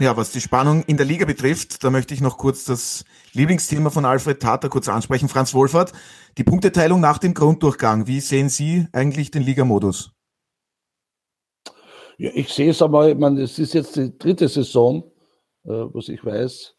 Ja, 0.00 0.16
was 0.16 0.32
die 0.32 0.40
Spannung 0.40 0.82
in 0.84 0.96
der 0.96 1.04
Liga 1.04 1.26
betrifft, 1.26 1.84
da 1.84 1.90
möchte 1.90 2.14
ich 2.14 2.22
noch 2.22 2.38
kurz 2.38 2.64
das 2.64 3.04
Lieblingsthema 3.34 3.90
von 3.90 4.06
Alfred 4.06 4.40
Tater 4.40 4.70
kurz 4.70 4.88
ansprechen. 4.88 5.28
Franz 5.28 5.52
Wohlfahrt, 5.52 5.92
die 6.38 6.44
Punkteteilung 6.44 7.00
nach 7.00 7.18
dem 7.18 7.34
Grunddurchgang. 7.34 8.06
Wie 8.06 8.20
sehen 8.20 8.48
Sie 8.48 8.86
eigentlich 8.92 9.30
den 9.30 9.42
Ligamodus? 9.42 10.12
Ja, 12.16 12.30
ich 12.32 12.48
sehe 12.48 12.70
es 12.70 12.80
einmal, 12.80 13.10
ich 13.10 13.18
meine, 13.18 13.42
es 13.42 13.58
ist 13.58 13.74
jetzt 13.74 13.96
die 13.96 14.16
dritte 14.16 14.48
Saison, 14.48 15.04
äh, 15.64 15.68
was 15.68 16.08
ich 16.08 16.24
weiß, 16.24 16.76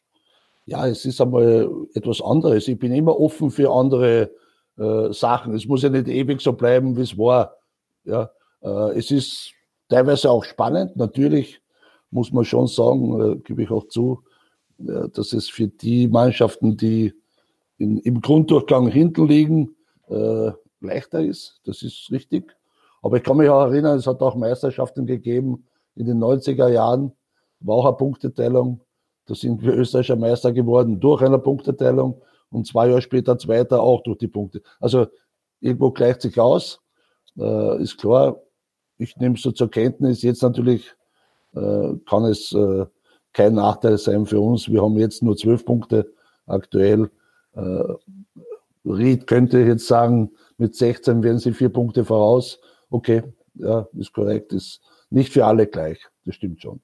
ja, 0.65 0.88
es 0.88 1.06
ist 1.06 1.19
einmal 1.21 1.69
etwas 1.93 2.21
anderes. 2.21 2.67
Ich 2.67 2.80
bin 2.80 2.91
immer 2.91 3.19
offen 3.19 3.52
für 3.52 3.71
andere 3.71 4.32
äh, 4.78 5.12
Sachen. 5.12 5.54
Es 5.54 5.65
muss 5.65 5.84
ja 5.84 5.89
nicht 5.89 6.08
ewig 6.08 6.41
so 6.41 6.54
bleiben, 6.54 6.95
wie 6.97 7.02
es 7.02 7.17
war. 7.17 7.56
Ja, 8.04 8.32
äh, 8.62 8.97
es 8.97 9.12
ist 9.12 9.54
teilweise 9.89 10.30
auch 10.32 10.43
spannend. 10.43 10.95
Natürlich 10.95 11.62
muss 12.10 12.32
man 12.32 12.45
schon 12.45 12.67
sagen, 12.67 13.21
äh, 13.21 13.36
gebe 13.38 13.63
ich 13.63 13.71
auch 13.71 13.88
zu, 13.88 14.24
äh, 14.80 15.10
dass 15.10 15.34
es 15.34 15.50
für 15.50 15.67
die 15.67 16.08
Mannschaften, 16.08 16.78
die 16.78 17.13
in, 17.78 17.97
im 18.00 18.21
Grunddurchgang 18.21 18.88
hinten 18.88 19.28
liegen, 19.28 19.76
äh, 20.10 20.52
leichter 20.80 21.21
ist. 21.21 21.60
Das 21.65 21.82
ist 21.82 22.10
richtig. 22.12 22.56
Aber 23.02 23.17
ich 23.17 23.24
kann 23.24 23.38
mich 23.38 23.50
auch 23.50 23.65
erinnern, 23.65 23.97
es 23.97 24.08
hat 24.08 24.21
auch 24.21 24.36
Meisterschaften 24.36 25.06
gegeben 25.06 25.67
in 25.95 26.06
den 26.06 26.19
90er 26.19 26.69
Jahren, 26.69 27.13
war 27.60 27.76
auch 27.76 27.86
eine 27.86 27.97
Punkteteilung. 27.97 28.82
Da 29.26 29.36
sind 29.36 29.62
wir 29.62 29.74
österreichischer 29.74 30.16
Meister 30.16 30.52
geworden 30.52 31.00
durch 31.00 31.22
eine 31.22 31.40
Punkteteilung 31.40 32.22
und 32.50 32.68
zwei 32.68 32.88
Jahre 32.88 33.02
später 33.02 33.38
Zweiter 33.38 33.82
auch 33.82 34.04
durch 34.04 34.18
die 34.18 34.28
Punkte. 34.28 34.62
Also 34.80 35.08
irgendwo 35.60 35.92
gleicht 35.92 36.22
sich 36.22 36.40
aus, 36.40 36.82
äh, 37.38 37.82
ist 37.82 37.98
klar. 37.98 38.42
Ich 38.98 39.18
nehme 39.18 39.36
es 39.36 39.42
so 39.42 39.52
zur 39.52 39.72
Kenntnis. 39.72 40.22
Jetzt 40.22 40.44
natürlich 40.44 40.94
äh, 41.56 41.94
kann 42.08 42.26
es 42.26 42.52
äh, 42.54 42.86
kein 43.34 43.56
Nachteil 43.56 43.98
sein 43.98 44.26
für 44.26 44.40
uns. 44.40 44.70
Wir 44.70 44.84
haben 44.84 44.98
jetzt 44.98 45.24
nur 45.24 45.38
zwölf 45.38 45.66
Punkte 45.66 46.14
aktuell. 46.46 47.10
Äh, 47.54 47.84
Ried 48.86 49.28
könnte 49.28 49.60
jetzt 49.60 49.88
sagen, 49.88 50.32
mit 50.58 50.76
16 50.76 51.24
werden 51.24 51.40
sie 51.40 51.54
vier 51.54 51.70
Punkte 51.70 52.04
voraus. 52.06 52.60
Okay, 52.90 53.24
ja, 53.56 53.88
ist 53.94 54.14
korrekt, 54.14 54.54
ist 54.54 54.82
nicht 55.10 55.32
für 55.32 55.46
alle 55.46 55.68
gleich. 55.68 56.00
Das 56.26 56.36
stimmt 56.36 56.62
schon. 56.62 56.82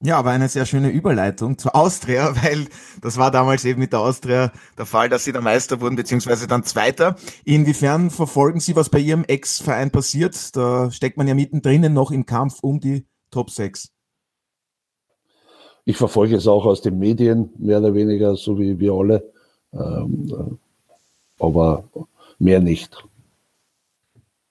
Ja, 0.00 0.16
aber 0.16 0.30
eine 0.30 0.48
sehr 0.48 0.64
schöne 0.64 0.90
Überleitung 0.90 1.58
zur 1.58 1.74
Austria, 1.74 2.32
weil 2.42 2.68
das 3.00 3.16
war 3.16 3.32
damals 3.32 3.64
eben 3.64 3.80
mit 3.80 3.92
der 3.92 4.00
Austria 4.00 4.52
der 4.76 4.86
Fall, 4.86 5.08
dass 5.08 5.24
sie 5.24 5.32
der 5.32 5.40
Meister 5.40 5.80
wurden, 5.80 5.96
beziehungsweise 5.96 6.46
dann 6.46 6.62
Zweiter. 6.62 7.16
Inwiefern 7.44 8.10
verfolgen 8.10 8.60
Sie, 8.60 8.76
was 8.76 8.90
bei 8.90 9.00
Ihrem 9.00 9.24
Ex-Verein 9.24 9.90
passiert? 9.90 10.54
Da 10.56 10.90
steckt 10.92 11.16
man 11.16 11.26
ja 11.26 11.34
mittendrin 11.34 11.92
noch 11.92 12.12
im 12.12 12.26
Kampf 12.26 12.58
um 12.62 12.78
die 12.78 13.06
Top 13.30 13.50
6. 13.50 13.90
Ich 15.84 15.96
verfolge 15.96 16.36
es 16.36 16.46
auch 16.46 16.64
aus 16.66 16.80
den 16.80 16.98
Medien, 16.98 17.50
mehr 17.58 17.78
oder 17.78 17.94
weniger, 17.94 18.36
so 18.36 18.58
wie 18.58 18.78
wir 18.78 18.92
alle. 18.92 19.32
Ähm, 19.72 20.28
äh, 20.30 21.42
aber 21.42 21.88
mehr 22.38 22.60
nicht. 22.60 23.04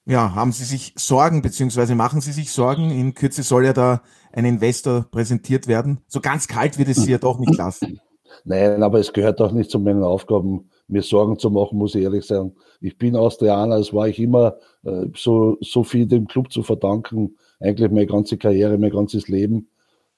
Ja, 0.05 0.36
haben 0.36 0.51
Sie 0.51 0.63
sich 0.63 0.93
Sorgen, 0.97 1.41
beziehungsweise 1.41 1.93
machen 1.93 2.21
Sie 2.21 2.31
sich 2.31 2.51
Sorgen? 2.51 2.91
In 2.91 3.13
Kürze 3.13 3.43
soll 3.43 3.65
ja 3.65 3.73
da 3.73 4.01
ein 4.38 4.45
Investor 4.45 5.08
präsentiert 5.10 5.67
werden. 5.67 6.00
So 6.08 6.21
ganz 6.21 6.47
kalt 6.47 6.78
wird 6.78 6.89
es 6.89 6.97
Sie 6.97 7.12
ja 7.12 7.17
doch 7.17 7.39
nicht 7.39 7.58
lassen. 7.58 8.00
Nein, 8.45 8.84
aber 8.84 9.00
es 9.00 9.12
gehört 9.12 9.41
auch 9.41 9.52
nicht 9.52 9.71
zu 9.71 9.80
meinen 9.80 10.04
Aufgaben, 10.04 10.69
mir 10.88 11.02
Sorgen 11.02 11.39
zu 11.39 11.50
machen, 11.50 11.80
muss 11.80 11.95
ich 11.95 12.04
ehrlich 12.04 12.23
sagen. 12.23 12.54
Ich 12.80 12.97
bin 12.97 13.15
Austrianer, 13.15 13.78
es 13.78 13.93
war 13.93 14.08
ich 14.08 14.19
immer 14.19 14.58
äh, 14.84 15.08
so, 15.15 15.58
so 15.62 15.84
viel 15.84 16.06
dem 16.06 16.28
Club 16.28 16.52
zu 16.52 16.62
verdanken, 16.62 17.36
eigentlich 17.60 17.89
meine 17.89 18.06
ganze 18.06 18.38
Karriere, 18.38 18.78
mein 18.78 18.91
ganzes 18.91 19.28
Leben 19.28 19.69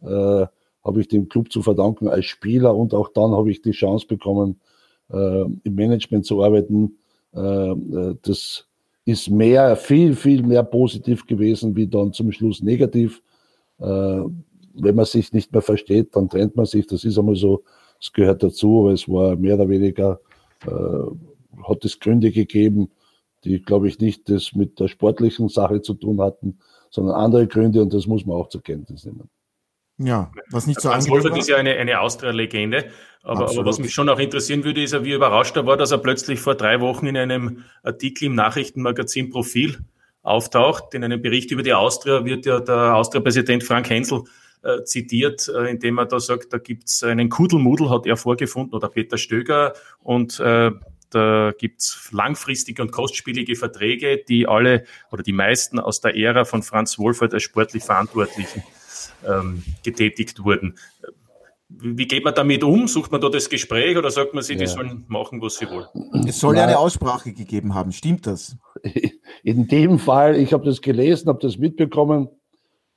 äh, 0.01 0.45
habe 0.83 0.99
ich 0.99 1.07
dem 1.07 1.29
Club 1.29 1.51
zu 1.51 1.61
verdanken 1.61 2.09
als 2.09 2.25
Spieler 2.25 2.75
und 2.75 2.93
auch 2.93 3.09
dann 3.13 3.31
habe 3.31 3.49
ich 3.51 3.61
die 3.61 3.71
Chance 3.71 4.05
bekommen, 4.05 4.59
äh, 5.11 5.43
im 5.63 5.75
Management 5.75 6.25
zu 6.25 6.43
arbeiten. 6.43 6.97
Äh, 7.33 7.39
äh 7.39 8.15
das 8.21 8.65
ist 9.05 9.29
mehr, 9.29 9.77
viel, 9.77 10.13
viel 10.15 10.43
mehr 10.43 10.63
positiv 10.63 11.25
gewesen, 11.25 11.75
wie 11.77 11.87
dann 11.87 12.11
zum 12.11 12.33
Schluss 12.33 12.61
negativ. 12.61 13.21
Äh, 13.79 14.21
wenn 14.73 14.95
man 14.95 15.05
sich 15.05 15.33
nicht 15.33 15.51
mehr 15.51 15.61
versteht, 15.61 16.15
dann 16.15 16.29
trennt 16.29 16.55
man 16.55 16.65
sich. 16.65 16.87
Das 16.87 17.03
ist 17.03 17.17
einmal 17.17 17.35
so, 17.35 17.63
es 17.99 18.13
gehört 18.13 18.43
dazu, 18.43 18.81
aber 18.81 18.93
es 18.93 19.07
war 19.07 19.35
mehr 19.35 19.55
oder 19.55 19.69
weniger, 19.69 20.19
äh, 20.65 21.63
hat 21.67 21.83
es 21.83 21.99
Gründe 21.99 22.31
gegeben, 22.31 22.89
die, 23.43 23.61
glaube 23.61 23.87
ich, 23.87 23.99
nicht 23.99 24.29
das 24.29 24.53
mit 24.53 24.79
der 24.79 24.87
sportlichen 24.87 25.49
Sache 25.49 25.81
zu 25.81 25.93
tun 25.93 26.21
hatten, 26.21 26.59
sondern 26.89 27.15
andere 27.15 27.47
Gründe 27.47 27.81
und 27.81 27.93
das 27.93 28.07
muss 28.07 28.25
man 28.25 28.37
auch 28.37 28.49
zur 28.49 28.63
Kenntnis 28.63 29.05
nehmen. 29.05 29.29
Ja, 29.97 30.31
was 30.49 30.65
nicht 30.65 30.79
so 30.79 30.93
Hans 30.93 31.09
Wolfert 31.09 31.37
ist 31.37 31.49
ja 31.49 31.57
eine, 31.57 31.75
eine 31.75 31.99
Austria-Legende. 31.99 32.85
Aber, 33.21 33.49
aber, 33.49 33.65
was 33.65 33.79
mich 33.79 33.93
schon 33.93 34.07
auch 34.07 34.19
interessieren 34.19 34.63
würde, 34.63 34.81
ist, 34.81 35.03
wie 35.03 35.11
überrascht 35.11 35.57
er 35.57 35.65
war, 35.65 35.75
dass 35.75 35.91
er 35.91 35.97
plötzlich 35.97 36.39
vor 36.39 36.55
drei 36.55 36.79
Wochen 36.79 37.05
in 37.05 37.17
einem 37.17 37.65
Artikel 37.83 38.25
im 38.25 38.35
Nachrichtenmagazin 38.35 39.29
Profil 39.29 39.77
auftaucht. 40.29 40.93
In 40.93 41.03
einem 41.03 41.21
Bericht 41.21 41.51
über 41.51 41.63
die 41.63 41.73
Austria 41.73 42.23
wird 42.23 42.45
ja 42.45 42.59
der 42.59 42.95
Austria-Präsident 42.95 43.63
Frank 43.63 43.89
Hensel 43.89 44.23
äh, 44.61 44.83
zitiert, 44.83 45.47
äh, 45.47 45.69
indem 45.69 45.97
er 45.97 46.05
da 46.05 46.19
sagt, 46.19 46.53
da 46.53 46.57
gibt's 46.57 47.03
einen 47.03 47.29
Kudelmudel, 47.29 47.89
hat 47.89 48.05
er 48.05 48.17
vorgefunden, 48.17 48.75
oder 48.75 48.89
Peter 48.89 49.17
Stöger, 49.17 49.73
und 49.99 50.39
äh, 50.39 50.71
da 51.09 51.53
gibt's 51.57 52.09
langfristige 52.11 52.81
und 52.81 52.91
kostspielige 52.91 53.55
Verträge, 53.55 54.23
die 54.27 54.47
alle 54.47 54.83
oder 55.11 55.23
die 55.23 55.33
meisten 55.33 55.79
aus 55.79 56.01
der 56.01 56.15
Ära 56.15 56.45
von 56.45 56.61
Franz 56.61 56.99
Wohlfahrt 56.99 57.33
als 57.33 57.43
sportlich 57.43 57.83
Verantwortlichen 57.83 58.63
ähm, 59.27 59.63
getätigt 59.83 60.43
wurden. 60.43 60.77
Wie 61.69 62.07
geht 62.07 62.23
man 62.23 62.35
damit 62.35 62.63
um? 62.63 62.87
Sucht 62.87 63.11
man 63.11 63.21
da 63.21 63.29
das 63.29 63.49
Gespräch 63.49 63.97
oder 63.97 64.11
sagt 64.11 64.33
man 64.33 64.43
sich, 64.43 64.59
ja. 64.59 64.65
die 64.65 64.67
sollen 64.67 65.05
machen, 65.07 65.41
was 65.41 65.55
sie 65.55 65.67
wollen? 65.69 65.87
Es 66.27 66.39
soll 66.39 66.57
ja 66.57 66.63
eine 66.63 66.77
Aussprache 66.77 67.31
gegeben 67.31 67.73
haben, 67.73 67.91
stimmt 67.91 68.27
das? 68.27 68.57
In 69.43 69.67
dem 69.67 69.99
Fall, 69.99 70.35
ich 70.35 70.53
habe 70.53 70.65
das 70.65 70.81
gelesen, 70.81 71.29
habe 71.29 71.39
das 71.41 71.57
mitbekommen, 71.57 72.29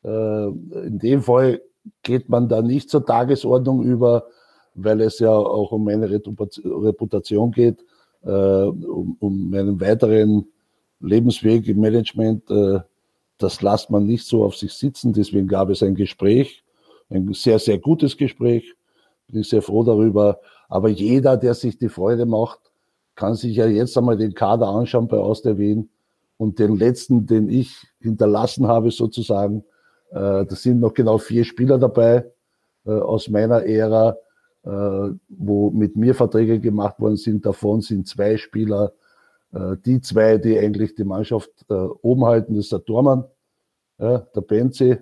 äh, 0.04 0.46
in 0.48 0.98
dem 0.98 1.22
Fall 1.22 1.62
geht 2.02 2.28
man 2.28 2.48
da 2.48 2.62
nicht 2.62 2.90
zur 2.90 3.06
Tagesordnung 3.06 3.82
über, 3.82 4.26
weil 4.74 5.00
es 5.00 5.18
ja 5.18 5.30
auch 5.30 5.72
um 5.72 5.84
meine 5.84 6.10
Reputation 6.10 7.52
geht, 7.52 7.84
äh, 8.24 8.30
um, 8.30 9.50
meinen 9.50 9.80
weiteren 9.80 10.46
Lebensweg 11.00 11.68
im 11.68 11.80
Management. 11.80 12.50
Äh, 12.50 12.80
das 13.38 13.62
lässt 13.62 13.90
man 13.90 14.06
nicht 14.06 14.26
so 14.26 14.44
auf 14.44 14.56
sich 14.56 14.72
sitzen. 14.72 15.12
Deswegen 15.12 15.48
gab 15.48 15.68
es 15.70 15.82
ein 15.82 15.94
Gespräch, 15.94 16.62
ein 17.10 17.32
sehr, 17.34 17.58
sehr 17.58 17.78
gutes 17.78 18.16
Gespräch. 18.16 18.74
Bin 19.28 19.40
ich 19.40 19.48
sehr 19.48 19.62
froh 19.62 19.82
darüber. 19.82 20.40
Aber 20.68 20.88
jeder, 20.88 21.36
der 21.36 21.54
sich 21.54 21.78
die 21.78 21.88
Freude 21.88 22.26
macht, 22.26 22.71
kann 23.14 23.34
sich 23.34 23.56
ja 23.56 23.66
jetzt 23.66 23.96
einmal 23.96 24.16
den 24.16 24.34
Kader 24.34 24.68
anschauen 24.68 25.08
bei 25.08 25.18
Austria 25.18 25.58
Wien. 25.58 25.90
Und 26.36 26.58
den 26.58 26.76
letzten, 26.76 27.26
den 27.26 27.48
ich 27.48 27.76
hinterlassen 28.00 28.66
habe, 28.66 28.90
sozusagen, 28.90 29.64
äh, 30.10 30.44
da 30.44 30.54
sind 30.56 30.80
noch 30.80 30.94
genau 30.94 31.18
vier 31.18 31.44
Spieler 31.44 31.78
dabei 31.78 32.26
äh, 32.84 32.90
aus 32.90 33.28
meiner 33.28 33.64
Ära, 33.64 34.16
äh, 34.64 35.10
wo 35.28 35.70
mit 35.70 35.96
mir 35.96 36.14
Verträge 36.14 36.58
gemacht 36.58 36.98
worden 37.00 37.16
sind. 37.16 37.46
Davon 37.46 37.80
sind 37.80 38.08
zwei 38.08 38.36
Spieler, 38.36 38.92
äh, 39.52 39.76
die 39.84 40.00
zwei, 40.00 40.38
die 40.38 40.58
eigentlich 40.58 40.94
die 40.94 41.04
Mannschaft 41.04 41.50
äh, 41.68 41.74
oben 41.74 42.24
halten, 42.24 42.54
das 42.54 42.64
ist 42.66 42.72
der 42.72 42.84
Tormann, 42.84 43.24
ja, 43.98 44.18
der 44.18 44.40
Benzi 44.40 44.98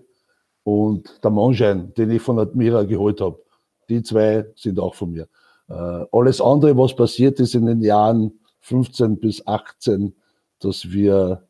und 0.63 1.25
der 1.25 1.31
Monschein, 1.31 1.95
den 1.95 2.11
ich 2.11 2.23
von 2.23 2.39
Admira 2.39 2.83
geholt 2.83 3.21
habe. 3.21 3.41
Die 3.89 4.03
zwei 4.03 4.47
sind 4.57 4.79
auch 4.79 4.95
von 4.95 5.11
mir. 5.11 5.27
Äh, 5.71 6.05
alles 6.11 6.41
andere, 6.41 6.77
was 6.77 6.95
passiert 6.95 7.39
ist 7.39 7.55
in 7.55 7.67
den 7.67 7.81
Jahren 7.81 8.33
15 8.61 9.19
bis 9.19 9.47
18, 9.47 10.13
dass 10.59 10.91
wir 10.91 11.43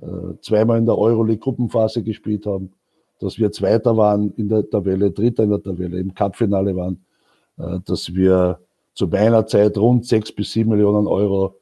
äh, 0.00 0.06
zweimal 0.42 0.78
in 0.78 0.86
der 0.86 0.98
Euroleague-Gruppenphase 0.98 2.02
gespielt 2.02 2.44
haben, 2.44 2.72
dass 3.20 3.38
wir 3.38 3.52
Zweiter 3.52 3.96
waren 3.96 4.32
in 4.36 4.48
der 4.48 4.68
Tabelle, 4.68 5.10
Dritter 5.10 5.44
in 5.44 5.50
der 5.50 5.62
Tabelle, 5.62 5.98
im 5.98 6.12
Cupfinale 6.12 6.74
waren, 6.74 7.04
äh, 7.58 7.78
dass 7.84 8.12
wir 8.14 8.58
zu 8.94 9.06
meiner 9.06 9.46
Zeit 9.46 9.78
rund 9.78 10.06
sechs 10.06 10.32
bis 10.32 10.52
sieben 10.52 10.70
Millionen 10.70 11.06
Euro 11.06 11.54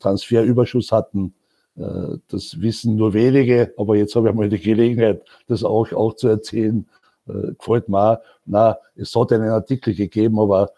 Transferüberschuss 0.00 0.90
hatten 0.90 1.34
das 1.74 2.60
wissen 2.60 2.96
nur 2.96 3.14
wenige, 3.14 3.72
aber 3.76 3.96
jetzt 3.96 4.14
habe 4.16 4.28
ich 4.28 4.34
mal 4.34 4.48
die 4.48 4.58
Gelegenheit, 4.58 5.22
das 5.46 5.64
auch, 5.64 5.90
auch 5.92 6.14
zu 6.14 6.28
erzählen. 6.28 6.86
Äh, 7.28 7.52
gefällt 7.56 7.88
mir 7.88 8.12
auch. 8.12 8.18
Na, 8.44 8.76
es 8.96 9.14
hat 9.14 9.32
einen 9.32 9.48
Artikel 9.50 9.94
gegeben, 9.94 10.38
aber 10.40 10.70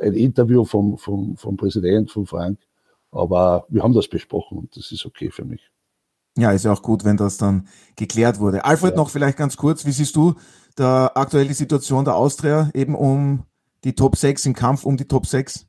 ein 0.00 0.14
Interview 0.14 0.64
vom, 0.64 0.98
vom, 0.98 1.36
vom 1.36 1.56
Präsident, 1.56 2.10
von 2.10 2.26
Frank. 2.26 2.58
Aber 3.10 3.66
wir 3.68 3.82
haben 3.82 3.94
das 3.94 4.08
besprochen 4.08 4.58
und 4.58 4.76
das 4.76 4.92
ist 4.92 5.06
okay 5.06 5.30
für 5.30 5.44
mich. 5.44 5.70
Ja, 6.36 6.52
ist 6.52 6.64
ja 6.64 6.72
auch 6.72 6.82
gut, 6.82 7.04
wenn 7.04 7.16
das 7.16 7.36
dann 7.36 7.66
geklärt 7.96 8.38
wurde. 8.38 8.64
Alfred, 8.64 8.92
ja. 8.92 8.96
noch 8.96 9.10
vielleicht 9.10 9.38
ganz 9.38 9.56
kurz, 9.56 9.84
wie 9.86 9.92
siehst 9.92 10.14
du 10.14 10.34
da 10.76 11.10
aktuell 11.14 11.48
die 11.48 11.54
Situation 11.54 12.04
der 12.04 12.14
Austria 12.14 12.70
eben 12.74 12.94
um 12.94 13.44
die 13.84 13.94
Top 13.94 14.16
6 14.16 14.46
im 14.46 14.54
Kampf 14.54 14.84
um 14.84 14.96
die 14.96 15.06
Top 15.06 15.26
6? 15.26 15.66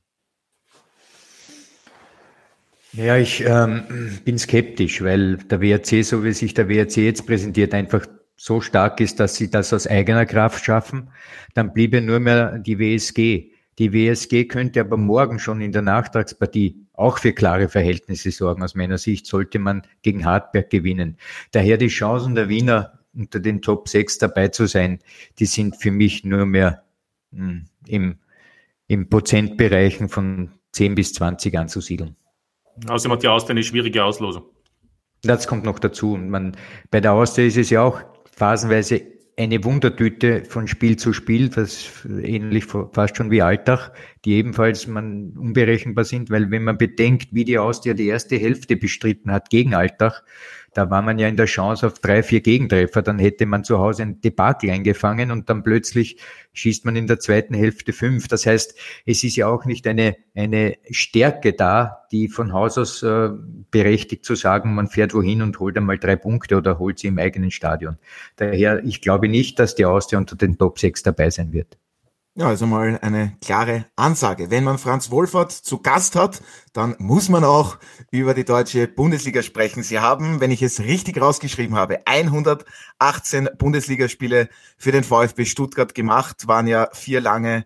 Ja, 2.93 3.17
ich 3.17 3.43
ähm, 3.45 4.19
bin 4.25 4.37
skeptisch, 4.37 5.03
weil 5.03 5.37
der 5.37 5.61
WRC, 5.61 6.03
so 6.03 6.23
wie 6.23 6.33
sich 6.33 6.53
der 6.53 6.69
WRC 6.69 6.97
jetzt 6.97 7.25
präsentiert, 7.25 7.73
einfach 7.73 8.05
so 8.35 8.61
stark 8.61 8.99
ist, 8.99 9.19
dass 9.19 9.35
sie 9.35 9.49
das 9.49 9.73
aus 9.73 9.85
eigener 9.85 10.25
Kraft 10.25 10.63
schaffen. 10.63 11.09
Dann 11.53 11.73
bliebe 11.73 12.01
nur 12.01 12.19
mehr 12.19 12.57
die 12.57 12.79
WSG. 12.79 13.51
Die 13.79 13.93
WSG 13.93 14.45
könnte 14.45 14.81
aber 14.81 14.97
morgen 14.97 15.39
schon 15.39 15.61
in 15.61 15.71
der 15.71 15.81
Nachtragspartie 15.81 16.85
auch 16.91 17.17
für 17.17 17.31
klare 17.31 17.69
Verhältnisse 17.69 18.29
sorgen. 18.29 18.61
Aus 18.61 18.75
meiner 18.75 18.97
Sicht 18.97 19.25
sollte 19.25 19.57
man 19.57 19.83
gegen 20.01 20.25
Hartberg 20.25 20.69
gewinnen. 20.69 21.17
Daher 21.51 21.77
die 21.77 21.87
Chancen 21.87 22.35
der 22.35 22.49
Wiener 22.49 22.99
unter 23.13 23.39
den 23.39 23.61
Top 23.61 23.87
6 23.87 24.17
dabei 24.17 24.49
zu 24.49 24.65
sein, 24.67 24.99
die 25.39 25.45
sind 25.45 25.77
für 25.77 25.91
mich 25.91 26.25
nur 26.25 26.45
mehr 26.45 26.83
mh, 27.31 27.47
hm, 27.47 27.65
im, 27.87 28.19
im 28.87 29.09
Prozentbereichen 29.09 30.09
von 30.09 30.51
10 30.73 30.95
bis 30.95 31.13
20 31.13 31.57
anzusiedeln. 31.57 32.17
Außerdem 32.87 33.13
hat 33.13 33.23
die 33.23 33.27
Austria 33.29 33.53
eine 33.53 33.63
schwierige 33.63 34.03
Auslosung. 34.03 34.43
Das 35.21 35.47
kommt 35.47 35.63
noch 35.63 35.79
dazu. 35.79 36.17
Man, 36.17 36.55
bei 36.91 36.99
der 36.99 37.13
Austria 37.13 37.45
ist 37.45 37.57
es 37.57 37.69
ja 37.69 37.81
auch 37.81 38.01
phasenweise 38.31 39.18
eine 39.39 39.63
Wundertüte 39.63 40.43
von 40.43 40.67
Spiel 40.67 40.97
zu 40.97 41.13
Spiel, 41.13 41.47
das 41.47 41.89
ähnlich 42.21 42.65
fast 42.65 43.15
schon 43.15 43.31
wie 43.31 43.41
Alltag, 43.41 43.93
die 44.25 44.33
ebenfalls 44.33 44.85
man 44.85 45.31
unberechenbar 45.37 46.03
sind, 46.03 46.29
weil 46.29 46.51
wenn 46.51 46.65
man 46.65 46.77
bedenkt, 46.77 47.29
wie 47.31 47.45
die 47.45 47.57
Austria 47.57 47.93
die 47.93 48.07
erste 48.07 48.35
Hälfte 48.35 48.75
bestritten 48.75 49.31
hat 49.31 49.49
gegen 49.49 49.73
Alltag, 49.73 50.23
da 50.79 50.89
war 50.89 51.01
man 51.01 51.19
ja 51.19 51.27
in 51.27 51.35
der 51.35 51.45
Chance 51.45 51.85
auf 51.85 51.99
drei, 51.99 52.23
vier 52.23 52.39
Gegentreffer, 52.39 53.01
dann 53.01 53.19
hätte 53.19 53.45
man 53.45 53.65
zu 53.65 53.79
Hause 53.79 54.03
ein 54.03 54.21
Debakel 54.21 54.69
eingefangen 54.69 55.29
und 55.29 55.49
dann 55.49 55.61
plötzlich 55.61 56.21
schießt 56.53 56.85
man 56.85 56.95
in 56.95 57.05
der 57.05 57.19
zweiten 57.19 57.53
Hälfte 57.53 57.91
fünf. 57.91 58.29
Das 58.29 58.45
heißt, 58.45 58.79
es 59.05 59.21
ist 59.25 59.35
ja 59.35 59.47
auch 59.47 59.65
nicht 59.65 59.85
eine, 59.87 60.15
eine 60.35 60.77
Stärke 60.89 61.51
da, 61.51 62.05
die 62.13 62.29
von 62.29 62.53
Haus 62.53 62.77
aus 62.77 63.03
äh, 63.03 63.29
berechtigt 63.71 64.23
zu 64.23 64.35
sagen, 64.35 64.73
man 64.73 64.87
fährt 64.87 65.13
wohin 65.13 65.41
und 65.41 65.59
holt 65.59 65.75
einmal 65.75 65.97
drei 65.97 66.15
Punkte 66.15 66.55
oder 66.55 66.79
holt 66.79 66.97
sie 66.97 67.07
im 67.07 67.19
eigenen 67.19 67.51
Stadion. 67.51 67.97
Daher, 68.37 68.81
ich 68.85 69.01
glaube 69.01 69.27
nicht, 69.27 69.59
dass 69.59 69.75
die 69.75 69.83
Austria 69.83 70.17
unter 70.17 70.37
den 70.37 70.57
Top 70.57 70.79
6 70.79 71.03
dabei 71.03 71.29
sein 71.29 71.51
wird. 71.51 71.77
Ja, 72.39 72.47
also 72.47 72.65
mal 72.65 72.97
eine 73.01 73.33
klare 73.41 73.83
Ansage. 73.97 74.49
Wenn 74.49 74.63
man 74.63 74.77
Franz 74.77 75.11
Wohlfahrt 75.11 75.51
zu 75.51 75.81
Gast 75.81 76.15
hat, 76.15 76.41
dann 76.71 76.95
muss 76.97 77.27
man 77.27 77.43
auch 77.43 77.77
über 78.11 78.33
die 78.33 78.45
deutsche 78.45 78.87
Bundesliga 78.87 79.43
sprechen. 79.43 79.83
Sie 79.83 79.99
haben, 79.99 80.39
wenn 80.39 80.49
ich 80.49 80.61
es 80.61 80.79
richtig 80.79 81.19
rausgeschrieben 81.19 81.75
habe, 81.75 81.99
118 82.07 83.49
Bundesligaspiele 83.57 84.47
für 84.77 84.93
den 84.93 85.03
VfB 85.03 85.43
Stuttgart 85.43 85.93
gemacht, 85.93 86.47
waren 86.47 86.67
ja 86.67 86.87
vier 86.93 87.19
lange, 87.19 87.65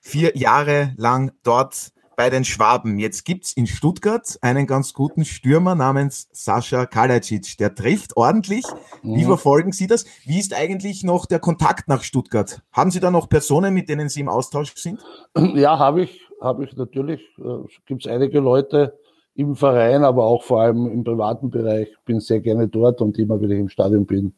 vier 0.00 0.34
Jahre 0.34 0.94
lang 0.96 1.32
dort 1.42 1.92
bei 2.16 2.30
den 2.30 2.44
Schwaben. 2.44 2.98
Jetzt 2.98 3.24
gibt's 3.26 3.52
in 3.52 3.66
Stuttgart 3.66 4.38
einen 4.40 4.66
ganz 4.66 4.94
guten 4.94 5.26
Stürmer 5.26 5.74
namens 5.74 6.28
Sascha 6.32 6.86
Kalajic. 6.86 7.58
Der 7.58 7.74
trifft 7.74 8.16
ordentlich. 8.16 8.64
Wie 9.02 9.22
mhm. 9.22 9.26
verfolgen 9.26 9.72
Sie 9.72 9.86
das? 9.86 10.06
Wie 10.24 10.38
ist 10.38 10.54
eigentlich 10.54 11.04
noch 11.04 11.26
der 11.26 11.38
Kontakt 11.38 11.88
nach 11.88 12.02
Stuttgart? 12.02 12.62
Haben 12.72 12.90
Sie 12.90 13.00
da 13.00 13.10
noch 13.10 13.28
Personen, 13.28 13.74
mit 13.74 13.90
denen 13.90 14.08
Sie 14.08 14.20
im 14.20 14.30
Austausch 14.30 14.74
sind? 14.76 14.98
Ja, 15.36 15.78
habe 15.78 16.02
ich, 16.02 16.22
habe 16.40 16.64
ich 16.64 16.74
natürlich. 16.74 17.20
Äh, 17.38 17.68
gibt's 17.84 18.06
einige 18.06 18.40
Leute 18.40 18.98
im 19.34 19.54
Verein, 19.54 20.02
aber 20.02 20.24
auch 20.24 20.42
vor 20.42 20.62
allem 20.62 20.86
im 20.86 21.04
privaten 21.04 21.50
Bereich. 21.50 21.88
Ich 21.90 22.04
bin 22.06 22.20
sehr 22.20 22.40
gerne 22.40 22.66
dort 22.66 23.02
und 23.02 23.18
immer, 23.18 23.40
wenn 23.40 23.50
ich 23.50 23.58
im 23.58 23.68
Stadion 23.68 24.06
bin, 24.06 24.34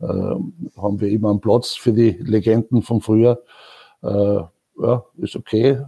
äh, 0.00 0.06
haben 0.06 1.00
wir 1.00 1.10
immer 1.10 1.30
einen 1.30 1.40
Platz 1.40 1.74
für 1.74 1.92
die 1.92 2.12
Legenden 2.12 2.80
von 2.80 3.02
früher. 3.02 3.42
Äh, 4.02 4.08
ja, 4.82 5.04
ist 5.18 5.36
okay. 5.36 5.82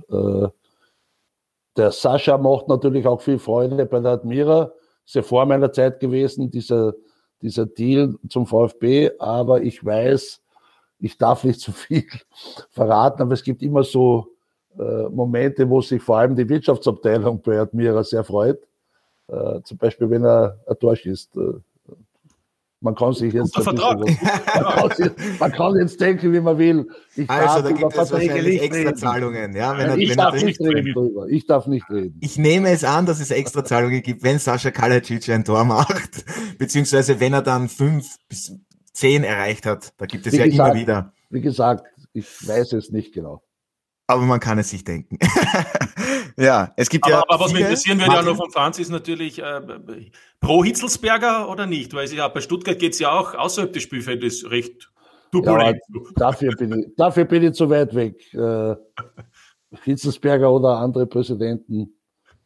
Der 1.77 1.91
Sascha 1.91 2.37
macht 2.39 2.69
natürlich 2.69 3.07
auch 3.07 3.21
viel 3.21 3.39
Freude 3.39 3.87
bei 3.87 4.01
der 4.01 4.13
Admira. 4.13 4.73
Ist 5.05 5.15
ja 5.15 5.23
vor 5.23 5.47
meiner 5.47 5.73
Zeit 5.73 6.01
gewesen, 6.01 6.51
dieser, 6.51 6.95
dieser 7.41 7.67
Deal 7.67 8.15
zum 8.29 8.47
VfB. 8.47 9.11
Aber 9.19 9.63
ich 9.63 9.85
weiß, 9.85 10.41
ich 10.99 11.19
darf 11.19 11.45
nicht 11.45 11.61
zu 11.61 11.73
viel 11.73 12.07
verraten, 12.71 13.23
aber 13.23 13.33
es 13.33 13.43
gibt 13.43 13.63
immer 13.63 13.85
so 13.85 14.29
äh, 14.79 15.09
Momente, 15.09 15.69
wo 15.69 15.81
sich 15.81 16.03
vor 16.03 16.19
allem 16.19 16.37
die 16.37 16.49
Wirtschaftsabteilung 16.49 17.43
bei 17.43 17.59
Admira 17.59 18.05
sehr 18.05 18.25
freut. 18.25 18.61
Äh, 19.29 19.61
zum 19.65 19.79
Beispiel, 19.79 20.11
wenn 20.11 20.25
er 20.25 20.59
ein 20.67 20.79
Tor 20.79 20.95
schießt. 20.97 21.37
Äh, 21.37 21.61
man 22.83 22.95
kann 22.95 23.13
sich 23.13 23.33
jetzt, 23.33 23.57
man 23.57 23.77
kann, 23.77 24.05
sich, 24.97 25.11
man 25.39 25.53
kann, 25.53 25.77
jetzt 25.77 26.01
denken, 26.01 26.33
wie 26.33 26.41
man 26.41 26.59
will. 26.59 26.87
Ich 27.15 27.31
also, 27.31 27.63
da 27.63 27.73
gibt 27.73 27.97
es 27.97 28.13
wahrscheinlich 28.13 28.61
extra 28.61 28.95
Zahlungen. 28.95 29.55
Ja, 29.55 29.79
wenn 29.79 30.01
ich, 30.01 30.11
wenn 30.11 30.17
darf 30.17 30.43
nicht 30.43 30.61
reden 30.61 30.93
drüber. 30.93 31.27
ich 31.29 31.47
darf 31.47 31.67
nicht 31.67 31.89
reden. 31.89 32.19
Ich 32.21 32.39
nehme 32.39 32.71
es 32.71 32.85
an, 32.85 33.07
dass 33.07 33.21
es 33.21 33.31
extra 33.31 33.65
Zahlungen 33.65 34.03
gibt, 34.03 34.23
wenn 34.23 34.39
Sascha 34.39 34.71
Kalacic 34.71 35.29
ein 35.29 35.45
Tor 35.45 35.65
macht, 35.65 36.25
beziehungsweise 36.59 37.21
wenn 37.21 37.33
er 37.33 37.43
dann 37.43 37.69
fünf 37.69 38.17
bis 38.29 38.57
zehn 38.93 39.23
erreicht 39.23 39.65
hat. 39.65 39.93
Da 39.99 40.07
gibt 40.07 40.27
es 40.27 40.33
wie 40.33 40.39
ja 40.39 40.47
gesagt, 40.47 40.71
immer 40.75 40.81
wieder. 40.81 41.13
Wie 41.31 41.41
gesagt, 41.41 41.87
ich 42.13 42.27
weiß 42.47 42.73
es 42.75 42.91
nicht 42.91 43.15
genau 43.15 43.43
aber 44.07 44.23
man 44.23 44.41
kann 44.41 44.59
es 44.59 44.71
sich 44.71 44.85
denken. 44.85 45.19
ja, 46.37 46.73
es 46.77 46.89
gibt 46.89 47.05
aber, 47.05 47.15
ja. 47.15 47.25
Aber 47.29 47.45
was 47.45 47.53
mich 47.53 47.63
interessieren 47.63 47.99
würde 47.99 48.15
ja 48.15 48.23
noch 48.23 48.37
von 48.37 48.51
Franz 48.51 48.79
ist 48.79 48.91
natürlich 48.91 49.41
äh, 49.41 49.61
pro 50.41 50.65
Hitzelsberger 50.65 51.49
oder 51.49 51.67
nicht? 51.67 51.95
Weil 51.95 52.13
ja, 52.13 52.29
bei 52.29 52.41
Stuttgart 52.41 52.79
geht 52.79 52.93
es 52.93 52.99
ja 52.99 53.13
auch 53.13 53.35
außerhalb 53.35 53.73
des 53.73 53.83
Spielfeldes 53.83 54.51
recht 54.51 54.91
turbulent. 55.31 55.79
Ja, 55.89 56.01
dafür, 56.17 56.55
bin 56.57 56.79
ich, 56.79 56.97
dafür 56.97 57.25
bin 57.25 57.43
ich 57.43 57.53
zu 57.55 57.71
weit 57.71 57.95
weg. 57.95 58.33
Äh, 58.35 58.77
Hitzelsberger 59.85 60.53
oder 60.53 60.79
andere 60.79 61.07
Präsidenten 61.07 61.95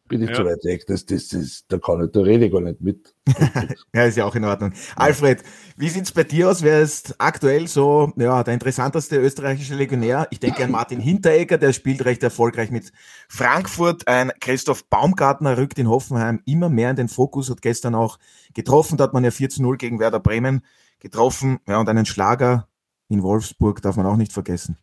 bin 0.09 0.23
ich 0.23 0.31
ja. 0.31 0.37
zu 0.37 0.45
weit 0.45 0.65
weg. 0.65 0.87
Das, 0.87 1.05
das, 1.07 1.29
das, 1.29 1.65
da 1.69 1.79
kann 1.79 2.05
ich, 2.05 2.13
da 2.13 2.21
rede 2.21 2.47
ich 2.47 2.53
gar 2.53 2.61
nicht 2.61 2.81
mit. 2.81 3.15
ja, 3.95 4.05
ist 4.05 4.17
ja 4.17 4.25
auch 4.25 4.35
in 4.35 4.45
Ordnung. 4.45 4.73
Alfred, 4.95 5.43
wie 5.77 5.89
sieht's 5.89 6.13
bei 6.13 6.25
dir 6.25 6.51
aus? 6.51 6.63
Wer 6.63 6.81
ist 6.81 7.15
aktuell 7.19 7.69
so, 7.69 8.13
ja, 8.17 8.43
der 8.43 8.55
interessanteste 8.55 9.17
österreichische 9.17 9.75
Legionär? 9.75 10.29
Ich 10.31 10.41
denke 10.41 10.65
an 10.65 10.71
Martin 10.71 11.01
Hinteregger, 11.01 11.59
der 11.59 11.73
spielt 11.73 12.05
recht 12.05 12.23
erfolgreich 12.23 12.71
mit 12.71 12.93
Frankfurt. 13.29 14.07
Ein 14.09 14.33
Christoph 14.41 14.85
Baumgartner 14.89 15.59
rückt 15.59 15.79
in 15.79 15.89
Hoffenheim 15.89 16.41
immer 16.47 16.69
mehr 16.69 16.91
in 16.91 16.97
den 16.97 17.09
Fokus, 17.09 17.51
hat 17.51 17.63
gestern 17.63 17.95
auch 17.95 18.19
getroffen. 18.55 18.97
Da 18.97 19.05
hat 19.05 19.13
man 19.13 19.25
ja 19.25 19.31
4 19.31 19.51
zu 19.51 19.63
0 19.63 19.77
gegen 19.77 19.99
Werder 19.99 20.21
Bremen 20.21 20.63
getroffen. 21.01 21.59
Ja, 21.67 21.79
und 21.79 21.89
einen 21.89 22.07
Schlager 22.07 22.69
in 23.09 23.23
Wolfsburg 23.23 23.83
darf 23.83 23.97
man 23.97 24.07
auch 24.07 24.17
nicht 24.17 24.33
vergessen. 24.33 24.79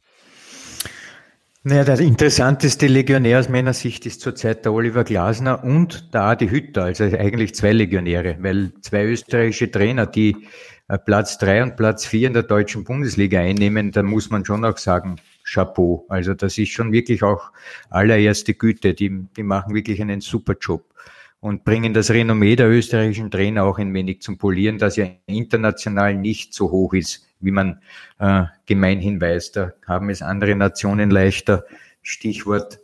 Naja, 1.65 1.85
der 1.85 2.01
interessanteste 2.01 2.87
Legionär 2.87 3.39
aus 3.39 3.47
meiner 3.47 3.71
Sicht 3.71 4.05
ist 4.05 4.19
zurzeit 4.19 4.65
der 4.65 4.73
Oliver 4.73 5.05
Glasner 5.05 5.63
und 5.63 6.13
der 6.13 6.23
Adi 6.23 6.49
Hütter, 6.49 6.83
also 6.83 7.05
eigentlich 7.05 7.55
zwei 7.55 7.71
Legionäre, 7.71 8.35
weil 8.41 8.73
zwei 8.81 9.05
österreichische 9.05 9.71
Trainer, 9.71 10.05
die 10.05 10.35
äh, 10.89 10.97
Platz 10.97 11.37
drei 11.37 11.63
und 11.63 11.77
Platz 11.77 12.05
vier 12.05 12.27
in 12.27 12.33
der 12.33 12.43
deutschen 12.43 12.83
Bundesliga 12.83 13.39
einnehmen, 13.39 13.93
da 13.93 14.03
muss 14.03 14.29
man 14.29 14.43
schon 14.43 14.65
auch 14.65 14.77
sagen, 14.77 15.15
Chapeau. 15.45 16.05
Also 16.09 16.33
das 16.33 16.57
ist 16.57 16.73
schon 16.73 16.91
wirklich 16.91 17.23
auch 17.23 17.53
allererste 17.89 18.55
Güte. 18.55 18.93
Die, 18.93 19.25
die 19.37 19.43
machen 19.43 19.73
wirklich 19.73 20.01
einen 20.01 20.19
super 20.19 20.55
Job 20.59 20.83
und 21.39 21.63
bringen 21.63 21.93
das 21.93 22.11
Renommee 22.11 22.57
der 22.57 22.69
österreichischen 22.69 23.31
Trainer 23.31 23.63
auch 23.63 23.79
ein 23.79 23.93
wenig 23.93 24.21
zum 24.21 24.37
Polieren, 24.37 24.79
das 24.79 24.97
ja 24.97 25.07
international 25.27 26.13
nicht 26.15 26.53
so 26.53 26.71
hoch 26.71 26.93
ist 26.93 27.25
wie 27.43 27.51
man 27.51 27.81
äh, 28.19 28.45
gemeinhin 28.65 29.21
weiß. 29.21 29.51
Da 29.51 29.73
haben 29.87 30.09
es 30.09 30.21
andere 30.21 30.55
Nationen 30.55 31.09
leichter. 31.09 31.65
Stichwort 32.01 32.79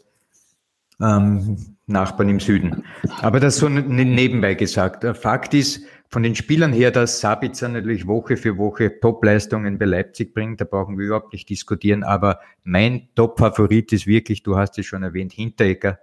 ähm, 1.02 1.76
Nachbarn 1.88 2.30
im 2.30 2.39
Süden. 2.39 2.84
Aber 3.22 3.39
das 3.39 3.58
so 3.58 3.69
nebenbei 3.69 4.54
gesagt. 4.54 5.06
Fakt 5.17 5.54
ist, 5.54 5.82
von 6.12 6.24
den 6.24 6.36
Spielern 6.36 6.74
her, 6.74 6.89
dass 6.89 7.19
Sabitzer 7.19 7.69
natürlich 7.69 8.08
Woche 8.08 8.36
für 8.36 8.58
Woche 8.58 9.00
Top-Leistungen 9.00 9.78
bei 9.78 9.86
Leipzig 9.86 10.34
bringt, 10.34 10.60
da 10.60 10.65
brauchen 10.65 10.98
wir 10.98 11.06
überhaupt 11.06 11.34
nicht 11.34 11.48
diskutieren. 11.50 12.04
Aber 12.04 12.39
mein 12.63 13.10
Top-Favorit 13.13 13.93
ist 13.93 14.08
wirklich, 14.08 14.41
du 14.41 14.58
hast 14.58 14.80
es 14.80 14.88
schon 14.88 15.04
erwähnt, 15.04 15.34
Hinteregger. 15.34 16.00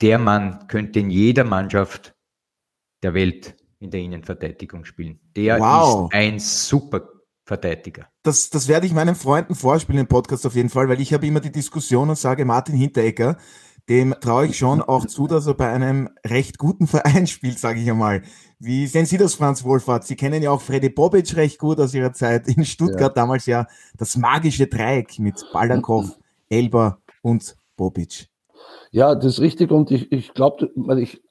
Der 0.00 0.18
Mann 0.18 0.66
könnte 0.66 0.98
in 0.98 1.10
jeder 1.10 1.44
Mannschaft 1.44 2.14
der 3.02 3.14
Welt 3.14 3.54
in 3.78 3.90
der 3.90 4.00
Innenverteidigung 4.00 4.84
spielen. 4.84 5.20
Der 5.36 5.60
wow. 5.60 6.10
ist 6.10 6.18
ein 6.18 6.38
super 6.40 7.15
Verteidiger. 7.46 8.08
Das, 8.24 8.50
das 8.50 8.66
werde 8.66 8.86
ich 8.86 8.92
meinen 8.92 9.14
Freunden 9.14 9.54
vorspielen 9.54 10.00
im 10.00 10.08
Podcast 10.08 10.44
auf 10.46 10.56
jeden 10.56 10.68
Fall, 10.68 10.88
weil 10.88 11.00
ich 11.00 11.14
habe 11.14 11.26
immer 11.26 11.38
die 11.38 11.52
Diskussion 11.52 12.10
und 12.10 12.18
sage, 12.18 12.44
Martin 12.44 12.74
Hinteregger, 12.74 13.36
dem 13.88 14.16
traue 14.20 14.46
ich 14.46 14.58
schon 14.58 14.82
auch 14.82 15.06
zu, 15.06 15.28
dass 15.28 15.46
er 15.46 15.54
bei 15.54 15.70
einem 15.70 16.10
recht 16.26 16.58
guten 16.58 16.88
Verein 16.88 17.26
spielt, 17.28 17.60
sage 17.60 17.80
ich 17.80 17.88
einmal. 17.88 18.22
Wie 18.58 18.88
sehen 18.88 19.06
Sie 19.06 19.16
das, 19.16 19.34
Franz 19.34 19.62
Wohlfahrt? 19.62 20.04
Sie 20.04 20.16
kennen 20.16 20.42
ja 20.42 20.50
auch 20.50 20.60
Freddy 20.60 20.88
Bobic 20.88 21.36
recht 21.36 21.60
gut 21.60 21.78
aus 21.78 21.94
Ihrer 21.94 22.12
Zeit 22.12 22.48
in 22.48 22.64
Stuttgart, 22.64 23.00
ja. 23.00 23.22
damals 23.22 23.46
ja 23.46 23.68
das 23.96 24.16
magische 24.16 24.66
Dreieck 24.66 25.16
mit 25.20 25.36
Baldakow, 25.52 26.18
Elber 26.48 26.98
und 27.22 27.56
Bobic. 27.76 28.26
Ja, 28.90 29.14
das 29.14 29.34
ist 29.34 29.40
richtig 29.40 29.70
und 29.70 29.92
ich, 29.92 30.10
ich 30.10 30.34
glaube, 30.34 30.72
ich 30.98 31.22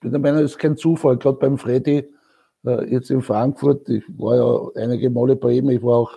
bin 0.00 0.12
der 0.12 0.20
Meinung, 0.20 0.42
das 0.42 0.52
ist 0.52 0.58
kein 0.58 0.76
Zufall. 0.76 1.16
Gerade 1.16 1.38
beim 1.38 1.58
Freddy 1.58 2.13
äh, 2.64 2.90
jetzt 2.90 3.10
in 3.10 3.22
Frankfurt. 3.22 3.88
Ich 3.88 4.04
war 4.18 4.36
ja 4.36 4.82
einige 4.82 5.10
Male 5.10 5.36
bei 5.36 5.52
ihm. 5.52 5.70
Ich 5.70 5.82
war 5.82 5.98
auch 5.98 6.12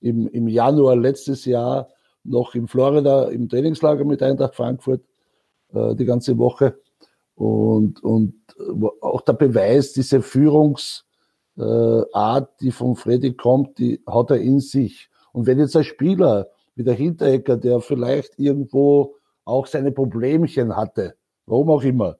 im, 0.00 0.28
im 0.28 0.48
Januar 0.48 0.96
letztes 0.96 1.44
Jahr 1.44 1.88
noch 2.24 2.54
in 2.54 2.68
Florida 2.68 3.24
im 3.24 3.48
Trainingslager 3.48 4.04
mit 4.04 4.22
Eintracht 4.22 4.54
Frankfurt 4.54 5.02
äh, 5.72 5.94
die 5.94 6.04
ganze 6.04 6.36
Woche. 6.38 6.78
Und, 7.34 8.02
und 8.02 8.34
auch 9.00 9.20
der 9.20 9.34
Beweis, 9.34 9.92
diese 9.92 10.22
Führungsart, 10.22 11.04
die 12.60 12.70
von 12.70 12.96
Freddy 12.96 13.34
kommt, 13.34 13.78
die 13.78 14.00
hat 14.06 14.30
er 14.30 14.38
in 14.38 14.60
sich. 14.60 15.10
Und 15.32 15.46
wenn 15.46 15.58
jetzt 15.58 15.76
ein 15.76 15.84
Spieler 15.84 16.48
wie 16.76 16.84
der 16.84 16.94
Hinterecker, 16.94 17.58
der 17.58 17.80
vielleicht 17.80 18.38
irgendwo 18.38 19.16
auch 19.44 19.66
seine 19.66 19.92
Problemchen 19.92 20.76
hatte, 20.76 21.16
warum 21.44 21.70
auch 21.70 21.82
immer, 21.82 22.16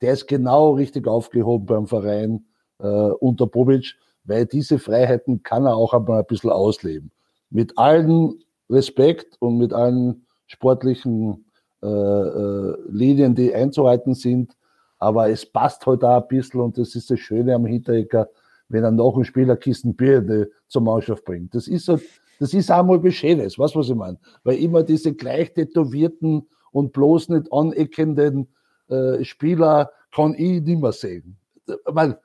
der 0.00 0.14
ist 0.14 0.26
genau 0.26 0.72
richtig 0.72 1.06
aufgehoben 1.06 1.66
beim 1.66 1.86
Verein 1.86 2.46
äh, 2.78 2.86
unter 2.86 3.46
Bobic, 3.46 3.94
weil 4.24 4.46
diese 4.46 4.78
Freiheiten 4.78 5.42
kann 5.42 5.66
er 5.66 5.76
auch 5.76 5.94
einmal 5.94 6.20
ein 6.20 6.26
bisschen 6.26 6.50
ausleben. 6.50 7.10
Mit 7.50 7.76
allen 7.78 8.42
Respekt 8.68 9.36
und 9.40 9.58
mit 9.58 9.72
allen 9.72 10.26
sportlichen 10.46 11.46
äh, 11.82 11.86
äh, 11.86 12.76
Linien, 12.88 13.34
die 13.34 13.54
einzuhalten 13.54 14.14
sind. 14.14 14.56
aber 14.98 15.28
es 15.28 15.44
passt 15.44 15.86
halt 15.86 16.02
auch 16.04 16.22
ein 16.22 16.28
bisschen 16.28 16.60
und 16.60 16.78
das 16.78 16.94
ist 16.94 17.10
das 17.10 17.20
Schöne 17.20 17.54
am 17.54 17.66
Hinterecker, 17.66 18.28
wenn 18.68 18.84
er 18.84 18.90
noch 18.90 19.16
ein 19.16 19.24
Spieler 19.24 19.56
Kisten 19.56 19.94
Bier 19.94 20.48
zur 20.68 20.82
Mannschaft 20.82 21.24
bringt. 21.24 21.54
Das 21.54 21.68
ist 21.68 21.84
so, 21.84 21.98
das 22.40 22.54
ist 22.54 22.70
einmal 22.70 23.02
was 23.02 23.22
weißt 23.22 23.74
du, 23.74 23.78
was 23.78 23.88
ich 23.88 23.94
meine? 23.94 24.18
Weil 24.42 24.58
immer 24.58 24.82
diese 24.82 25.14
gleich 25.14 25.52
tätowierten 25.52 26.46
und 26.72 26.92
bloß 26.92 27.28
nicht 27.30 27.52
aneckenden 27.52 28.48
äh, 28.88 29.22
Spieler 29.24 29.90
kann 30.14 30.34
ich 30.34 30.62
nicht 30.62 30.80
mehr 30.80 30.92
sehen. 30.92 31.36
Weil 31.84 32.12
es 32.12 32.16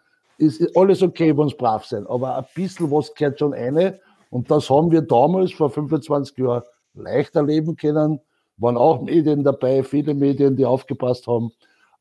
ist 0.41 0.75
alles 0.75 1.01
okay, 1.01 1.37
wenn 1.37 1.49
sie 1.49 1.55
brav 1.55 1.85
sind, 1.85 2.07
aber 2.09 2.37
ein 2.37 2.45
bisschen 2.55 2.91
was 2.91 3.13
gehört 3.13 3.39
schon 3.39 3.53
eine 3.53 3.99
und 4.31 4.49
das 4.49 4.69
haben 4.69 4.91
wir 4.91 5.01
damals 5.01 5.51
vor 5.51 5.69
25 5.69 6.37
Jahren 6.37 6.63
leicht 6.93 7.35
erleben 7.35 7.75
können. 7.75 8.19
Waren 8.57 8.77
auch 8.77 9.01
Medien 9.01 9.43
dabei, 9.43 9.83
viele 9.83 10.13
Medien, 10.13 10.55
die 10.55 10.65
aufgepasst 10.65 11.27
haben. 11.27 11.51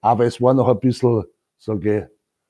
Aber 0.01 0.25
es 0.25 0.41
war 0.41 0.55
noch 0.55 0.69
ein 0.69 0.79
bisschen, 0.79 1.25
sage 1.59 1.99
ich, 1.99 2.05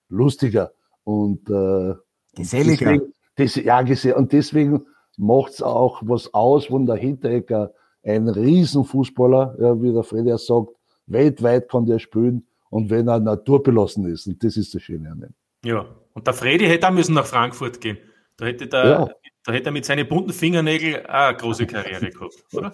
lustiger 0.09 0.73
und 1.05 1.49
äh, 1.49 1.95
geselliger. 2.37 2.99
Das, 3.37 3.55
ja, 3.55 3.83
und 4.15 4.33
deswegen 4.33 4.85
macht 5.17 5.53
es 5.53 5.63
auch 5.63 6.03
was 6.05 6.33
aus, 6.35 6.71
wenn 6.71 6.87
der 6.87 6.97
Hinterecker 6.97 7.73
ein 8.03 8.29
Riesenfußballer, 8.29 9.57
ja, 9.61 9.83
wie 9.83 9.93
der 9.93 10.03
Freddy 10.03 10.37
sagt, 10.37 10.71
weltweit 11.07 11.71
kann 11.71 11.87
der 11.87 11.99
spielen 11.99 12.47
und 12.69 12.91
wenn 12.91 13.09
er 13.09 13.19
naturbelassen 13.21 14.07
ist. 14.07 14.27
Und 14.27 14.45
das 14.45 14.57
ist 14.57 14.75
das 14.75 14.83
Schöne 14.83 15.11
an 15.11 15.23
ihm. 15.23 15.35
Ja, 15.65 15.87
und 16.15 16.27
der 16.27 16.35
Freddy 16.35 16.67
hätte 16.67 16.89
auch 16.89 16.93
müssen 16.93 17.15
nach 17.15 17.27
Frankfurt 17.27 17.81
gehen. 17.81 17.99
Da 18.37 18.47
hätte 18.47 18.67
der, 18.67 18.85
ja. 18.85 19.09
da 19.45 19.53
hätte 19.53 19.67
er 19.67 19.73
mit 19.73 19.85
seinen 19.85 20.09
bunten 20.09 20.33
Fingernägeln 20.33 21.05
auch 21.07 21.11
eine 21.11 21.37
große 21.37 21.67
Karriere 21.67 22.11
gehabt, 22.11 22.45
oder? 22.53 22.73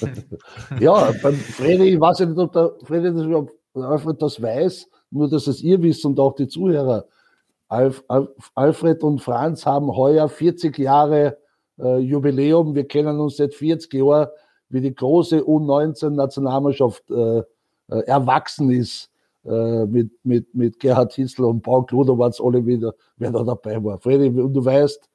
ja, 0.80 1.12
beim 1.22 1.34
Freddy, 1.34 1.94
ich 1.94 2.00
weiß 2.00 2.20
nicht, 2.20 2.38
ob 2.38 2.52
der 2.52 2.72
Freddy 2.84 3.12
das, 3.12 3.26
ob 3.26 3.50
Alfred 3.74 4.22
das 4.22 4.40
weiß, 4.40 4.88
nur 5.10 5.28
dass 5.28 5.46
es 5.46 5.62
ihr 5.62 5.82
wisst 5.82 6.04
und 6.04 6.18
auch 6.20 6.34
die 6.34 6.48
Zuhörer. 6.48 7.06
Alf, 7.68 8.02
Alf, 8.08 8.28
Alfred 8.54 9.02
und 9.02 9.20
Franz 9.20 9.66
haben 9.66 9.94
heuer 9.94 10.28
40 10.28 10.78
Jahre 10.78 11.38
äh, 11.78 11.98
Jubiläum. 11.98 12.74
Wir 12.74 12.86
kennen 12.86 13.20
uns 13.20 13.36
seit 13.36 13.54
40 13.54 13.92
Jahren, 13.94 14.28
wie 14.70 14.80
die 14.80 14.94
große 14.94 15.40
U19-Nationalmannschaft 15.40 17.10
äh, 17.10 17.42
äh, 17.88 18.00
erwachsen 18.06 18.70
ist. 18.70 19.10
Äh, 19.48 19.86
mit, 19.86 20.10
mit, 20.24 20.54
mit 20.54 20.78
Gerhard 20.78 21.14
Hissler 21.14 21.48
und 21.48 21.62
Paul 21.62 21.86
es 22.28 22.40
alle 22.40 22.66
wieder, 22.66 22.92
wer 23.16 23.30
da 23.30 23.42
dabei 23.42 23.82
war. 23.82 23.96
Freddy, 23.98 24.30
du 24.30 24.62
weißt, 24.62 25.08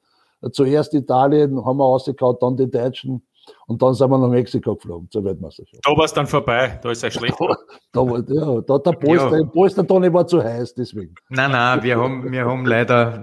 zuerst 0.50 0.92
Italien 0.94 1.64
haben 1.64 1.76
wir 1.76 1.84
rausgehauen, 1.84 2.36
dann 2.40 2.56
die 2.56 2.68
Deutschen 2.68 3.22
und 3.66 3.80
dann 3.80 3.94
sind 3.94 4.10
wir 4.10 4.18
nach 4.18 4.28
Mexiko 4.28 4.74
geflogen 4.74 5.08
zur 5.10 5.22
Weltmeisterschaft. 5.22 5.86
Da 5.86 5.96
war 5.96 6.04
es 6.04 6.12
dann 6.12 6.26
vorbei, 6.26 6.80
da 6.82 6.90
ist 6.90 7.04
er 7.04 7.12
schlecht. 7.12 7.36
da, 7.92 8.04
da, 8.04 8.22
ja, 8.26 8.60
da 8.62 8.78
der 8.78 8.92
Polster, 8.92 9.38
ja. 9.38 9.44
Polster 9.44 9.88
war 9.88 10.26
zu 10.26 10.42
heiß, 10.42 10.74
deswegen. 10.74 11.14
Nein, 11.28 11.52
nein, 11.52 11.82
wir 11.82 11.96
haben, 11.96 12.32
wir 12.32 12.44
haben 12.44 12.66
leider 12.66 13.22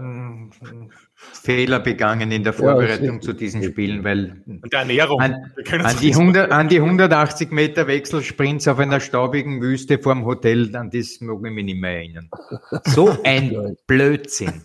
Fehler 1.43 1.79
begangen 1.79 2.31
in 2.31 2.43
der 2.43 2.53
Vorbereitung 2.53 3.15
ja, 3.15 3.21
zu 3.21 3.34
diesen 3.34 3.63
Spielen, 3.63 4.03
weil 4.03 4.43
Ernährung. 4.71 5.19
An, 5.19 5.51
an, 5.71 5.95
die 5.99 6.13
100, 6.13 6.51
an 6.51 6.69
die 6.69 6.77
180 6.77 7.49
Meter 7.49 7.88
Wechselsprints 7.88 8.67
auf 8.67 8.77
einer 8.77 8.99
staubigen 8.99 9.60
Wüste 9.60 9.97
vorm 9.97 10.25
Hotel, 10.25 10.75
an 10.75 10.91
das 10.91 11.19
mag 11.19 11.38
ich 11.43 11.51
mich 11.51 11.65
nicht 11.65 11.79
mehr 11.79 11.97
erinnern. 11.97 12.29
So 12.86 13.17
ein 13.23 13.75
Blödsinn. 13.88 14.62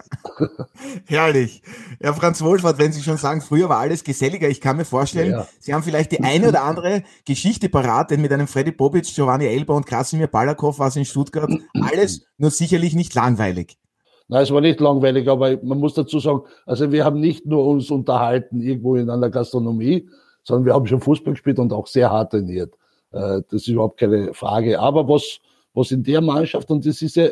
Herrlich. 1.06 1.62
Ja, 2.02 2.12
Franz 2.12 2.42
Wohlfahrt, 2.42 2.78
wenn 2.78 2.92
Sie 2.92 3.02
schon 3.02 3.16
sagen, 3.16 3.40
früher 3.40 3.70
war 3.70 3.78
alles 3.78 4.04
geselliger, 4.04 4.48
ich 4.48 4.60
kann 4.60 4.76
mir 4.76 4.84
vorstellen, 4.84 5.30
ja. 5.30 5.48
Sie 5.58 5.72
haben 5.72 5.82
vielleicht 5.82 6.12
die 6.12 6.20
eine 6.20 6.48
oder 6.48 6.62
andere 6.62 7.04
Geschichte 7.24 7.70
parat, 7.70 8.10
denn 8.10 8.20
mit 8.20 8.32
einem 8.32 8.48
Freddy 8.48 8.72
Bobic, 8.72 9.06
Giovanni 9.06 9.46
Elber 9.46 9.74
und 9.74 9.86
Krasimir 9.86 10.26
Balakow 10.26 10.78
war 10.78 10.88
es 10.88 10.96
in 10.96 11.06
Stuttgart 11.06 11.50
alles 11.80 12.26
nur 12.36 12.50
sicherlich 12.50 12.94
nicht 12.94 13.14
langweilig. 13.14 13.78
Nein, 14.28 14.42
es 14.42 14.50
war 14.50 14.60
nicht 14.60 14.80
langweilig, 14.80 15.28
aber 15.28 15.58
man 15.62 15.78
muss 15.78 15.94
dazu 15.94 16.18
sagen, 16.18 16.42
also 16.64 16.90
wir 16.90 17.04
haben 17.04 17.20
nicht 17.20 17.46
nur 17.46 17.64
uns 17.64 17.90
unterhalten 17.90 18.60
irgendwo 18.60 18.96
in 18.96 19.08
einer 19.08 19.30
Gastronomie, 19.30 20.08
sondern 20.42 20.66
wir 20.66 20.74
haben 20.74 20.86
schon 20.86 21.00
Fußball 21.00 21.34
gespielt 21.34 21.58
und 21.58 21.72
auch 21.72 21.86
sehr 21.86 22.10
hart 22.10 22.32
trainiert. 22.32 22.74
Äh, 23.12 23.42
das 23.50 23.62
ist 23.62 23.68
überhaupt 23.68 23.98
keine 23.98 24.34
Frage. 24.34 24.80
Aber 24.80 25.08
was, 25.08 25.38
was 25.74 25.92
in 25.92 26.02
der 26.02 26.20
Mannschaft, 26.20 26.70
und 26.70 26.84
das 26.86 27.02
ist 27.02 27.16
ja 27.16 27.28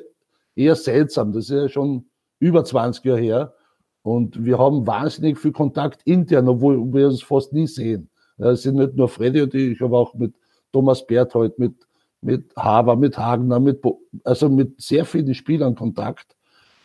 eher 0.54 0.76
seltsam, 0.76 1.32
das 1.32 1.44
ist 1.44 1.50
ja 1.50 1.68
schon 1.68 2.06
über 2.38 2.64
20 2.64 3.04
Jahre 3.04 3.20
her, 3.20 3.54
und 4.02 4.44
wir 4.44 4.58
haben 4.58 4.86
wahnsinnig 4.86 5.38
viel 5.38 5.52
Kontakt 5.52 6.02
intern, 6.04 6.46
obwohl 6.46 6.76
wir 6.92 7.06
uns 7.06 7.22
fast 7.22 7.54
nie 7.54 7.66
sehen. 7.66 8.10
Es 8.36 8.62
sind 8.62 8.76
nicht 8.76 8.96
nur 8.96 9.08
Freddy 9.08 9.40
und 9.40 9.54
ich, 9.54 9.80
habe 9.80 9.96
auch 9.96 10.12
mit 10.12 10.34
Thomas 10.72 11.06
Berthold, 11.06 11.58
mit, 11.58 11.72
mit 12.20 12.54
Haber, 12.54 12.96
mit 12.96 13.16
Hagner, 13.16 13.60
mit, 13.60 13.82
also 14.22 14.50
mit 14.50 14.78
sehr 14.80 15.06
vielen 15.06 15.32
Spielern 15.34 15.74
Kontakt 15.74 16.36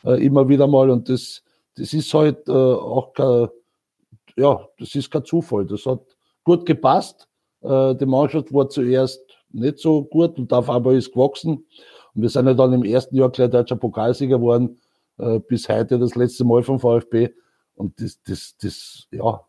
äh, 0.03 0.23
immer 0.25 0.47
wieder 0.47 0.67
mal. 0.67 0.89
Und 0.89 1.09
das, 1.09 1.43
das 1.75 1.93
ist 1.93 2.13
halt 2.13 2.47
äh, 2.47 2.51
auch 2.51 3.13
kein, 3.13 3.47
ja, 4.35 4.67
das 4.77 4.95
ist 4.95 5.11
kein 5.11 5.25
Zufall. 5.25 5.65
Das 5.65 5.85
hat 5.85 6.01
gut 6.43 6.65
gepasst. 6.65 7.27
Äh, 7.61 7.95
die 7.95 8.05
Mannschaft 8.05 8.53
war 8.53 8.69
zuerst 8.69 9.21
nicht 9.51 9.79
so 9.79 10.03
gut 10.03 10.37
und 10.37 10.51
auf 10.53 10.69
einmal 10.69 10.95
ist 10.95 11.11
gewachsen. 11.11 11.65
Und 12.13 12.21
wir 12.21 12.29
sind 12.29 12.47
ja 12.47 12.53
dann 12.53 12.73
im 12.73 12.83
ersten 12.83 13.15
Jahr 13.15 13.29
gleich 13.29 13.49
deutscher 13.49 13.75
Pokalsieger 13.75 14.37
geworden, 14.37 14.79
äh, 15.17 15.39
bis 15.39 15.69
heute 15.69 15.99
das 15.99 16.15
letzte 16.15 16.45
Mal 16.45 16.63
vom 16.63 16.79
VfB. 16.79 17.29
Und 17.75 17.99
das, 18.01 18.21
das, 18.23 18.55
das, 18.61 19.07
ja, 19.11 19.41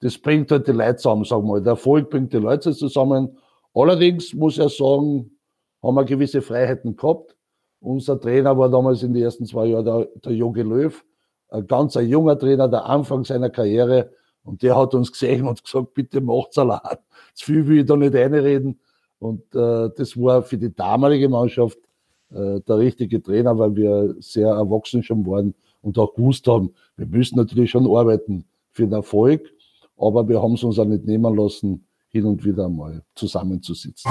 das 0.00 0.18
bringt 0.18 0.50
halt 0.50 0.66
die 0.66 0.72
Leute 0.72 0.96
zusammen, 0.96 1.24
sagen 1.24 1.42
wir 1.44 1.52
mal. 1.54 1.62
Der 1.62 1.72
Erfolg 1.72 2.10
bringt 2.10 2.32
die 2.32 2.38
Leute 2.38 2.72
zusammen. 2.72 3.38
Allerdings 3.74 4.34
muss 4.34 4.58
er 4.58 4.68
sagen, 4.68 5.38
haben 5.82 5.94
wir 5.94 6.04
gewisse 6.04 6.42
Freiheiten 6.42 6.96
gehabt. 6.96 7.36
Unser 7.80 8.20
Trainer 8.20 8.56
war 8.56 8.68
damals 8.68 9.02
in 9.02 9.14
den 9.14 9.22
ersten 9.22 9.46
zwei 9.46 9.66
Jahren 9.66 9.84
der, 9.84 10.08
der 10.22 10.32
Jogi 10.32 10.62
Löw, 10.62 11.02
ein 11.48 11.66
ganz 11.66 11.96
ein 11.96 12.08
junger 12.08 12.38
Trainer, 12.38 12.68
der 12.68 12.84
Anfang 12.84 13.24
seiner 13.24 13.50
Karriere. 13.50 14.10
Und 14.44 14.62
der 14.62 14.76
hat 14.76 14.94
uns 14.94 15.10
gesehen 15.10 15.46
und 15.46 15.62
gesagt, 15.64 15.94
bitte 15.94 16.20
macht 16.20 16.52
Salat. 16.52 17.00
Zu 17.34 17.46
viel 17.46 17.66
will 17.66 17.78
ich 17.80 17.86
da 17.86 17.96
nicht 17.96 18.14
reinreden. 18.14 18.78
Und 19.18 19.42
äh, 19.54 19.90
das 19.96 20.16
war 20.16 20.42
für 20.42 20.58
die 20.58 20.74
damalige 20.74 21.28
Mannschaft 21.28 21.78
äh, 22.30 22.60
der 22.60 22.78
richtige 22.78 23.22
Trainer, 23.22 23.58
weil 23.58 23.74
wir 23.74 24.14
sehr 24.18 24.48
erwachsen 24.48 25.02
schon 25.02 25.26
waren 25.26 25.54
und 25.82 25.98
auch 25.98 26.14
gewusst 26.14 26.46
haben, 26.46 26.72
wir 26.96 27.06
müssen 27.06 27.36
natürlich 27.36 27.70
schon 27.70 27.86
arbeiten 27.86 28.44
für 28.70 28.82
den 28.82 28.92
Erfolg, 28.92 29.42
aber 29.96 30.28
wir 30.28 30.42
haben 30.42 30.54
es 30.54 30.62
uns 30.62 30.78
auch 30.78 30.84
nicht 30.84 31.04
nehmen 31.04 31.34
lassen, 31.34 31.86
hin 32.08 32.24
und 32.24 32.44
wieder 32.44 32.68
mal 32.68 33.02
zusammenzusitzen. 33.14 34.10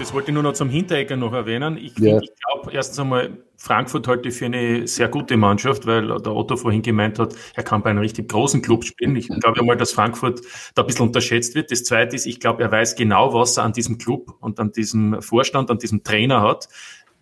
Das 0.00 0.14
wollte 0.14 0.30
ich 0.30 0.34
nur 0.34 0.42
noch 0.42 0.54
zum 0.54 0.70
Hinterecker 0.70 1.14
noch 1.14 1.34
erwähnen. 1.34 1.76
Ich, 1.76 1.96
ja. 1.98 2.18
ich 2.22 2.30
glaube, 2.42 2.72
erstens 2.72 2.98
einmal, 2.98 3.36
Frankfurt 3.58 4.08
halte 4.08 4.30
ich 4.30 4.34
für 4.34 4.46
eine 4.46 4.86
sehr 4.88 5.08
gute 5.08 5.36
Mannschaft, 5.36 5.86
weil 5.86 6.06
der 6.06 6.34
Otto 6.34 6.56
vorhin 6.56 6.80
gemeint 6.80 7.18
hat, 7.18 7.34
er 7.54 7.62
kann 7.62 7.82
bei 7.82 7.90
einem 7.90 7.98
richtig 7.98 8.30
großen 8.30 8.62
Club 8.62 8.82
spielen. 8.84 9.14
Ich 9.16 9.28
glaube 9.28 9.60
einmal, 9.60 9.76
dass 9.76 9.92
Frankfurt 9.92 10.40
da 10.74 10.82
ein 10.82 10.86
bisschen 10.86 11.08
unterschätzt 11.08 11.54
wird. 11.54 11.70
Das 11.70 11.84
Zweite 11.84 12.16
ist, 12.16 12.24
ich 12.24 12.40
glaube, 12.40 12.62
er 12.62 12.72
weiß 12.72 12.94
genau, 12.94 13.34
was 13.34 13.58
er 13.58 13.64
an 13.64 13.74
diesem 13.74 13.98
Club 13.98 14.34
und 14.40 14.58
an 14.58 14.72
diesem 14.72 15.20
Vorstand, 15.20 15.70
an 15.70 15.78
diesem 15.78 16.02
Trainer 16.02 16.40
hat 16.40 16.70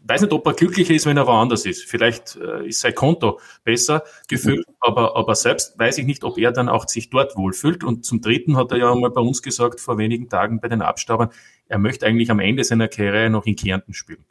weiß 0.04 0.22
nicht, 0.22 0.32
ob 0.32 0.46
er 0.46 0.54
glücklicher 0.54 0.94
ist, 0.94 1.06
wenn 1.06 1.16
er 1.16 1.26
woanders 1.26 1.66
ist. 1.66 1.84
Vielleicht 1.84 2.36
äh, 2.36 2.66
ist 2.66 2.80
sein 2.80 2.94
Konto 2.94 3.40
besser 3.64 4.04
gefüllt, 4.26 4.66
mhm. 4.66 4.74
aber, 4.80 5.16
aber 5.16 5.34
selbst 5.34 5.78
weiß 5.78 5.98
ich 5.98 6.06
nicht, 6.06 6.24
ob 6.24 6.38
er 6.38 6.52
dann 6.52 6.68
auch 6.68 6.88
sich 6.88 7.10
dort 7.10 7.36
wohlfühlt. 7.36 7.84
Und 7.84 8.04
zum 8.04 8.20
Dritten 8.20 8.56
hat 8.56 8.72
er 8.72 8.78
ja 8.78 8.94
mal 8.94 9.10
bei 9.10 9.20
uns 9.20 9.42
gesagt, 9.42 9.80
vor 9.80 9.98
wenigen 9.98 10.28
Tagen 10.28 10.60
bei 10.60 10.68
den 10.68 10.82
Abstaubern, 10.82 11.30
er 11.66 11.78
möchte 11.78 12.06
eigentlich 12.06 12.30
am 12.30 12.40
Ende 12.40 12.64
seiner 12.64 12.88
Karriere 12.88 13.30
noch 13.30 13.46
in 13.46 13.56
Kärnten 13.56 13.92
spielen. 13.92 14.24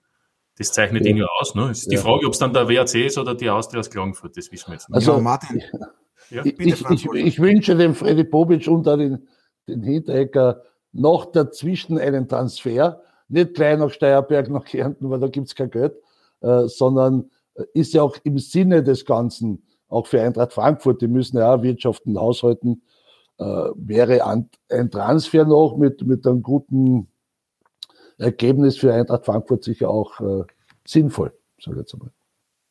Das 0.58 0.72
zeichnet 0.72 1.06
ja. 1.06 1.12
ihn 1.12 1.18
ja 1.18 1.28
aus. 1.40 1.54
Ne? 1.54 1.70
Es 1.70 1.80
ist 1.80 1.92
ja. 1.92 1.98
die 1.98 1.98
Frage, 1.98 2.26
ob 2.26 2.34
es 2.34 2.40
dann 2.40 2.54
der 2.54 2.68
WRC 2.68 3.06
ist 3.06 3.18
oder 3.18 3.36
die 3.36 3.50
Austria 3.50 3.80
aus 3.80 3.90
Klagenfurt, 3.90 4.36
das 4.36 4.52
wissen 4.52 4.70
wir 4.70 4.74
jetzt 4.74 4.90
nicht. 4.90 4.96
Also, 4.96 5.14
ja, 5.14 5.20
Martin. 5.20 5.62
Ja, 6.30 6.44
ich, 6.44 6.60
ich, 6.60 7.06
ich, 7.14 7.40
wünsche 7.40 7.76
dem 7.76 7.96
Freddy 7.96 8.24
Bobic 8.26 8.68
und 8.68 8.86
den, 8.86 9.28
den 9.68 9.84
Hinterecker 9.84 10.62
noch 10.92 11.32
dazwischen 11.32 11.98
einen 11.98 12.28
Transfer, 12.28 13.02
nicht 13.30 13.54
gleich 13.54 13.78
nach 13.78 13.92
Steierberg, 13.92 14.50
nach 14.50 14.66
Kärnten, 14.66 15.10
weil 15.10 15.20
da 15.20 15.28
gibt's 15.28 15.56
kein 15.56 15.70
Geld, 15.70 15.96
äh, 16.42 16.68
sondern 16.68 17.30
äh, 17.56 17.64
ist 17.74 17.94
ja 17.94 18.02
auch 18.02 18.18
im 18.24 18.40
Sinne 18.40 18.84
des 18.84 19.06
Ganzen, 19.06 19.64
auch 19.90 20.08
für 20.08 20.22
Eintracht 20.22 20.54
Frankfurt, 20.54 21.02
die 21.02 21.08
müssen 21.08 21.38
ja 21.38 21.54
auch 21.54 21.62
wirtschaften, 21.62 22.20
haushalten, 22.20 22.82
äh, 23.38 23.44
wäre 23.44 24.26
ein, 24.26 24.50
ein 24.70 24.92
Transfer 24.92 25.46
noch 25.46 25.78
mit, 25.78 26.06
mit 26.06 26.26
einem 26.26 26.42
guten 26.42 27.08
Ergebnis 28.18 28.78
für 28.78 28.94
Eintracht 28.94 29.26
Frankfurt 29.26 29.64
sicher 29.64 29.90
auch 29.90 30.20
äh, 30.20 30.44
sinnvoll, 30.86 31.34
sage 31.60 31.78
ich 31.78 31.82
jetzt 31.82 31.94
einmal. 31.94 32.12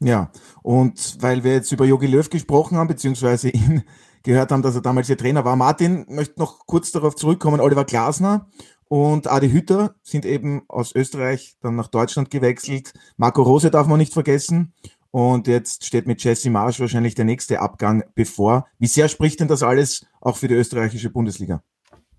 Ja, 0.00 0.30
und 0.62 1.22
weil 1.22 1.42
wir 1.42 1.54
jetzt 1.54 1.72
über 1.72 1.86
Jogi 1.86 2.06
Löw 2.06 2.28
gesprochen 2.28 2.76
haben, 2.76 2.88
beziehungsweise 2.88 3.48
ihn 3.50 3.82
gehört 4.22 4.50
haben, 4.50 4.62
dass 4.62 4.74
er 4.74 4.82
damals 4.82 5.08
ihr 5.08 5.16
Trainer 5.16 5.44
war. 5.44 5.56
Martin 5.56 6.04
möchte 6.08 6.38
noch 6.38 6.66
kurz 6.66 6.90
darauf 6.90 7.14
zurückkommen. 7.14 7.60
Oliver 7.60 7.84
Glasner 7.84 8.48
und 8.88 9.26
Adi 9.26 9.50
Hütter 9.50 9.96
sind 10.02 10.24
eben 10.24 10.62
aus 10.68 10.94
Österreich 10.94 11.56
dann 11.60 11.76
nach 11.76 11.88
Deutschland 11.88 12.30
gewechselt. 12.30 12.92
Marco 13.16 13.42
Rose 13.42 13.70
darf 13.70 13.86
man 13.86 13.98
nicht 13.98 14.12
vergessen. 14.12 14.72
Und 15.10 15.46
jetzt 15.46 15.84
steht 15.84 16.06
mit 16.06 16.22
Jesse 16.22 16.50
Marsch 16.50 16.78
wahrscheinlich 16.78 17.14
der 17.14 17.24
nächste 17.24 17.60
Abgang 17.60 18.04
bevor. 18.14 18.66
Wie 18.78 18.86
sehr 18.86 19.08
spricht 19.08 19.40
denn 19.40 19.48
das 19.48 19.62
alles 19.62 20.06
auch 20.20 20.36
für 20.36 20.46
die 20.46 20.54
österreichische 20.54 21.10
Bundesliga? 21.10 21.62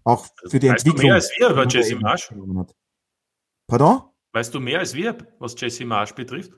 Auch 0.03 0.25
für 0.47 0.59
die 0.59 0.69
weißt 0.69 0.85
Entwicklung. 0.85 1.01
Du 1.01 1.07
mehr 1.07 1.15
als 1.15 1.29
wir 1.37 1.49
über 1.49 1.67
Jesse 1.67 1.95
Marsch? 1.97 2.33
Pardon? 3.67 4.01
Weißt 4.33 4.53
du 4.53 4.59
mehr 4.59 4.79
als 4.79 4.93
wir, 4.93 5.17
was 5.39 5.55
Jesse 5.59 5.85
Marsch 5.85 6.13
betrifft? 6.13 6.53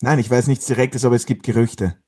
Nein, 0.00 0.18
ich 0.18 0.30
weiß 0.30 0.48
nichts 0.48 0.66
Direktes, 0.66 1.04
aber 1.04 1.14
es 1.14 1.24
gibt 1.24 1.44
Gerüchte. 1.44 1.98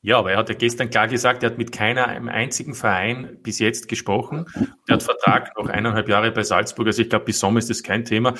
Ja, 0.00 0.18
aber 0.18 0.32
er 0.32 0.38
hat 0.38 0.48
ja 0.48 0.54
gestern 0.54 0.90
klar 0.90 1.08
gesagt, 1.08 1.42
er 1.42 1.50
hat 1.50 1.58
mit 1.58 1.72
keinem 1.72 2.28
einzigen 2.28 2.74
Verein 2.74 3.38
bis 3.42 3.58
jetzt 3.58 3.88
gesprochen. 3.88 4.46
Er 4.86 4.94
hat 4.94 5.02
Vertrag 5.02 5.56
noch 5.58 5.68
eineinhalb 5.68 6.08
Jahre 6.08 6.30
bei 6.30 6.44
Salzburg. 6.44 6.86
Also 6.86 7.02
ich 7.02 7.10
glaube, 7.10 7.24
bis 7.24 7.40
Sommer 7.40 7.58
ist 7.58 7.68
das 7.68 7.82
kein 7.82 8.04
Thema. 8.04 8.34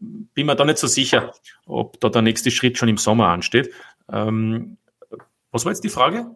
Bin 0.00 0.46
mir 0.46 0.56
da 0.56 0.64
nicht 0.64 0.78
so 0.78 0.88
sicher, 0.88 1.32
ob 1.66 2.00
da 2.00 2.08
der 2.08 2.22
nächste 2.22 2.50
Schritt 2.50 2.78
schon 2.78 2.88
im 2.88 2.96
Sommer 2.96 3.28
ansteht. 3.28 3.72
Ähm, 4.10 4.76
was 5.52 5.64
war 5.64 5.72
jetzt 5.72 5.84
die 5.84 5.88
Frage? 5.88 6.34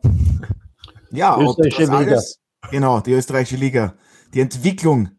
Ja, 1.10 1.36
ob 1.36 1.56
das 1.56 1.88
alles, 1.90 2.40
genau, 2.70 3.00
die 3.00 3.12
österreichische 3.12 3.56
Liga. 3.56 3.96
Die 4.32 4.40
Entwicklung 4.40 5.10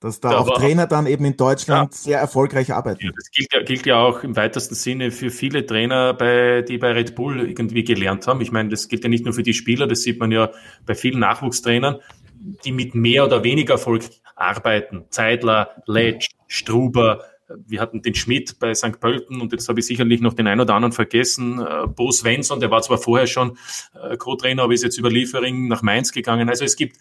dass 0.00 0.20
da, 0.20 0.30
da 0.30 0.38
auch 0.38 0.58
Trainer 0.58 0.86
dann 0.86 1.06
eben 1.06 1.24
in 1.24 1.36
Deutschland 1.36 1.92
ja. 1.92 1.98
sehr 1.98 2.18
erfolgreich 2.18 2.72
arbeiten. 2.72 3.06
Ja, 3.06 3.12
das 3.16 3.30
gilt 3.30 3.52
ja, 3.52 3.62
gilt 3.62 3.86
ja 3.86 3.98
auch 3.98 4.22
im 4.22 4.36
weitesten 4.36 4.74
Sinne 4.74 5.10
für 5.10 5.30
viele 5.30 5.64
Trainer, 5.64 6.14
bei, 6.14 6.62
die 6.62 6.78
bei 6.78 6.92
Red 6.92 7.14
Bull 7.14 7.40
irgendwie 7.48 7.84
gelernt 7.84 8.26
haben. 8.26 8.40
Ich 8.40 8.52
meine, 8.52 8.68
das 8.68 8.88
gilt 8.88 9.04
ja 9.04 9.08
nicht 9.08 9.24
nur 9.24 9.34
für 9.34 9.42
die 9.42 9.54
Spieler, 9.54 9.86
das 9.86 10.02
sieht 10.02 10.20
man 10.20 10.30
ja 10.30 10.50
bei 10.84 10.94
vielen 10.94 11.20
Nachwuchstrainern, 11.20 11.96
die 12.64 12.72
mit 12.72 12.94
mehr 12.94 13.24
oder 13.24 13.42
weniger 13.42 13.74
Erfolg 13.74 14.04
arbeiten. 14.34 15.06
Zeidler, 15.08 15.82
Letsch, 15.86 16.28
Struber, 16.46 17.22
wir 17.66 17.80
hatten 17.80 18.02
den 18.02 18.14
Schmidt 18.14 18.58
bei 18.58 18.74
St. 18.74 19.00
Pölten 19.00 19.40
und 19.40 19.52
jetzt 19.52 19.68
habe 19.68 19.80
ich 19.80 19.86
sicherlich 19.86 20.20
noch 20.20 20.34
den 20.34 20.46
einen 20.46 20.60
oder 20.60 20.74
anderen 20.74 20.92
vergessen. 20.92 21.60
Äh, 21.60 21.86
Bo 21.86 22.10
Svensson, 22.10 22.60
der 22.60 22.70
war 22.70 22.82
zwar 22.82 22.98
vorher 22.98 23.26
schon 23.26 23.56
äh, 23.94 24.16
Co-Trainer, 24.16 24.64
aber 24.64 24.74
ist 24.74 24.82
jetzt 24.82 24.98
über 24.98 25.10
Liefering 25.10 25.68
nach 25.68 25.82
Mainz 25.82 26.12
gegangen. 26.12 26.48
Also 26.48 26.64
es 26.64 26.76
gibt 26.76 26.96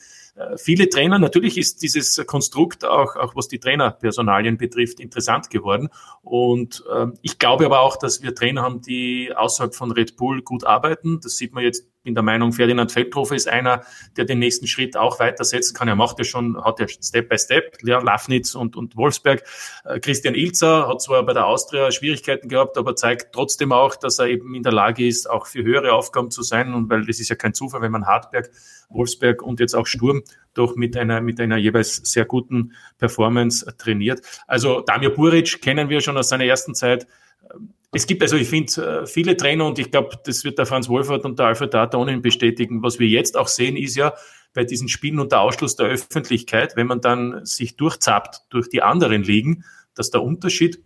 viele 0.58 0.90
Trainer, 0.90 1.18
natürlich 1.18 1.58
ist 1.58 1.82
dieses 1.82 2.26
Konstrukt 2.26 2.84
auch, 2.84 3.16
auch 3.16 3.36
was 3.36 3.48
die 3.48 3.60
Trainerpersonalien 3.60 4.58
betrifft, 4.58 5.00
interessant 5.00 5.50
geworden. 5.50 5.90
Und 6.22 6.84
äh, 6.94 7.08
ich 7.22 7.40
glaube 7.40 7.66
aber 7.66 7.80
auch, 7.80 7.98
dass 7.98 8.22
wir 8.22 8.36
Trainer 8.36 8.62
haben, 8.62 8.82
die 8.82 9.32
außerhalb 9.36 9.74
von 9.74 9.92
Red 9.92 10.18
Bull 10.18 10.42
gut 10.42 10.66
arbeiten. 10.66 11.20
Das 11.22 11.38
sieht 11.38 11.54
man 11.54 11.64
jetzt 11.64 11.88
bin 12.06 12.14
der 12.14 12.24
Meinung, 12.24 12.54
Ferdinand 12.54 12.92
Feldhofer 12.92 13.36
ist 13.36 13.50
einer, 13.50 13.82
der 14.16 14.24
den 14.24 14.40
nächsten 14.40 14.68
Schritt 14.68 14.96
auch 14.96 15.20
weitersetzen 15.20 15.76
kann. 15.76 15.90
Er 15.90 15.96
macht 15.96 16.18
ja 16.20 16.24
schon, 16.24 16.64
hat 16.64 16.80
ja 16.80 16.88
Step 16.88 17.28
by 17.28 17.38
Step, 17.38 17.78
Lafnitz 17.82 18.56
und, 18.56 18.78
und 18.78 18.96
Wolfsberg. 18.96 19.44
Äh, 19.84 20.00
Christian 20.00 20.36
Ilzer 20.36 20.88
hat 20.88 21.02
zwar 21.02 21.26
bei 21.26 21.34
der 21.34 21.48
Austria 21.48 21.92
Schwierigkeiten 21.92 22.48
gehabt, 22.48 22.78
aber 22.78 22.96
zeigt 22.96 23.34
trotzdem 23.34 23.74
auch, 23.74 23.96
dass 23.96 24.20
er 24.20 24.28
eben 24.28 24.56
in 24.56 24.64
der 24.64 24.72
Lage 24.72 25.06
ist, 25.06 25.30
auch 25.30 25.48
für 25.48 25.64
höhere 25.64 25.92
Aufgaben 25.94 26.32
zu 26.32 26.44
sein. 26.44 26.74
Und 26.74 26.90
weil 26.90 27.06
das 27.06 27.20
ist 27.20 27.30
ja 27.30 27.36
kein 27.36 27.54
Zufall, 27.54 27.82
wenn 27.82 27.92
man 27.92 28.06
Hartberg, 28.06 28.52
Wolfsberg 28.90 29.42
und 29.42 29.60
jetzt 29.60 29.74
auch 29.74 29.88
Sturm 29.88 30.24
doch 30.54 30.76
mit 30.76 30.96
einer, 30.96 31.22
mit 31.22 31.40
einer 31.42 31.58
jeweils 31.58 31.96
sehr 31.98 32.26
guten 32.26 32.74
Performance 32.98 33.66
trainiert. 33.78 34.22
Also 34.48 34.82
Damir 34.82 35.10
Buric 35.10 35.62
kennen 35.62 35.90
wir 35.90 36.02
schon 36.02 36.18
aus 36.18 36.30
seiner 36.30 36.46
ersten 36.46 36.76
Zeit 36.76 37.08
es 37.92 38.08
gibt 38.08 38.22
also, 38.22 38.36
ich 38.36 38.50
finde, 38.50 39.02
äh, 39.04 39.06
viele 39.06 39.38
Trainer 39.38 39.66
und 39.66 39.80
ich 39.80 39.92
glaube, 39.92 40.20
das 40.26 40.44
wird 40.44 40.58
der 40.58 40.66
Franz 40.66 40.90
Wolfert 40.90 41.26
und 41.26 41.40
der 41.40 41.48
Alfred 41.48 41.74
ohnehin 41.96 42.22
bestätigen. 42.22 42.84
Was 42.84 43.00
wir 43.00 43.08
jetzt 43.08 43.38
auch 43.38 43.48
sehen, 43.48 43.78
ist 43.78 43.96
ja 43.96 44.14
bei 44.54 44.64
diesen 44.64 44.88
Spielen 44.88 45.20
unter 45.20 45.42
Ausschluss 45.42 45.76
der 45.76 45.88
Öffentlichkeit, 45.88 46.76
wenn 46.76 46.88
man 46.88 47.02
dann 47.02 47.46
sich 47.46 47.76
durchzappt 47.78 48.44
durch 48.50 48.70
die 48.70 48.82
anderen 48.82 49.24
Ligen, 49.24 49.64
dass 49.94 50.12
der 50.12 50.24
Unterschied 50.24 50.82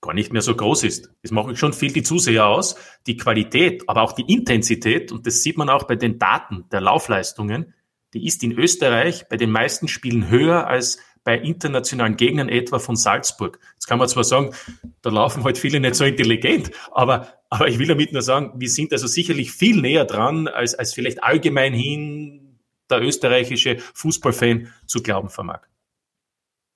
gar 0.00 0.12
nicht 0.12 0.32
mehr 0.32 0.42
so 0.42 0.54
groß 0.54 0.84
ist. 0.84 1.10
Das 1.22 1.30
macht 1.30 1.56
schon 1.56 1.72
viel 1.72 1.92
die 1.92 2.02
Zuseher 2.02 2.46
aus. 2.46 2.76
Die 3.06 3.16
Qualität, 3.16 3.88
aber 3.88 4.02
auch 4.02 4.12
die 4.12 4.30
Intensität, 4.30 5.10
und 5.12 5.26
das 5.26 5.42
sieht 5.42 5.56
man 5.56 5.70
auch 5.70 5.84
bei 5.84 5.96
den 5.96 6.18
Daten 6.18 6.64
der 6.70 6.82
Laufleistungen, 6.82 7.72
die 8.12 8.26
ist 8.26 8.44
in 8.44 8.52
Österreich 8.52 9.28
bei 9.28 9.36
den 9.36 9.50
meisten 9.50 9.88
Spielen 9.88 10.28
höher 10.28 10.66
als 10.66 10.98
bei 11.24 11.38
internationalen 11.38 12.16
Gegnern 12.16 12.48
etwa 12.48 12.78
von 12.78 12.96
Salzburg. 12.96 13.58
Jetzt 13.72 13.86
kann 13.86 13.98
man 13.98 14.08
zwar 14.08 14.24
sagen, 14.24 14.54
da 15.02 15.10
laufen 15.10 15.42
halt 15.42 15.58
viele 15.58 15.80
nicht 15.80 15.94
so 15.94 16.04
intelligent, 16.04 16.70
aber, 16.92 17.28
aber 17.48 17.68
ich 17.68 17.78
will 17.78 17.88
damit 17.88 18.12
nur 18.12 18.22
sagen, 18.22 18.52
wir 18.56 18.68
sind 18.68 18.92
also 18.92 19.06
sicherlich 19.06 19.50
viel 19.50 19.80
näher 19.80 20.04
dran, 20.04 20.46
als, 20.48 20.74
als 20.74 20.92
vielleicht 20.92 21.24
allgemein 21.24 21.72
hin 21.72 22.58
der 22.90 23.02
österreichische 23.02 23.78
Fußballfan 23.78 24.68
zu 24.86 25.02
glauben 25.02 25.30
vermag. 25.30 25.62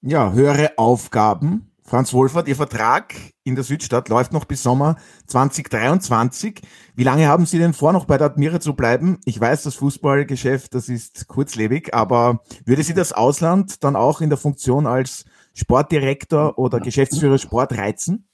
Ja, 0.00 0.32
höhere 0.32 0.78
Aufgaben, 0.78 1.67
Franz 1.88 2.12
Wolfert, 2.12 2.48
Ihr 2.48 2.56
Vertrag 2.56 3.14
in 3.44 3.54
der 3.54 3.64
Südstadt 3.64 4.10
läuft 4.10 4.34
noch 4.34 4.44
bis 4.44 4.62
Sommer 4.62 4.96
2023. 5.26 6.60
Wie 6.94 7.02
lange 7.02 7.26
haben 7.28 7.46
Sie 7.46 7.58
denn 7.58 7.72
vor, 7.72 7.94
noch 7.94 8.04
bei 8.04 8.18
der 8.18 8.26
Admira 8.26 8.60
zu 8.60 8.74
bleiben? 8.74 9.18
Ich 9.24 9.40
weiß, 9.40 9.62
das 9.62 9.76
Fußballgeschäft, 9.76 10.74
das 10.74 10.90
ist 10.90 11.28
kurzlebig, 11.28 11.94
aber 11.94 12.40
würde 12.66 12.82
Sie 12.82 12.92
das 12.92 13.14
Ausland 13.14 13.82
dann 13.84 13.96
auch 13.96 14.20
in 14.20 14.28
der 14.28 14.36
Funktion 14.36 14.86
als 14.86 15.24
Sportdirektor 15.54 16.58
oder 16.58 16.78
Geschäftsführer 16.78 17.38
Sport 17.38 17.78
reizen? 17.78 18.28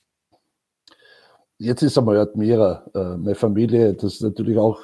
Jetzt 1.57 1.83
ist 1.83 1.97
einmal 1.97 2.19
Admira, 2.19 2.85
äh, 2.93 3.17
meine 3.17 3.37
Familie, 3.37 3.95
das 3.95 4.15
ist 4.15 4.23
natürlich 4.23 4.59
auch 4.59 4.81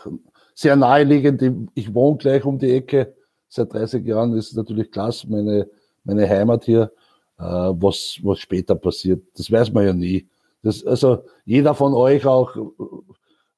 sehr 0.55 0.77
naheliegend. 0.77 1.71
Ich 1.75 1.93
wohne 1.93 2.19
gleich 2.19 2.45
um 2.45 2.61
die 2.61 2.71
Ecke 2.71 3.15
seit 3.49 3.73
30 3.73 4.07
Jahren, 4.07 4.33
ist 4.35 4.57
natürlich 4.57 4.93
klasse, 4.93 5.29
meine, 5.29 5.69
meine 6.05 6.29
Heimat 6.29 6.63
hier. 6.63 6.93
Äh, 7.41 7.73
was, 7.81 8.19
was 8.23 8.39
später 8.39 8.75
passiert. 8.75 9.23
Das 9.35 9.51
weiß 9.51 9.73
man 9.73 9.87
ja 9.87 9.95
nie. 9.95 10.29
Das, 10.63 10.85
also 10.85 11.25
jeder 11.47 11.75
von 11.75 11.95
euch 11.95 12.27
auch 12.27 12.55
äh, 12.55 12.61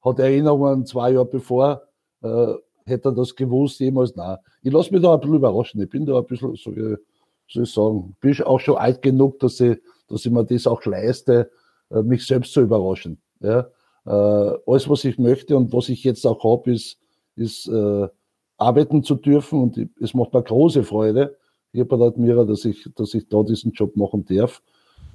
hat 0.01 0.19
Erinnerungen 0.19 0.85
zwei 0.85 1.11
Jahre 1.11 1.25
bevor, 1.25 1.81
äh, 2.21 2.53
hätte 2.85 3.09
er 3.09 3.11
das 3.11 3.35
gewusst, 3.35 3.81
jemals, 3.81 4.15
nein. 4.15 4.37
Ich 4.61 4.71
lasse 4.71 4.93
mich 4.93 5.01
da 5.01 5.13
ein 5.13 5.19
bisschen 5.19 5.35
überraschen. 5.35 5.81
Ich 5.81 5.89
bin 5.89 6.05
da 6.05 6.17
ein 6.17 6.25
bisschen, 6.25 6.55
so, 6.55 6.71
soll 6.71 7.63
ich 7.63 7.73
sagen, 7.73 8.15
bin 8.21 8.41
auch 8.43 8.59
schon 8.61 8.77
alt 8.77 9.01
genug, 9.01 9.39
dass 9.39 9.59
ich, 9.59 9.77
dass 10.07 10.25
ich 10.25 10.31
mir 10.31 10.45
das 10.45 10.65
auch 10.65 10.85
leiste, 10.85 11.51
äh, 11.91 12.01
mich 12.03 12.25
selbst 12.25 12.53
zu 12.53 12.61
überraschen. 12.61 13.21
Ja? 13.41 13.67
Äh, 14.05 14.57
alles, 14.65 14.87
was 14.87 15.03
ich 15.03 15.17
möchte 15.17 15.57
und 15.57 15.73
was 15.73 15.89
ich 15.89 16.05
jetzt 16.05 16.25
auch 16.25 16.41
habe, 16.41 16.71
ist, 16.71 16.97
ist 17.35 17.67
äh, 17.67 18.07
arbeiten 18.57 19.03
zu 19.03 19.15
dürfen 19.15 19.61
und 19.61 19.89
es 19.99 20.13
macht 20.13 20.33
mir 20.33 20.41
große 20.41 20.83
Freude 20.83 21.35
der 21.73 21.91
Admira, 21.91 22.45
dass 22.45 22.65
ich, 22.65 22.89
dass 22.95 23.13
ich 23.13 23.27
da 23.27 23.43
diesen 23.43 23.71
Job 23.71 23.95
machen 23.95 24.25
darf. 24.25 24.61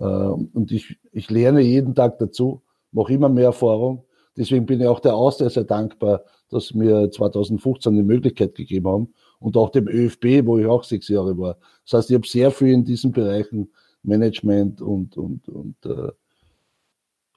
Äh, 0.01 0.05
und 0.05 0.73
ich, 0.73 0.99
ich 1.13 1.31
lerne 1.31 1.61
jeden 1.61 1.95
Tag 1.95 2.19
dazu, 2.19 2.63
mache 2.93 3.13
immer 3.13 3.29
mehr 3.29 3.47
Erfahrung. 3.47 4.05
Deswegen 4.37 4.67
bin 4.67 4.81
ich 4.81 4.87
auch 4.87 5.01
der 5.01 5.15
Austria 5.15 5.51
sehr 5.51 5.65
dankbar, 5.65 6.23
dass 6.51 6.73
mir 6.73 7.11
2015 7.11 7.95
die 7.95 8.03
Möglichkeit 8.03 8.55
gegeben 8.55 8.89
haben 8.89 9.15
und 9.41 9.57
auch 9.57 9.71
dem 9.71 9.89
ÖFB, 9.89 10.47
wo 10.47 10.59
ich 10.59 10.67
auch 10.67 10.85
sechs 10.85 11.09
Jahre 11.09 11.37
war. 11.39 11.59
Das 11.85 11.99
heißt, 11.99 12.11
ich 12.11 12.15
habe 12.15 12.27
sehr 12.27 12.51
viel 12.51 12.69
in 12.69 12.85
diesen 12.85 13.13
Bereichen 13.13 13.71
Management 14.03 14.81
und, 14.81 15.17
und, 15.17 15.49
und 15.49 15.77
äh, 15.85 16.13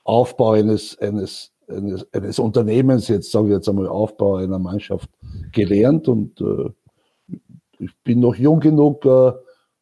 Aufbau 0.04 0.52
eines, 0.52 0.98
eines, 1.00 1.52
eines, 1.68 2.08
eines 2.14 2.40
Unternehmens, 2.40 3.08
jetzt 3.08 3.32
sage 3.32 3.48
ich 3.48 3.54
jetzt 3.54 3.70
einmal 3.70 3.88
Aufbau 3.88 4.36
einer 4.36 4.60
Mannschaft 4.60 5.10
gelernt 5.52 6.08
und 6.08 6.40
äh, 6.42 6.70
ich 7.82 7.92
bin 8.04 8.20
noch 8.20 8.36
jung 8.36 8.60
genug, 8.60 9.06
äh, 9.06 9.32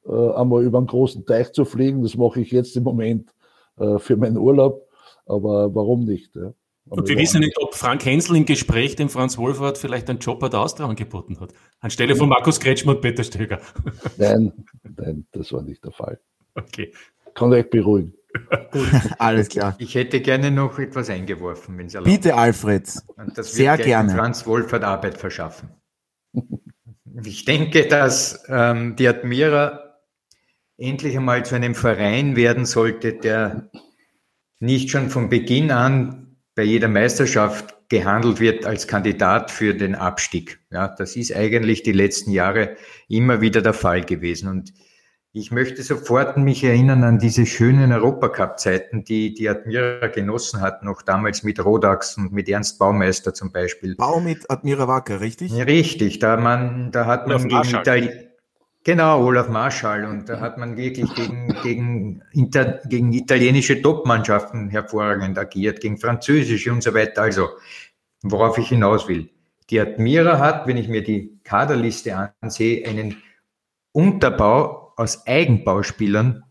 äh, 0.07 0.33
einmal 0.33 0.63
über 0.63 0.77
einen 0.77 0.87
großen 0.87 1.25
Teich 1.25 1.51
zu 1.51 1.65
fliegen. 1.65 2.01
Das 2.01 2.15
mache 2.15 2.41
ich 2.41 2.51
jetzt 2.51 2.75
im 2.75 2.83
Moment 2.83 3.33
äh, 3.77 3.99
für 3.99 4.17
meinen 4.17 4.37
Urlaub. 4.37 4.87
Aber 5.25 5.73
warum 5.75 6.05
nicht? 6.05 6.35
Ja? 6.35 6.53
Und 6.89 7.07
wir 7.07 7.17
wissen 7.17 7.41
nicht, 7.41 7.55
ob 7.61 7.75
Frank 7.75 8.03
Hensel 8.03 8.35
im 8.35 8.45
Gespräch 8.45 8.95
dem 8.95 9.09
Franz 9.09 9.37
Wohlfahrt 9.37 9.77
vielleicht 9.77 10.09
einen 10.09 10.19
Job 10.19 10.39
bei 10.39 10.49
der 10.49 10.61
Austria 10.61 10.87
angeboten 10.87 11.39
hat. 11.39 11.53
Anstelle 11.81 12.15
von 12.15 12.29
Markus 12.29 12.59
Kretschmer 12.59 12.93
und 12.93 13.01
Peter 13.01 13.23
Stöger. 13.23 13.59
Nein, 14.17 14.51
nein, 14.97 15.27
das 15.31 15.53
war 15.53 15.61
nicht 15.61 15.83
der 15.85 15.91
Fall. 15.91 16.19
Okay. 16.55 16.91
Kann 17.35 17.53
euch 17.53 17.69
beruhigen. 17.69 18.15
Alles 19.19 19.49
klar. 19.49 19.75
Ich 19.77 19.93
hätte 19.93 20.19
gerne 20.19 20.49
noch 20.51 20.79
etwas 20.79 21.09
eingeworfen, 21.09 21.77
wenn 21.77 21.89
Sie 21.89 21.97
erlauben. 21.97 22.11
Bitte, 22.11 22.35
Alfred. 22.35 22.87
Sehr 23.35 23.77
gerne. 23.77 24.13
Franz 24.13 24.45
Wohlfahrt 24.47 24.83
Arbeit 24.83 25.17
verschaffen. 25.17 25.69
Ich 27.25 27.45
denke, 27.45 27.87
dass 27.87 28.43
ähm, 28.49 28.95
die 28.95 29.07
Admira 29.07 29.95
endlich 30.77 31.17
einmal 31.17 31.45
zu 31.45 31.55
einem 31.55 31.75
Verein 31.75 32.35
werden 32.35 32.65
sollte, 32.65 33.13
der 33.13 33.69
nicht 34.59 34.89
schon 34.89 35.09
von 35.09 35.29
Beginn 35.29 35.71
an 35.71 36.37
bei 36.55 36.63
jeder 36.63 36.87
Meisterschaft 36.87 37.75
gehandelt 37.89 38.39
wird 38.39 38.65
als 38.65 38.87
Kandidat 38.87 39.49
für 39.51 39.73
den 39.73 39.95
Abstieg. 39.95 40.59
Ja, 40.71 40.87
das 40.87 41.15
ist 41.15 41.35
eigentlich 41.35 41.83
die 41.83 41.91
letzten 41.91 42.31
Jahre 42.31 42.75
immer 43.07 43.41
wieder 43.41 43.61
der 43.61 43.73
Fall 43.73 44.03
gewesen. 44.03 44.47
Und 44.47 44.73
Ich 45.31 45.51
möchte 45.51 45.83
sofort 45.83 46.37
mich 46.37 46.63
erinnern 46.63 47.03
an 47.03 47.19
diese 47.19 47.45
schönen 47.45 47.91
Europacup-Zeiten, 47.91 49.03
die 49.03 49.31
die 49.35 49.47
Admira 49.47 50.07
genossen 50.07 50.59
hat, 50.59 50.83
noch 50.83 51.03
damals 51.03 51.43
mit 51.43 51.63
Rodax 51.63 52.17
und 52.17 52.31
mit 52.31 52.49
Ernst 52.49 52.79
Baumeister 52.79 53.31
zum 53.31 53.51
Beispiel. 53.51 53.95
Bau 53.95 54.19
mit 54.19 54.49
Admira 54.49 54.87
Wacker, 54.87 55.21
richtig? 55.21 55.53
Richtig, 55.53 56.17
da, 56.17 56.35
man, 56.35 56.91
da 56.91 57.05
hat 57.05 57.27
man 57.27 57.47
gegen 57.47 57.61
Itali 57.61 58.29
Genau, 58.83 59.23
Olaf 59.23 59.49
Marschall. 59.49 60.05
Und 60.05 60.29
da 60.29 60.39
hat 60.39 60.57
man 60.57 60.77
wirklich 60.77 61.13
gegen, 61.13 61.55
gegen, 61.61 62.23
Inter, 62.31 62.79
gegen 62.85 63.13
italienische 63.13 63.81
Top-Mannschaften 63.83 64.69
hervorragend 64.69 65.37
agiert, 65.37 65.81
gegen 65.81 65.97
französische 65.97 66.71
und 66.71 66.81
so 66.81 66.93
weiter. 66.93 67.21
Also, 67.21 67.49
worauf 68.23 68.57
ich 68.57 68.69
hinaus 68.69 69.07
will. 69.07 69.29
Die 69.69 69.79
Admira 69.79 70.39
hat, 70.39 70.65
wenn 70.65 70.77
ich 70.77 70.87
mir 70.87 71.03
die 71.03 71.39
Kaderliste 71.43 72.33
ansehe, 72.41 72.87
einen 72.87 73.21
Unterbau 73.91 74.78
aus 74.99 75.25
Eigenbauspielern 75.25 76.43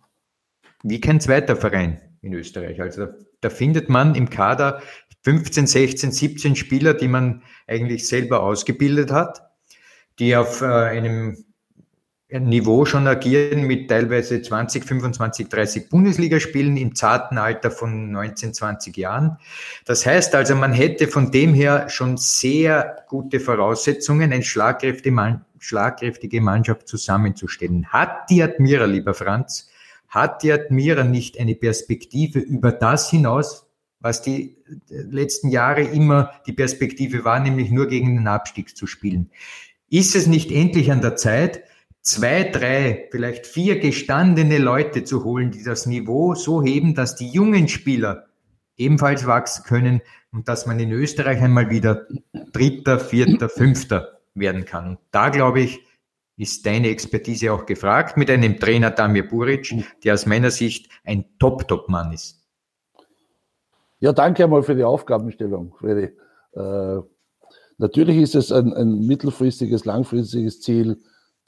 wie 0.82 1.00
kein 1.00 1.20
zweiter 1.20 1.54
Verein 1.54 2.00
in 2.22 2.32
Österreich. 2.32 2.80
Also 2.80 3.06
da, 3.06 3.14
da 3.42 3.50
findet 3.50 3.88
man 3.88 4.14
im 4.14 4.30
Kader 4.30 4.82
15, 5.22 5.66
16, 5.66 6.12
17 6.12 6.56
Spieler, 6.56 6.94
die 6.94 7.08
man 7.08 7.42
eigentlich 7.66 8.08
selber 8.08 8.42
ausgebildet 8.42 9.12
hat, 9.12 9.42
die 10.18 10.34
auf 10.34 10.62
äh, 10.62 10.66
einem 10.66 11.44
Niveau 12.30 12.84
schon 12.84 13.06
agieren 13.06 13.62
mit 13.62 13.88
teilweise 13.88 14.42
20, 14.42 14.84
25, 14.84 15.48
30 15.48 15.88
Bundesligaspielen 15.88 16.76
im 16.76 16.94
zarten 16.94 17.38
Alter 17.38 17.70
von 17.70 18.12
19, 18.12 18.52
20 18.52 18.94
Jahren. 18.98 19.38
Das 19.86 20.04
heißt 20.04 20.34
also, 20.34 20.54
man 20.54 20.74
hätte 20.74 21.08
von 21.08 21.30
dem 21.30 21.54
her 21.54 21.88
schon 21.88 22.18
sehr 22.18 23.04
gute 23.08 23.40
Voraussetzungen, 23.40 24.30
eine 24.30 24.42
schlagkräftige 24.42 25.10
Mannschaft 26.42 26.86
zusammenzustellen. 26.86 27.86
Hat 27.86 28.28
die 28.28 28.42
Admira, 28.42 28.84
lieber 28.84 29.14
Franz, 29.14 29.70
hat 30.08 30.42
die 30.42 30.52
Admira 30.52 31.04
nicht 31.04 31.40
eine 31.40 31.54
Perspektive 31.54 32.40
über 32.40 32.72
das 32.72 33.08
hinaus, 33.08 33.70
was 34.00 34.20
die 34.20 34.58
letzten 34.90 35.48
Jahre 35.48 35.80
immer 35.80 36.32
die 36.46 36.52
Perspektive 36.52 37.24
war, 37.24 37.40
nämlich 37.40 37.70
nur 37.70 37.88
gegen 37.88 38.16
den 38.16 38.28
Abstieg 38.28 38.76
zu 38.76 38.86
spielen? 38.86 39.30
Ist 39.88 40.14
es 40.14 40.26
nicht 40.26 40.52
endlich 40.52 40.92
an 40.92 41.00
der 41.00 41.16
Zeit, 41.16 41.62
zwei, 42.08 42.44
drei, 42.44 43.08
vielleicht 43.10 43.46
vier 43.46 43.80
gestandene 43.80 44.58
Leute 44.58 45.04
zu 45.04 45.24
holen, 45.24 45.50
die 45.50 45.62
das 45.62 45.84
Niveau 45.84 46.34
so 46.34 46.62
heben, 46.62 46.94
dass 46.94 47.16
die 47.16 47.28
jungen 47.28 47.68
Spieler 47.68 48.26
ebenfalls 48.76 49.26
wachsen 49.26 49.64
können 49.64 50.00
und 50.32 50.48
dass 50.48 50.64
man 50.64 50.80
in 50.80 50.90
Österreich 50.90 51.42
einmal 51.42 51.68
wieder 51.68 52.06
Dritter, 52.52 52.98
Vierter, 52.98 53.48
Fünfter 53.50 54.20
werden 54.34 54.64
kann. 54.64 54.88
Und 54.90 54.98
da 55.10 55.28
glaube 55.28 55.60
ich, 55.60 55.80
ist 56.38 56.64
deine 56.64 56.88
Expertise 56.88 57.52
auch 57.52 57.66
gefragt 57.66 58.16
mit 58.16 58.30
einem 58.30 58.58
Trainer 58.58 58.90
Damir 58.90 59.28
Buric, 59.28 59.74
der 60.02 60.14
aus 60.14 60.24
meiner 60.24 60.50
Sicht 60.50 60.88
ein 61.04 61.26
Top-Top-Mann 61.38 62.12
ist. 62.12 62.42
Ja, 64.00 64.12
danke 64.12 64.44
einmal 64.44 64.62
für 64.62 64.76
die 64.76 64.84
Aufgabenstellung, 64.84 65.74
Freddy. 65.78 66.16
Äh, 66.54 67.00
natürlich 67.76 68.16
ist 68.18 68.34
es 68.36 68.52
ein, 68.52 68.72
ein 68.72 69.06
mittelfristiges, 69.06 69.84
langfristiges 69.84 70.62
Ziel, 70.62 70.98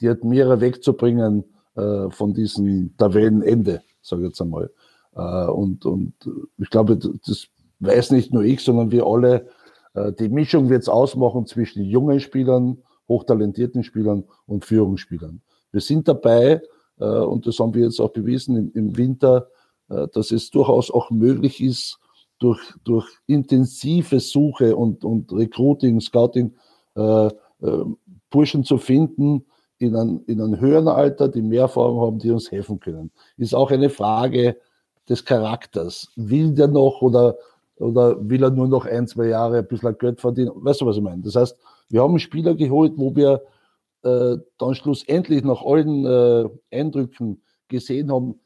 die 0.01 0.09
Admira 0.09 0.61
wegzubringen 0.61 1.45
äh, 1.77 2.11
von 2.11 2.35
diesem 2.35 2.97
Tabellenende, 2.97 3.83
sage 4.03 4.23
ich 4.23 4.29
jetzt 4.29 4.41
einmal. 4.41 4.71
Äh, 5.15 5.47
und, 5.47 5.85
und 5.87 6.15
ich 6.59 6.71
glaube, 6.71 6.97
das 6.97 7.47
weiß 7.81 8.11
nicht 8.13 8.33
nur 8.33 8.43
ich, 8.43 8.61
sondern 8.61 8.91
wir 8.91 9.07
alle. 9.07 9.49
Äh, 9.95 10.13
die 10.13 10.29
Mischung 10.29 10.69
wird 10.69 10.83
es 10.83 10.89
ausmachen 10.89 11.47
zwischen 11.47 11.85
jungen 11.85 12.21
Spielern, 12.21 12.79
hochtalentierten 13.09 13.83
Spielern 13.83 14.25
und 14.47 14.65
Führungsspielern. 14.65 15.43
Wir 15.73 15.81
sind 15.81 16.09
dabei, 16.09 16.63
äh, 16.99 17.05
und 17.05 17.47
das 17.47 17.59
haben 17.59 17.75
wir 17.75 17.85
jetzt 17.85 18.01
auch 18.01 18.13
bewiesen 18.13 18.57
im, 18.57 18.73
im 18.75 18.97
Winter, 18.97 19.49
äh, 19.89 20.07
dass 20.13 20.31
es 20.31 20.51
durchaus 20.51 20.91
auch 20.91 21.11
möglich 21.11 21.63
ist, 21.63 21.99
durch, 22.39 22.61
durch 22.85 23.07
intensive 23.27 24.19
Suche 24.19 24.75
und, 24.75 25.05
und 25.05 25.33
Recruiting, 25.33 26.01
Scouting, 26.01 26.55
äh, 26.97 27.27
äh, 27.27 27.31
Burschen 28.31 28.65
zu 28.65 28.79
finden, 28.79 29.45
in 29.81 29.97
einem, 29.97 30.23
in 30.27 30.41
einem 30.41 30.61
höheren 30.61 30.89
Alter, 30.89 31.29
die 31.29 31.41
mehr 31.41 31.63
Erfahrung 31.63 32.01
haben, 32.01 32.19
die 32.19 32.31
uns 32.31 32.51
helfen 32.53 32.79
können. 32.79 33.11
Ist 33.39 33.55
auch 33.55 33.71
eine 33.71 33.89
Frage 33.89 34.57
des 35.09 35.25
Charakters. 35.25 36.13
Will 36.17 36.53
der 36.53 36.69
noch 36.69 37.01
oder, 37.01 37.37
oder 37.77 38.17
will 38.29 38.43
er 38.45 38.51
nur 38.51 38.69
noch 38.69 38.85
ein, 38.85 39.09
zwei 39.09 39.29
Jahre 39.29 39.59
ein 39.59 39.67
bisschen 39.67 39.97
Geld 39.97 40.21
verdienen? 40.21 40.53
Weißt 40.55 40.83
du, 40.83 40.87
was 40.87 40.99
ich 40.99 41.03
meine? 41.03 41.23
Das 41.23 41.35
heißt, 41.35 41.57
wir 41.89 42.03
haben 42.03 42.19
Spieler 42.19 42.55
geholt, 42.55 42.93
wo 42.97 43.17
wir 43.17 43.43
äh, 44.03 44.37
dann 44.59 44.75
schlussendlich 44.75 45.45
nach 45.45 45.63
allen 45.65 46.05
äh, 46.05 46.49
Eindrücken 46.71 47.43
gesehen 47.69 48.13
haben, 48.13 48.39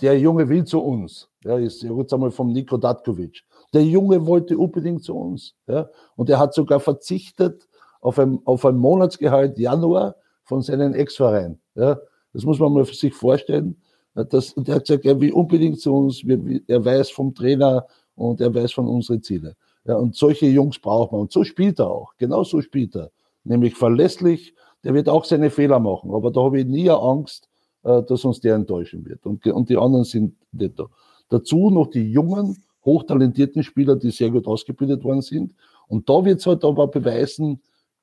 der 0.00 0.16
Junge 0.20 0.48
will 0.48 0.64
zu 0.64 0.80
uns. 0.80 1.28
Ja, 1.44 1.58
ist 1.58 1.82
jetzt 1.82 2.14
einmal 2.14 2.30
vom 2.30 2.52
Niko 2.52 2.76
Datkovic. 2.76 3.42
Der 3.74 3.82
Junge 3.82 4.24
wollte 4.26 4.56
unbedingt 4.56 5.02
zu 5.02 5.16
uns. 5.16 5.56
Ja, 5.66 5.88
und 6.14 6.30
er 6.30 6.38
hat 6.38 6.54
sogar 6.54 6.78
verzichtet 6.78 7.66
auf 8.00 8.20
ein, 8.20 8.38
auf 8.44 8.64
ein 8.64 8.76
Monatsgehalt 8.76 9.58
Januar, 9.58 10.14
von 10.52 10.60
seinem 10.60 10.92
Ex-Verein. 10.92 11.58
Ja, 11.74 11.98
das 12.34 12.44
muss 12.44 12.58
man 12.58 12.74
mal 12.74 12.84
für 12.84 12.94
sich 12.94 13.14
vorstellen. 13.14 13.74
Das, 14.14 14.54
der 14.54 14.74
hat 14.74 14.84
gesagt, 14.86 15.06
er 15.06 15.18
will 15.18 15.32
unbedingt 15.32 15.80
zu 15.80 15.94
uns, 15.94 16.22
er 16.66 16.84
weiß 16.84 17.08
vom 17.10 17.34
Trainer 17.34 17.86
und 18.16 18.38
er 18.42 18.54
weiß 18.54 18.72
von 18.72 18.86
unseren 18.86 19.22
Zielen. 19.22 19.54
Ja, 19.86 19.96
und 19.96 20.14
solche 20.14 20.44
Jungs 20.44 20.78
braucht 20.78 21.12
man. 21.12 21.22
Und 21.22 21.32
so 21.32 21.42
spielt 21.42 21.78
er 21.78 21.90
auch. 21.90 22.12
Genau 22.18 22.44
so 22.44 22.60
spielt 22.60 22.94
er. 22.94 23.10
Nämlich 23.44 23.74
verlässlich. 23.74 24.54
Der 24.84 24.92
wird 24.92 25.08
auch 25.08 25.24
seine 25.24 25.48
Fehler 25.48 25.80
machen. 25.80 26.12
Aber 26.12 26.30
da 26.30 26.42
habe 26.42 26.60
ich 26.60 26.66
nie 26.66 26.90
Angst, 26.90 27.48
äh, 27.84 28.02
dass 28.02 28.26
uns 28.26 28.40
der 28.40 28.56
enttäuschen 28.56 29.06
wird. 29.06 29.24
Und, 29.24 29.46
und 29.46 29.70
die 29.70 29.78
anderen 29.78 30.04
sind 30.04 30.34
nicht 30.52 30.78
da. 30.78 30.84
Dazu 31.30 31.70
noch 31.70 31.86
die 31.86 32.12
jungen, 32.12 32.62
hochtalentierten 32.84 33.62
Spieler, 33.62 33.96
die 33.96 34.10
sehr 34.10 34.30
gut 34.30 34.46
ausgebildet 34.46 35.02
worden 35.02 35.22
sind. 35.22 35.54
Und 35.88 36.10
da 36.10 36.22
wird 36.22 36.40
es 36.40 36.46
halt 36.46 36.62
aber 36.62 36.88
beweisen, 36.88 37.62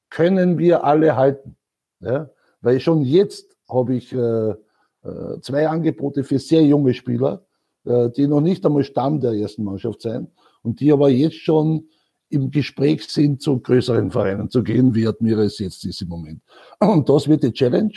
können 0.10 0.58
wir 0.58 0.84
alle 0.84 1.16
halten. 1.16 1.56
Ja? 2.00 2.32
Weil 2.62 2.80
schon 2.80 3.02
jetzt 3.02 3.58
habe 3.70 3.96
ich 3.96 4.14
äh, 4.14 4.50
äh, 4.50 5.40
zwei 5.42 5.68
Angebote 5.68 6.24
für 6.24 6.40
sehr 6.40 6.64
junge 6.64 6.94
Spieler, 6.94 7.46
äh, 7.86 8.10
die 8.10 8.28
noch 8.28 8.42
nicht 8.42 8.66
einmal 8.66 8.84
Stamm 8.84 9.20
der 9.20 9.34
ersten 9.34 9.64
Mannschaft 9.64 10.02
sein 10.02 10.28
und 10.62 10.80
die 10.80 10.92
aber 10.92 11.10
jetzt 11.10 11.38
schon 11.38 11.88
im 12.30 12.52
Gespräch 12.52 13.08
sind, 13.08 13.42
zu 13.42 13.60
größeren 13.60 14.12
Vereinen 14.12 14.50
zu 14.50 14.64
gehen, 14.64 14.94
wie 14.94 15.08
Admira 15.08 15.44
es 15.44 15.60
jetzt 15.60 15.84
ist 15.86 16.02
im 16.02 16.10
Moment. 16.10 16.42
Und 16.80 17.10
das 17.10 17.28
wird 17.28 17.44
die 17.44 17.54
Challenge. 17.54 17.94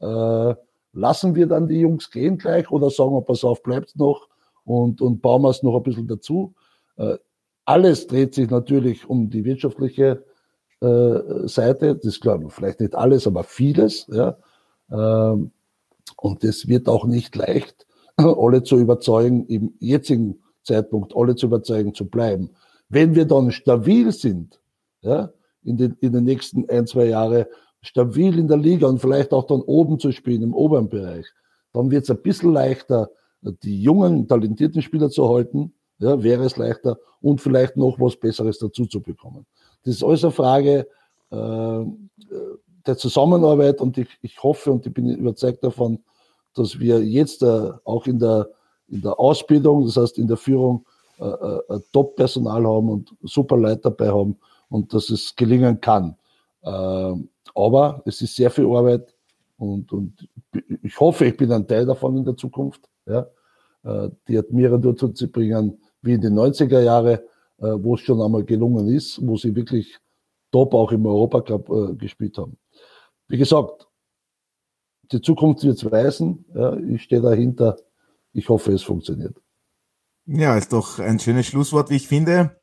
Äh, 0.00 0.54
lassen 0.92 1.34
wir 1.34 1.46
dann 1.46 1.68
die 1.68 1.80
Jungs 1.80 2.10
gehen 2.10 2.38
gleich 2.38 2.70
oder 2.70 2.90
sagen 2.90 3.12
wir, 3.12 3.22
pass 3.22 3.44
auf, 3.44 3.62
bleibt 3.62 3.96
noch 3.96 4.28
und, 4.64 5.00
und 5.00 5.22
bauen 5.22 5.42
wir 5.42 5.50
es 5.50 5.62
noch 5.62 5.76
ein 5.76 5.82
bisschen 5.82 6.08
dazu. 6.08 6.54
Äh, 6.96 7.16
alles 7.64 8.06
dreht 8.06 8.34
sich 8.34 8.50
natürlich 8.50 9.08
um 9.08 9.30
die 9.30 9.44
wirtschaftliche 9.44 10.24
Seite. 10.80 11.96
Das 11.96 12.20
glaube 12.20 12.44
ich, 12.46 12.52
vielleicht 12.52 12.80
nicht 12.80 12.94
alles, 12.94 13.26
aber 13.26 13.44
vieles. 13.44 14.06
Ja. 14.10 14.36
Ähm, 14.90 15.50
und 16.16 16.44
es 16.44 16.68
wird 16.68 16.88
auch 16.88 17.06
nicht 17.06 17.34
leicht, 17.36 17.86
alle 18.16 18.62
zu 18.62 18.78
überzeugen, 18.78 19.46
im 19.46 19.74
jetzigen 19.78 20.42
Zeitpunkt 20.62 21.14
alle 21.16 21.36
zu 21.36 21.46
überzeugen, 21.46 21.94
zu 21.94 22.06
bleiben. 22.06 22.50
Wenn 22.88 23.14
wir 23.14 23.24
dann 23.24 23.50
stabil 23.50 24.12
sind, 24.12 24.60
ja, 25.00 25.30
in 25.62 25.76
den, 25.76 25.96
in 26.00 26.12
den 26.12 26.24
nächsten 26.24 26.68
ein, 26.70 26.86
zwei 26.86 27.06
Jahren, 27.06 27.46
stabil 27.82 28.38
in 28.38 28.48
der 28.48 28.56
Liga 28.56 28.86
und 28.86 29.00
vielleicht 29.00 29.32
auch 29.32 29.46
dann 29.46 29.60
oben 29.60 29.98
zu 29.98 30.12
spielen, 30.12 30.42
im 30.42 30.54
oberen 30.54 30.88
Bereich, 30.88 31.26
dann 31.72 31.90
wird 31.90 32.04
es 32.04 32.10
ein 32.10 32.22
bisschen 32.22 32.52
leichter, 32.52 33.10
die 33.40 33.82
jungen, 33.82 34.26
talentierten 34.26 34.82
Spieler 34.82 35.10
zu 35.10 35.28
halten, 35.28 35.74
ja, 35.98 36.22
wäre 36.22 36.44
es 36.44 36.56
leichter 36.56 36.98
und 37.20 37.40
vielleicht 37.40 37.76
noch 37.76 38.00
was 38.00 38.16
Besseres 38.16 38.58
dazu 38.58 38.86
zu 38.86 39.00
bekommen. 39.00 39.46
Das 39.86 39.94
ist 39.94 40.04
alles 40.04 40.24
eine 40.24 40.32
Frage 40.32 40.88
äh, 41.30 41.84
der 42.86 42.96
Zusammenarbeit 42.96 43.80
und 43.80 43.96
ich, 43.98 44.08
ich 44.20 44.42
hoffe 44.42 44.72
und 44.72 44.84
ich 44.84 44.92
bin 44.92 45.08
überzeugt 45.08 45.62
davon, 45.62 46.00
dass 46.54 46.80
wir 46.80 47.04
jetzt 47.04 47.42
äh, 47.42 47.70
auch 47.84 48.06
in 48.06 48.18
der, 48.18 48.48
in 48.88 49.02
der 49.02 49.18
Ausbildung, 49.18 49.84
das 49.84 49.96
heißt 49.96 50.18
in 50.18 50.26
der 50.26 50.36
Führung, 50.36 50.84
äh, 51.20 51.24
äh, 51.24 51.80
Top-Personal 51.92 52.66
haben 52.66 52.88
und 52.90 53.14
super 53.22 53.56
Leute 53.56 53.82
dabei 53.82 54.08
haben 54.08 54.36
und 54.70 54.92
dass 54.92 55.08
es 55.10 55.36
gelingen 55.36 55.80
kann. 55.80 56.16
Äh, 56.62 57.14
aber 57.54 58.02
es 58.04 58.20
ist 58.22 58.34
sehr 58.34 58.50
viel 58.50 58.66
Arbeit 58.66 59.14
und, 59.56 59.92
und 59.92 60.28
ich 60.82 60.98
hoffe, 60.98 61.26
ich 61.26 61.36
bin 61.36 61.52
ein 61.52 61.66
Teil 61.66 61.86
davon 61.86 62.16
in 62.16 62.24
der 62.24 62.36
Zukunft, 62.36 62.88
ja, 63.06 63.26
äh, 63.84 64.10
die 64.26 64.36
Admira 64.36 64.78
dazu 64.78 65.10
zu 65.10 65.28
bringen, 65.28 65.78
wie 66.02 66.14
in 66.14 66.20
den 66.20 66.34
90er 66.34 66.80
Jahren, 66.80 67.20
wo 67.58 67.94
es 67.94 68.00
schon 68.00 68.20
einmal 68.20 68.44
gelungen 68.44 68.88
ist, 68.88 69.20
wo 69.26 69.36
sie 69.36 69.54
wirklich 69.54 69.98
top 70.52 70.74
auch 70.74 70.92
im 70.92 71.06
Europacup 71.06 71.68
äh, 71.70 71.94
gespielt 71.94 72.38
haben. 72.38 72.56
Wie 73.28 73.38
gesagt, 73.38 73.86
die 75.12 75.20
Zukunft 75.20 75.64
wird 75.64 75.76
es 75.76 75.90
weisen. 75.90 76.44
Ja, 76.54 76.76
ich 76.76 77.02
stehe 77.02 77.20
dahinter. 77.20 77.76
Ich 78.32 78.48
hoffe, 78.48 78.72
es 78.72 78.82
funktioniert. 78.82 79.36
Ja, 80.26 80.56
ist 80.56 80.72
doch 80.72 80.98
ein 80.98 81.18
schönes 81.18 81.46
Schlusswort, 81.46 81.90
wie 81.90 81.96
ich 81.96 82.08
finde. 82.08 82.60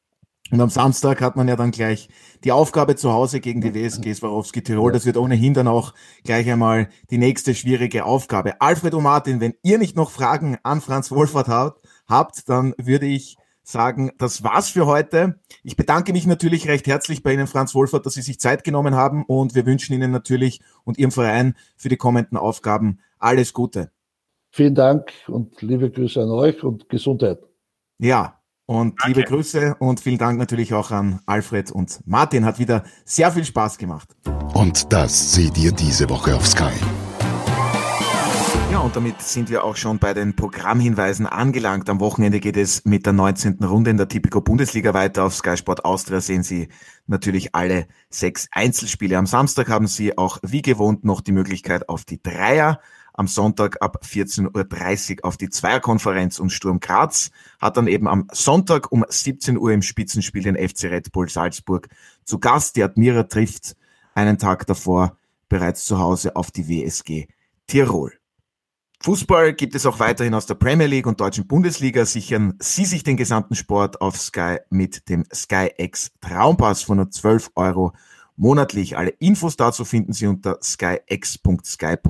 Und 0.51 0.59
am 0.59 0.69
Samstag 0.69 1.21
hat 1.21 1.35
man 1.35 1.47
ja 1.47 1.55
dann 1.55 1.71
gleich 1.71 2.09
die 2.43 2.51
Aufgabe 2.51 2.95
zu 2.95 3.13
Hause 3.13 3.39
gegen 3.39 3.61
die 3.61 3.73
WSG 3.73 4.13
Swarovski 4.13 4.61
Tirol. 4.61 4.91
Das 4.91 5.05
wird 5.05 5.17
ohnehin 5.17 5.53
dann 5.53 5.67
auch 5.67 5.93
gleich 6.23 6.51
einmal 6.51 6.89
die 7.09 7.17
nächste 7.17 7.55
schwierige 7.55 8.05
Aufgabe. 8.05 8.59
Alfred 8.61 8.93
und 8.93 9.03
Martin, 9.03 9.39
wenn 9.39 9.55
ihr 9.63 9.77
nicht 9.77 9.95
noch 9.95 10.11
Fragen 10.11 10.57
an 10.63 10.81
Franz 10.81 11.11
Wohlfahrt 11.11 11.47
habt, 11.47 11.87
habt, 12.07 12.49
dann 12.49 12.75
würde 12.77 13.05
ich 13.05 13.37
sagen, 13.64 14.11
das 14.18 14.43
war's 14.43 14.70
für 14.70 14.86
heute. 14.86 15.39
Ich 15.64 15.76
bedanke 15.76 16.14
mich 16.14 16.28
natürlich 16.28 16.68
recht 16.68 16.86
herzlich 16.88 17.24
bei 17.24 17.34
Ihnen, 17.34 17.47
Franz 17.47 17.74
Wohlfahrt, 17.74 18.05
dass 18.05 18.14
Sie 18.14 18.22
sich 18.22 18.39
Zeit 18.39 18.64
genommen 18.64 18.95
haben 18.95 19.24
und 19.26 19.55
wir 19.55 19.66
wünschen 19.66 19.93
Ihnen 19.93 20.11
natürlich 20.11 20.61
und 20.84 20.97
Ihrem 20.97 21.11
Verein 21.11 21.55
für 21.78 21.89
die 21.89 21.97
kommenden 21.97 22.38
Aufgaben 22.38 22.99
alles 23.20 23.53
Gute. 23.53 23.91
Vielen 24.51 24.76
Dank 24.76 25.11
und 25.28 25.61
liebe 25.61 25.89
Grüße 25.89 26.22
an 26.22 26.30
euch 26.30 26.64
und 26.64 26.88
Gesundheit. 26.89 27.39
Ja, 27.97 28.39
und 28.66 29.01
Danke. 29.01 29.07
liebe 29.07 29.24
Grüße 29.24 29.76
und 29.80 29.99
vielen 29.99 30.18
Dank 30.18 30.38
natürlich 30.38 30.74
auch 30.74 30.91
an 30.91 31.20
Alfred 31.26 31.72
und 31.72 31.99
Martin. 32.05 32.45
Hat 32.45 32.59
wieder 32.59 32.84
sehr 33.03 33.32
viel 33.32 33.45
Spaß 33.45 33.78
gemacht. 33.78 34.16
Und 34.53 34.93
das 34.93 35.34
seht 35.34 35.57
ihr 35.57 35.72
diese 35.72 36.09
Woche 36.09 36.36
auf 36.36 36.45
Sky. 36.47 36.72
Ja, 38.74 38.80
und 38.80 38.95
damit 38.95 39.21
sind 39.21 39.51
wir 39.51 39.63
auch 39.63 39.76
schon 39.76 39.99
bei 39.99 40.15
den 40.15 40.36
Programmhinweisen 40.36 41.28
angelangt. 41.28 41.91
Am 41.91 41.99
Wochenende 41.99 42.39
geht 42.39 42.57
es 42.57 42.86
mit 42.86 43.05
der 43.05 43.13
19. 43.13 43.63
Runde 43.63 43.91
in 43.91 43.97
der 43.97 44.07
Tipico 44.07 44.41
Bundesliga 44.41 44.95
weiter. 44.95 45.26
Auf 45.26 45.36
Sky 45.36 45.55
Sport 45.55 45.86
Austria 45.86 46.21
sehen 46.21 46.41
Sie 46.41 46.69
natürlich 47.05 47.53
alle 47.53 47.86
sechs 48.09 48.47
Einzelspiele. 48.51 49.15
Am 49.15 49.28
Samstag 49.28 49.69
haben 49.69 49.86
Sie 49.86 50.17
auch 50.17 50.39
wie 50.41 50.63
gewohnt 50.63 51.05
noch 51.05 51.21
die 51.21 51.34
Möglichkeit 51.34 51.88
auf 51.88 52.03
die 52.03 52.19
Dreier. 52.24 52.80
Am 53.13 53.28
Sonntag 53.28 53.80
ab 53.80 54.01
14.30 54.03 55.19
Uhr 55.19 55.26
auf 55.26 55.38
die 55.38 55.51
Zweierkonferenz 55.51 56.39
und 56.39 56.49
Sturm 56.49 56.80
Graz 56.80 57.30
hat 57.61 57.78
dann 57.78 57.86
eben 57.86 58.07
am 58.07 58.26
Sonntag 58.32 58.91
um 58.91 59.05
17 59.07 59.55
Uhr 59.55 59.71
im 59.71 59.84
Spitzenspiel 59.84 60.41
den 60.41 60.55
FC 60.55 60.86
Red 60.86 61.11
Bull 61.11 61.30
Salzburg 61.30 61.89
zu 62.26 62.39
Gast. 62.39 62.76
Die 62.76 62.82
Admira 62.82 63.21
trifft 63.21 63.76
einen 64.15 64.39
Tag 64.39 64.65
davor 64.65 65.15
bereits 65.47 65.86
zu 65.86 65.99
Hause 65.99 66.36
auf 66.36 66.49
die 66.49 66.67
WSG 66.67 67.28
Tirol. 67.67 68.13
Fußball 69.04 69.54
gibt 69.54 69.76
es 69.76 69.86
auch 69.86 69.99
weiterhin 69.99 70.34
aus 70.34 70.45
der 70.45 70.54
Premier 70.56 70.88
League 70.88 71.08
und 71.08 71.20
deutschen 71.20 71.45
Bundesliga. 71.45 72.06
Sichern 72.06 72.54
Sie 72.60 72.86
sich 72.86 73.04
den 73.04 73.18
gesamten 73.18 73.54
Sport 73.54 73.99
auf 73.99 74.18
Sky 74.18 74.60
mit 74.70 75.10
dem 75.10 75.26
Sky 75.34 75.70
X 75.78 76.14
Traumpass 76.22 76.84
von 76.84 76.95
nur 76.95 77.12
12 77.12 77.51
Euro 77.56 77.91
monatlich. 78.38 78.97
Alle 78.97 79.10
Infos 79.10 79.58
dazu 79.58 79.84
finden 79.84 80.14
Sie 80.14 80.26
unter 80.26 80.58
skyx.sky.at. 80.64 82.08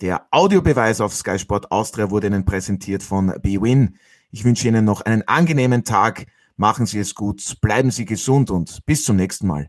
Der 0.00 0.26
Audiobeweis 0.30 1.02
auf 1.02 1.14
Sky 1.14 1.38
Sport 1.38 1.70
Austria 1.70 2.10
wurde 2.10 2.28
Ihnen 2.28 2.46
präsentiert 2.46 3.02
von 3.02 3.34
BWin. 3.42 3.98
Ich 4.30 4.44
wünsche 4.44 4.66
Ihnen 4.66 4.86
noch 4.86 5.02
einen 5.02 5.28
angenehmen 5.28 5.84
Tag. 5.84 6.24
Machen 6.56 6.86
Sie 6.86 7.00
es 7.00 7.14
gut, 7.14 7.58
bleiben 7.60 7.90
Sie 7.90 8.06
gesund 8.06 8.50
und 8.50 8.86
bis 8.86 9.04
zum 9.04 9.16
nächsten 9.16 9.46
Mal. 9.46 9.68